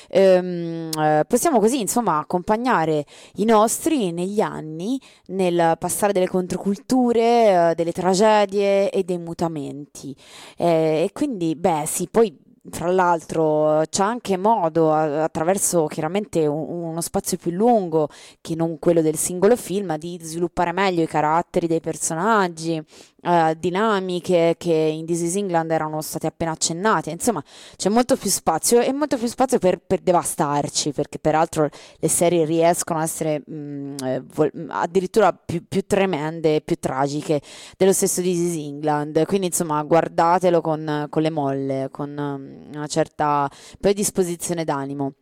Ehm, 0.10 0.90
eh, 0.98 1.24
possiamo 1.28 1.60
così, 1.60 1.80
insomma, 1.80 2.18
accompagnare 2.18 3.06
i 3.36 3.46
nostri 3.46 4.12
negli 4.12 4.42
anni 4.42 5.00
nel 5.28 5.76
passare 5.78 6.14
delle 6.14 6.28
controculture, 6.28 7.72
eh, 7.72 7.76
delle 7.76 7.92
tragedie 7.92 8.90
e 8.90 9.04
dei 9.04 9.18
mutamenti. 9.18 10.16
Eh, 10.58 11.04
e 11.06 11.10
quindi, 11.14 11.56
beh, 11.56 11.84
sì, 11.86 12.08
poi 12.10 12.38
fra 12.70 12.92
l'altro 12.92 13.84
c'è 13.90 14.04
anche 14.04 14.38
modo, 14.38 14.94
attraverso 14.94 15.88
chiaramente 15.88 16.46
un- 16.46 16.90
uno 16.92 17.02
spazio 17.02 17.38
più 17.38 17.52
lungo 17.52 18.10
che 18.40 18.54
non 18.56 18.78
quello 18.78 19.02
del 19.02 19.16
singolo 19.16 19.56
film, 19.56 19.98
di 19.98 20.20
sviluppare 20.22 20.72
meglio 20.72 21.02
i 21.02 21.08
caratteri 21.08 21.66
dei 21.66 21.80
personaggi, 21.80 22.84
eh, 23.24 23.56
dinamiche 23.60 24.56
che 24.58 24.74
in 24.74 25.06
This 25.06 25.22
is 25.22 25.36
England 25.36 25.72
erano 25.72 26.02
state 26.02 26.28
appena 26.28 26.52
accennate. 26.52 27.10
Insomma, 27.12 27.44
c'è 27.76 27.90
molto 27.90 28.16
più 28.16 28.30
spazio 28.30 28.80
e 28.80 28.92
molto 28.94 29.18
più 29.18 29.28
spazio 29.28 29.58
per, 29.60 29.80
per 29.80 30.00
devastarci, 30.00 30.92
perché 30.92 31.18
peraltro 31.20 31.68
le 31.98 32.08
serie 32.08 32.46
riescono 32.46 33.00
a 33.00 33.04
essere 33.04 33.44
mm, 33.50 33.96
eh, 34.04 34.24
addirittura 34.70 35.34
più, 35.34 35.66
più 35.68 35.86
tremende 35.86 36.62
più 36.62 36.78
tragiche 36.80 37.42
dello 37.78 37.94
stesso 37.94 38.22
This 38.22 38.38
is 38.38 38.56
England. 38.56 39.26
Quindi, 39.26 39.48
insomma, 39.48 39.82
guardatelo 39.84 40.62
con, 40.62 41.08
con 41.10 41.22
le 41.22 41.30
molle, 41.30 41.88
con 41.92 42.16
um, 42.18 42.51
una 42.74 42.88
certa 42.88 43.50
predisposizione 43.80 44.64
d'animo. 44.64 45.14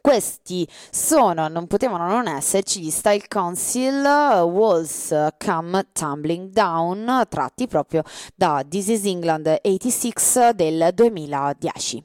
Questi 0.00 0.68
sono, 0.90 1.48
non 1.48 1.66
potevano 1.66 2.06
non 2.06 2.28
esserci, 2.28 2.80
gli 2.80 2.90
Style 2.90 3.26
Council 3.26 4.04
Walls 4.04 5.12
Come 5.36 5.88
Tumbling 5.90 6.50
Down, 6.50 7.24
tratti 7.28 7.66
proprio 7.66 8.04
da 8.34 8.64
This 8.68 8.86
is 8.86 9.04
England 9.04 9.58
86 9.62 10.54
del 10.54 10.90
2010. 10.94 12.04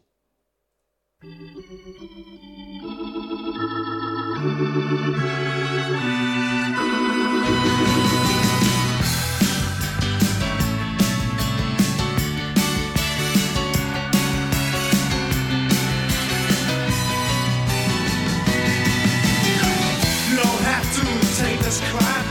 This 21.71 21.79
crap. 21.89 22.25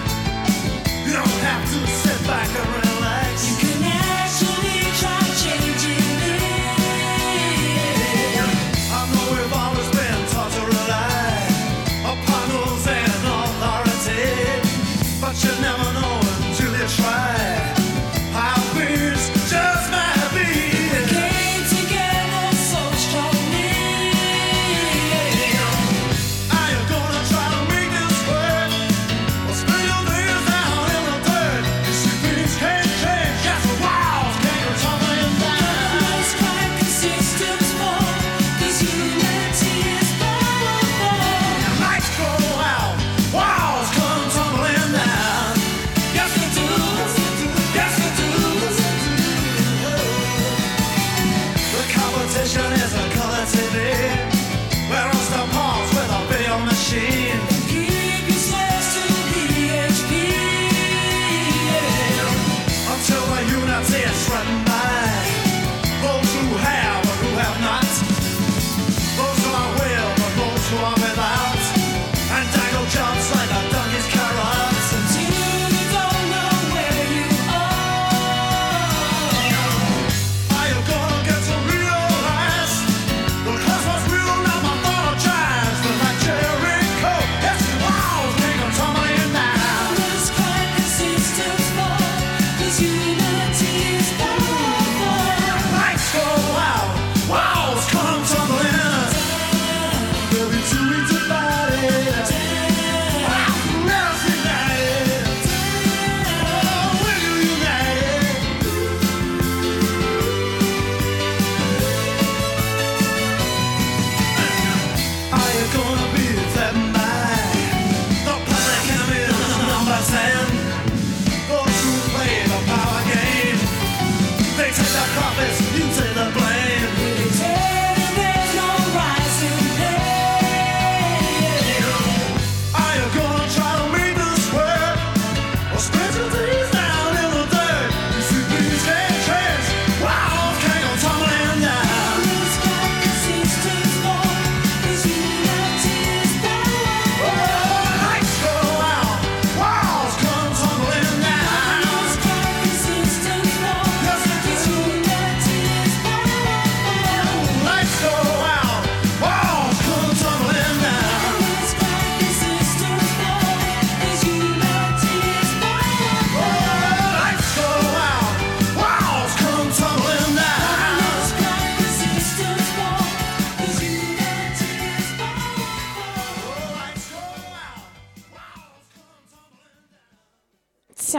You 1.07 1.15
don't 1.15 1.27
have 1.27 1.65
to 1.71 1.87
sit 1.87 2.27
back 2.27 2.49
and 2.49 2.80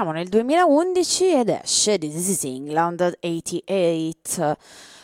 siamo 0.02 0.18
nel 0.18 0.30
2011 0.30 1.32
ed 1.32 1.50
esce 1.50 2.00
This 2.00 2.28
is 2.28 2.44
England 2.46 3.18
88, 3.20 4.58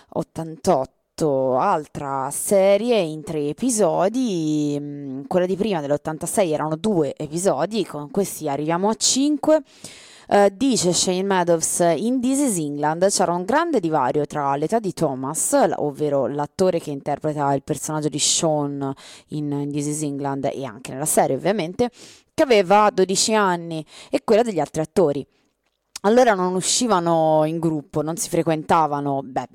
88, 0.09 1.55
altra 1.55 2.31
serie 2.31 2.97
in 3.01 3.21
tre 3.21 3.49
episodi, 3.49 4.75
mm, 4.79 5.25
quella 5.27 5.45
di 5.45 5.55
prima 5.55 5.81
dell'86 5.81 6.51
erano 6.51 6.75
due 6.77 7.13
episodi, 7.15 7.85
con 7.85 8.09
questi 8.09 8.49
arriviamo 8.49 8.89
a 8.89 8.95
cinque. 8.95 9.61
Eh, 10.29 10.51
dice 10.57 10.91
Shane 10.91 11.21
Meadows, 11.21 11.93
in 11.95 12.19
This 12.19 12.39
is 12.39 12.57
England 12.57 13.07
c'era 13.07 13.33
un 13.33 13.45
grande 13.45 13.79
divario 13.79 14.25
tra 14.25 14.55
l'età 14.55 14.79
di 14.79 14.93
Thomas, 14.93 15.55
ovvero 15.75 16.25
l'attore 16.25 16.79
che 16.79 16.89
interpreta 16.89 17.53
il 17.53 17.61
personaggio 17.61 18.09
di 18.09 18.19
Sean 18.19 18.91
in 19.27 19.69
This 19.71 19.85
is 19.85 20.01
England 20.01 20.49
e 20.51 20.65
anche 20.65 20.91
nella 20.91 21.05
serie 21.05 21.35
ovviamente, 21.35 21.91
che 22.38 22.43
aveva 22.43 22.91
12 22.93 23.34
anni, 23.34 23.84
e 24.11 24.22
quella 24.23 24.43
degli 24.43 24.59
altri 24.59 24.80
attori. 24.80 25.26
Allora 26.01 26.35
non 26.35 26.53
uscivano 26.53 27.43
in 27.45 27.57
gruppo, 27.57 28.03
non 28.03 28.17
si 28.17 28.29
frequentavano, 28.29 29.21
beh, 29.23 29.47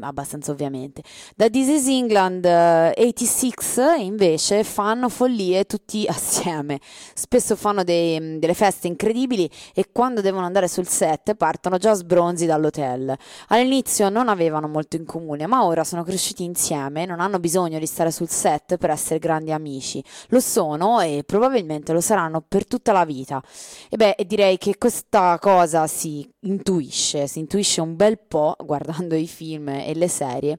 abbastanza 0.00 0.50
ovviamente. 0.50 1.02
Da 1.36 1.50
This 1.50 1.68
is 1.68 1.86
England 1.86 2.44
eh, 2.46 2.94
86 2.96 4.04
invece 4.04 4.64
fanno 4.64 5.10
follie 5.10 5.64
tutti 5.64 6.06
assieme. 6.08 6.80
Spesso 7.14 7.56
fanno 7.56 7.84
dei- 7.84 8.38
delle 8.38 8.54
feste 8.54 8.86
incredibili 8.86 9.48
e 9.74 9.90
quando 9.92 10.22
devono 10.22 10.46
andare 10.46 10.66
sul 10.66 10.88
set 10.88 11.34
partono 11.34 11.76
già 11.76 11.92
sbronzi 11.92 12.46
dall'hotel. 12.46 13.14
All'inizio 13.48 14.08
non 14.08 14.28
avevano 14.28 14.68
molto 14.68 14.96
in 14.96 15.04
comune, 15.04 15.46
ma 15.46 15.64
ora 15.64 15.84
sono 15.84 16.04
cresciuti 16.04 16.42
insieme, 16.42 17.04
non 17.04 17.20
hanno 17.20 17.38
bisogno 17.38 17.78
di 17.78 17.86
stare 17.86 18.10
sul 18.10 18.30
set 18.30 18.78
per 18.78 18.88
essere 18.90 19.18
grandi 19.18 19.52
amici. 19.52 20.02
Lo 20.28 20.40
sono 20.40 21.00
e 21.00 21.22
probabilmente 21.26 21.92
lo 21.92 22.00
saranno 22.00 22.40
per 22.40 22.66
tutta 22.66 22.92
la 22.92 23.04
vita. 23.04 23.42
E 23.90 23.96
beh, 23.96 24.16
direi 24.26 24.56
che 24.56 24.78
questa 24.78 25.38
cosa 25.38 25.81
si 25.86 26.28
intuisce, 26.40 27.26
si 27.26 27.38
intuisce 27.38 27.80
un 27.80 27.96
bel 27.96 28.18
po' 28.18 28.56
guardando 28.64 29.14
i 29.14 29.26
film 29.26 29.68
e 29.68 29.94
le 29.94 30.08
serie. 30.08 30.58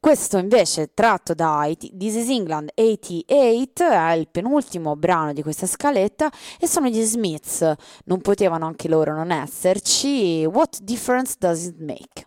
Questo 0.00 0.38
invece 0.38 0.90
tratto 0.92 1.34
da 1.34 1.66
This 1.76 2.14
is 2.14 2.28
England 2.28 2.70
88 2.74 3.88
è 3.88 4.10
il 4.10 4.28
penultimo 4.28 4.96
brano 4.96 5.32
di 5.32 5.42
questa 5.42 5.66
scaletta 5.66 6.30
e 6.60 6.66
sono 6.66 6.88
gli 6.88 7.02
Smiths. 7.02 7.72
Non 8.04 8.20
potevano 8.20 8.66
anche 8.66 8.88
loro 8.88 9.14
non 9.14 9.30
esserci. 9.30 10.44
What 10.44 10.80
difference 10.82 11.36
does 11.38 11.64
it 11.64 11.78
make? 11.78 12.26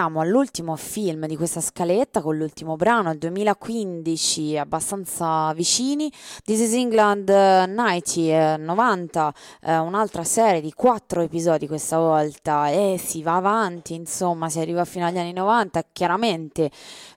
arriviamo 0.00 0.20
all'ultimo 0.20 0.76
film 0.76 1.26
di 1.26 1.36
questa 1.36 1.60
scaletta 1.60 2.22
con 2.22 2.36
l'ultimo 2.36 2.76
brano, 2.76 3.10
il 3.10 3.18
2015, 3.18 4.56
abbastanza 4.56 5.52
vicini. 5.52 6.10
This 6.42 6.60
is 6.60 6.72
England 6.72 7.28
eh, 7.28 7.66
90, 7.66 8.20
eh, 8.20 8.56
90 8.56 9.34
eh, 9.60 9.76
un'altra 9.76 10.24
serie 10.24 10.62
di 10.62 10.72
quattro 10.72 11.20
episodi 11.20 11.66
questa 11.66 11.98
volta 11.98 12.70
e 12.70 12.98
si 12.98 13.22
va 13.22 13.36
avanti, 13.36 13.94
insomma, 13.94 14.48
si 14.48 14.58
arriva 14.58 14.86
fino 14.86 15.04
agli 15.04 15.18
anni 15.18 15.34
90. 15.34 15.84
Chiaramente 15.92 16.70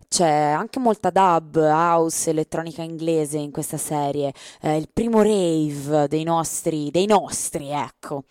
c'è 0.09 0.29
anche 0.29 0.77
molta 0.79 1.09
dub, 1.09 1.55
house, 1.55 2.29
elettronica 2.29 2.83
inglese 2.83 3.37
in 3.37 3.51
questa 3.51 3.77
serie, 3.77 4.33
eh, 4.61 4.77
il 4.77 4.89
primo 4.91 5.21
rave 5.21 6.07
dei 6.07 6.23
nostri, 6.23 6.91
dei 6.91 7.05
nostri, 7.05 7.69
ecco. 7.69 8.25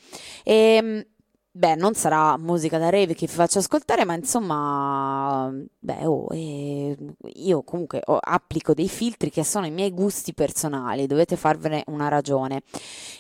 E, 0.45 1.09
Beh, 1.55 1.75
non 1.75 1.93
sarà 1.93 2.39
musica 2.39 2.79
da 2.79 2.89
rave 2.89 3.13
che 3.13 3.27
vi 3.27 3.33
faccio 3.33 3.59
ascoltare, 3.59 4.07
ma 4.07 4.15
insomma, 4.15 5.53
beh, 5.81 6.07
oh, 6.07 6.27
eh, 6.33 6.97
io 7.35 7.63
comunque 7.63 8.01
oh, 8.07 8.19
applico 8.19 8.73
dei 8.73 8.89
filtri 8.89 9.29
che 9.31 9.45
sono 9.45 9.67
i 9.67 9.71
miei 9.71 9.91
gusti 9.93 10.33
personali, 10.33 11.07
dovete 11.07 11.37
farvene 11.37 11.85
una 11.89 12.09
ragione. 12.09 12.63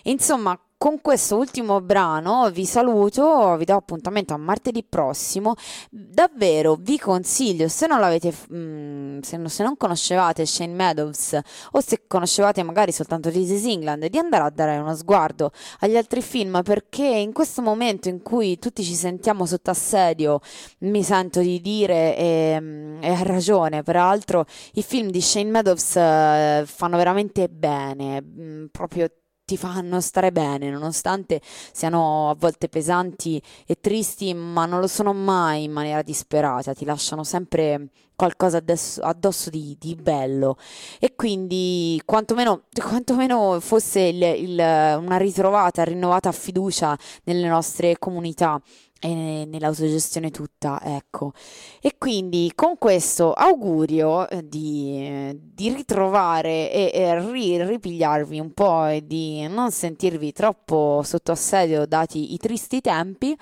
Insomma, 0.05 0.59
con 0.83 1.01
questo 1.01 1.37
ultimo 1.37 1.81
brano 1.81 2.51
vi 2.51 2.67
saluto, 2.67 3.55
vi 3.57 3.65
do 3.65 3.77
appuntamento 3.77 4.35
a 4.35 4.37
martedì 4.37 4.83
prossimo. 4.83 5.55
Davvero 5.89 6.75
vi 6.75 6.99
consiglio, 6.99 7.69
se 7.69 7.87
non 7.87 8.01
l'avete, 8.01 8.35
mm, 8.53 9.21
se, 9.21 9.37
non, 9.37 9.49
se 9.49 9.63
non 9.63 9.77
conoscevate 9.77 10.45
Shane 10.45 10.73
Meadows 10.73 11.39
o 11.71 11.81
se 11.81 12.03
conoscevate 12.09 12.65
magari 12.65 12.91
soltanto 12.91 13.31
This 13.31 13.51
is 13.51 13.65
England, 13.65 14.07
di 14.07 14.19
andare 14.19 14.43
a 14.43 14.51
dare 14.51 14.77
uno 14.79 14.97
sguardo 14.97 15.53
agli 15.79 15.97
altri 15.97 16.21
film 16.21 16.63
perché 16.65 17.07
in 17.07 17.33
questo 17.33 17.63
momento 17.63 18.09
in 18.09 18.21
cui 18.21 18.59
tutti 18.59 18.83
ci 18.83 18.95
sentiamo 18.95 19.47
sotto 19.47 19.71
assedio, 19.71 20.41
mi 20.79 21.05
sento 21.05 21.39
di 21.39 21.61
dire 21.61 22.17
e, 22.17 22.59
mm, 22.61 23.03
e 23.05 23.09
ha 23.09 23.23
ragione, 23.23 23.85
peraltro 23.85 24.47
i 24.73 24.83
film 24.83 25.11
di 25.11 25.21
Shane 25.21 25.49
Meadows 25.49 25.95
eh, 25.95 26.65
fanno 26.67 26.97
veramente 26.97 27.49
bene, 27.49 28.21
mm, 28.21 28.65
proprio 28.73 29.09
ti 29.53 29.59
fanno 29.59 30.01
stare 30.01 30.33
bene, 30.33 30.71
nonostante 30.71 31.41
siano 31.73 32.31
a 32.31 32.35
volte 32.39 32.69
pesanti 32.71 33.41
e 33.67 33.77
tristi, 33.81 34.33
ma 34.33 34.65
non 34.65 34.81
lo 34.81 34.87
sono 34.87 35.13
mai 35.13 35.65
in 35.65 35.73
maniera 35.73 36.01
disperata, 36.01 36.73
ti 36.73 36.87
lasciano 36.87 37.23
sempre 37.23 37.89
qualcosa 38.17 38.59
addosso, 38.59 39.03
addosso 39.03 39.51
di, 39.51 39.77
di 39.79 39.95
bello. 39.95 40.57
E 40.99 41.15
quindi, 41.15 42.01
quantomeno, 42.07 42.63
quantomeno 42.83 43.61
fosse 43.61 44.01
il- 44.01 44.23
il- 44.23 44.59
una 44.59 45.17
ritrovata, 45.19 45.85
rinnovata 45.85 46.33
fiducia 46.33 46.97
nelle 47.25 47.49
nostre 47.49 47.99
comunità 47.99 48.59
e 49.05 49.45
nell'autogestione 49.49 50.31
tutta, 50.31 50.81
ecco. 50.81 51.33
E 51.81 51.97
quindi 51.99 52.53
con 52.55 52.79
questo 52.79 53.33
augurio 53.33 54.29
eh, 54.29 54.49
di, 54.49 55.37
di 55.53 55.75
ritrovare 55.75 56.71
e, 56.71 56.91
e 56.95 57.31
ri- 57.33 57.65
ripigliarvi 57.65 58.39
un 58.39 58.53
po' 58.53 58.87
e 58.87 59.05
di 59.05 59.45
non 59.49 59.73
sentirvi 59.73 60.31
troppo 60.31 61.03
sotto 61.05 61.33
assedio 61.33 61.85
dati 61.85 62.33
i 62.35 62.37
tristi 62.37 62.81
tempi, 62.81 63.37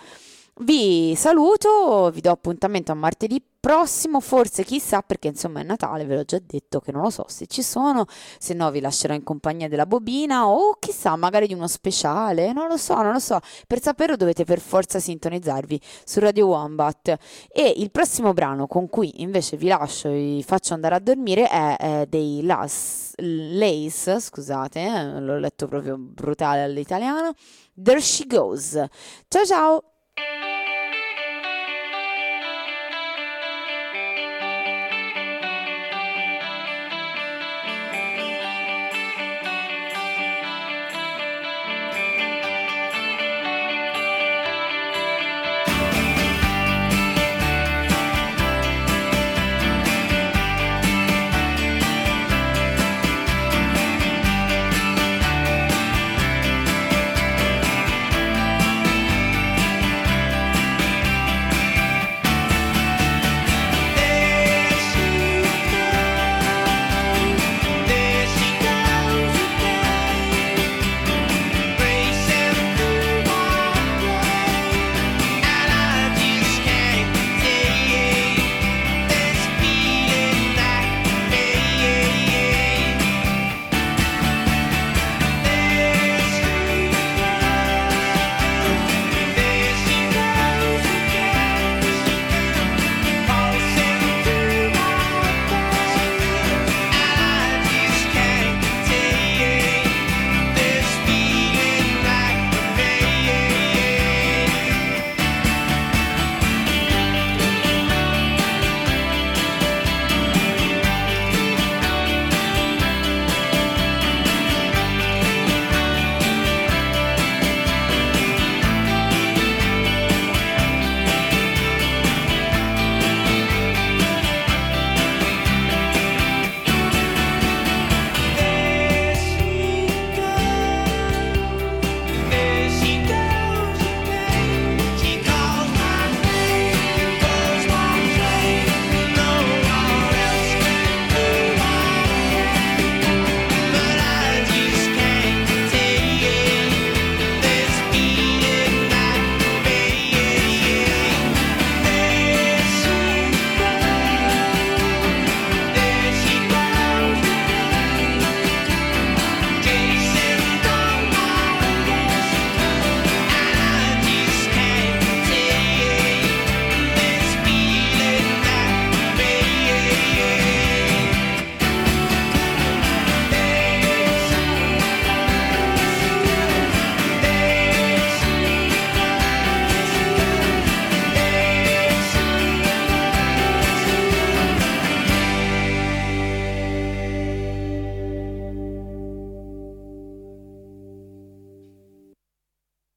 vi 0.63 1.15
saluto, 1.15 2.11
vi 2.11 2.23
do 2.23 2.31
appuntamento 2.31 2.93
a 2.93 2.95
martedì 2.95 3.43
prossimo, 3.61 4.21
forse 4.21 4.65
chissà 4.65 5.03
perché 5.03 5.29
insomma 5.29 5.61
è 5.61 5.63
Natale, 5.63 6.05
ve 6.07 6.17
l'ho 6.17 6.25
già 6.25 6.41
detto 6.45 6.81
che 6.81 6.91
non 6.93 7.03
lo 7.03 7.11
so 7.11 7.27
se 7.29 7.47
ci 7.47 7.63
sono, 7.63 8.07
se 8.39 8.55
no 8.55 8.71
vi 8.71 8.81
lascerò 8.81 9.13
in 9.13 9.23
compagnia 9.23 9.69
della 9.69 9.87
bobina 9.87 10.49
o 10.49 10.77
chissà 10.79 11.15
magari 11.17 11.47
di 11.47 11.55
uno 11.55 11.69
speciale, 11.69 12.53
non 12.53 12.69
lo 12.69 12.77
so, 12.79 12.95
non 13.03 13.13
lo 13.13 13.19
so. 13.19 13.39
Per 13.67 13.81
saperlo 13.81 14.17
dovete 14.17 14.45
per 14.45 14.61
forza 14.61 14.99
sintonizzarvi 14.99 15.81
su 16.05 16.21
Radio 16.21 16.47
Wombat 16.47 17.17
e 17.53 17.75
il 17.77 17.91
prossimo 17.91 18.33
brano 18.33 18.67
con 18.67 18.89
cui 18.89 19.21
invece 19.23 19.57
vi 19.57 19.69
lascio 19.69 20.11
vi 20.11 20.43
faccio 20.43 20.75
andare 20.75 20.95
a 20.95 20.99
dormire 20.99 21.49
è, 21.49 21.77
eh, 21.79 22.07
dei 22.09 22.43
Las 22.43 23.13
Lace, 23.17 24.21
scusate, 24.21 24.81
eh, 24.81 25.21
l'ho 25.21 25.39
letto 25.39 25.67
proprio 25.67 25.97
brutale 25.99 26.63
all'italiano. 26.63 27.35
There 27.83 28.01
she 28.01 28.27
goes. 28.27 28.73
Ciao 29.29 29.45
ciao! 29.45 29.83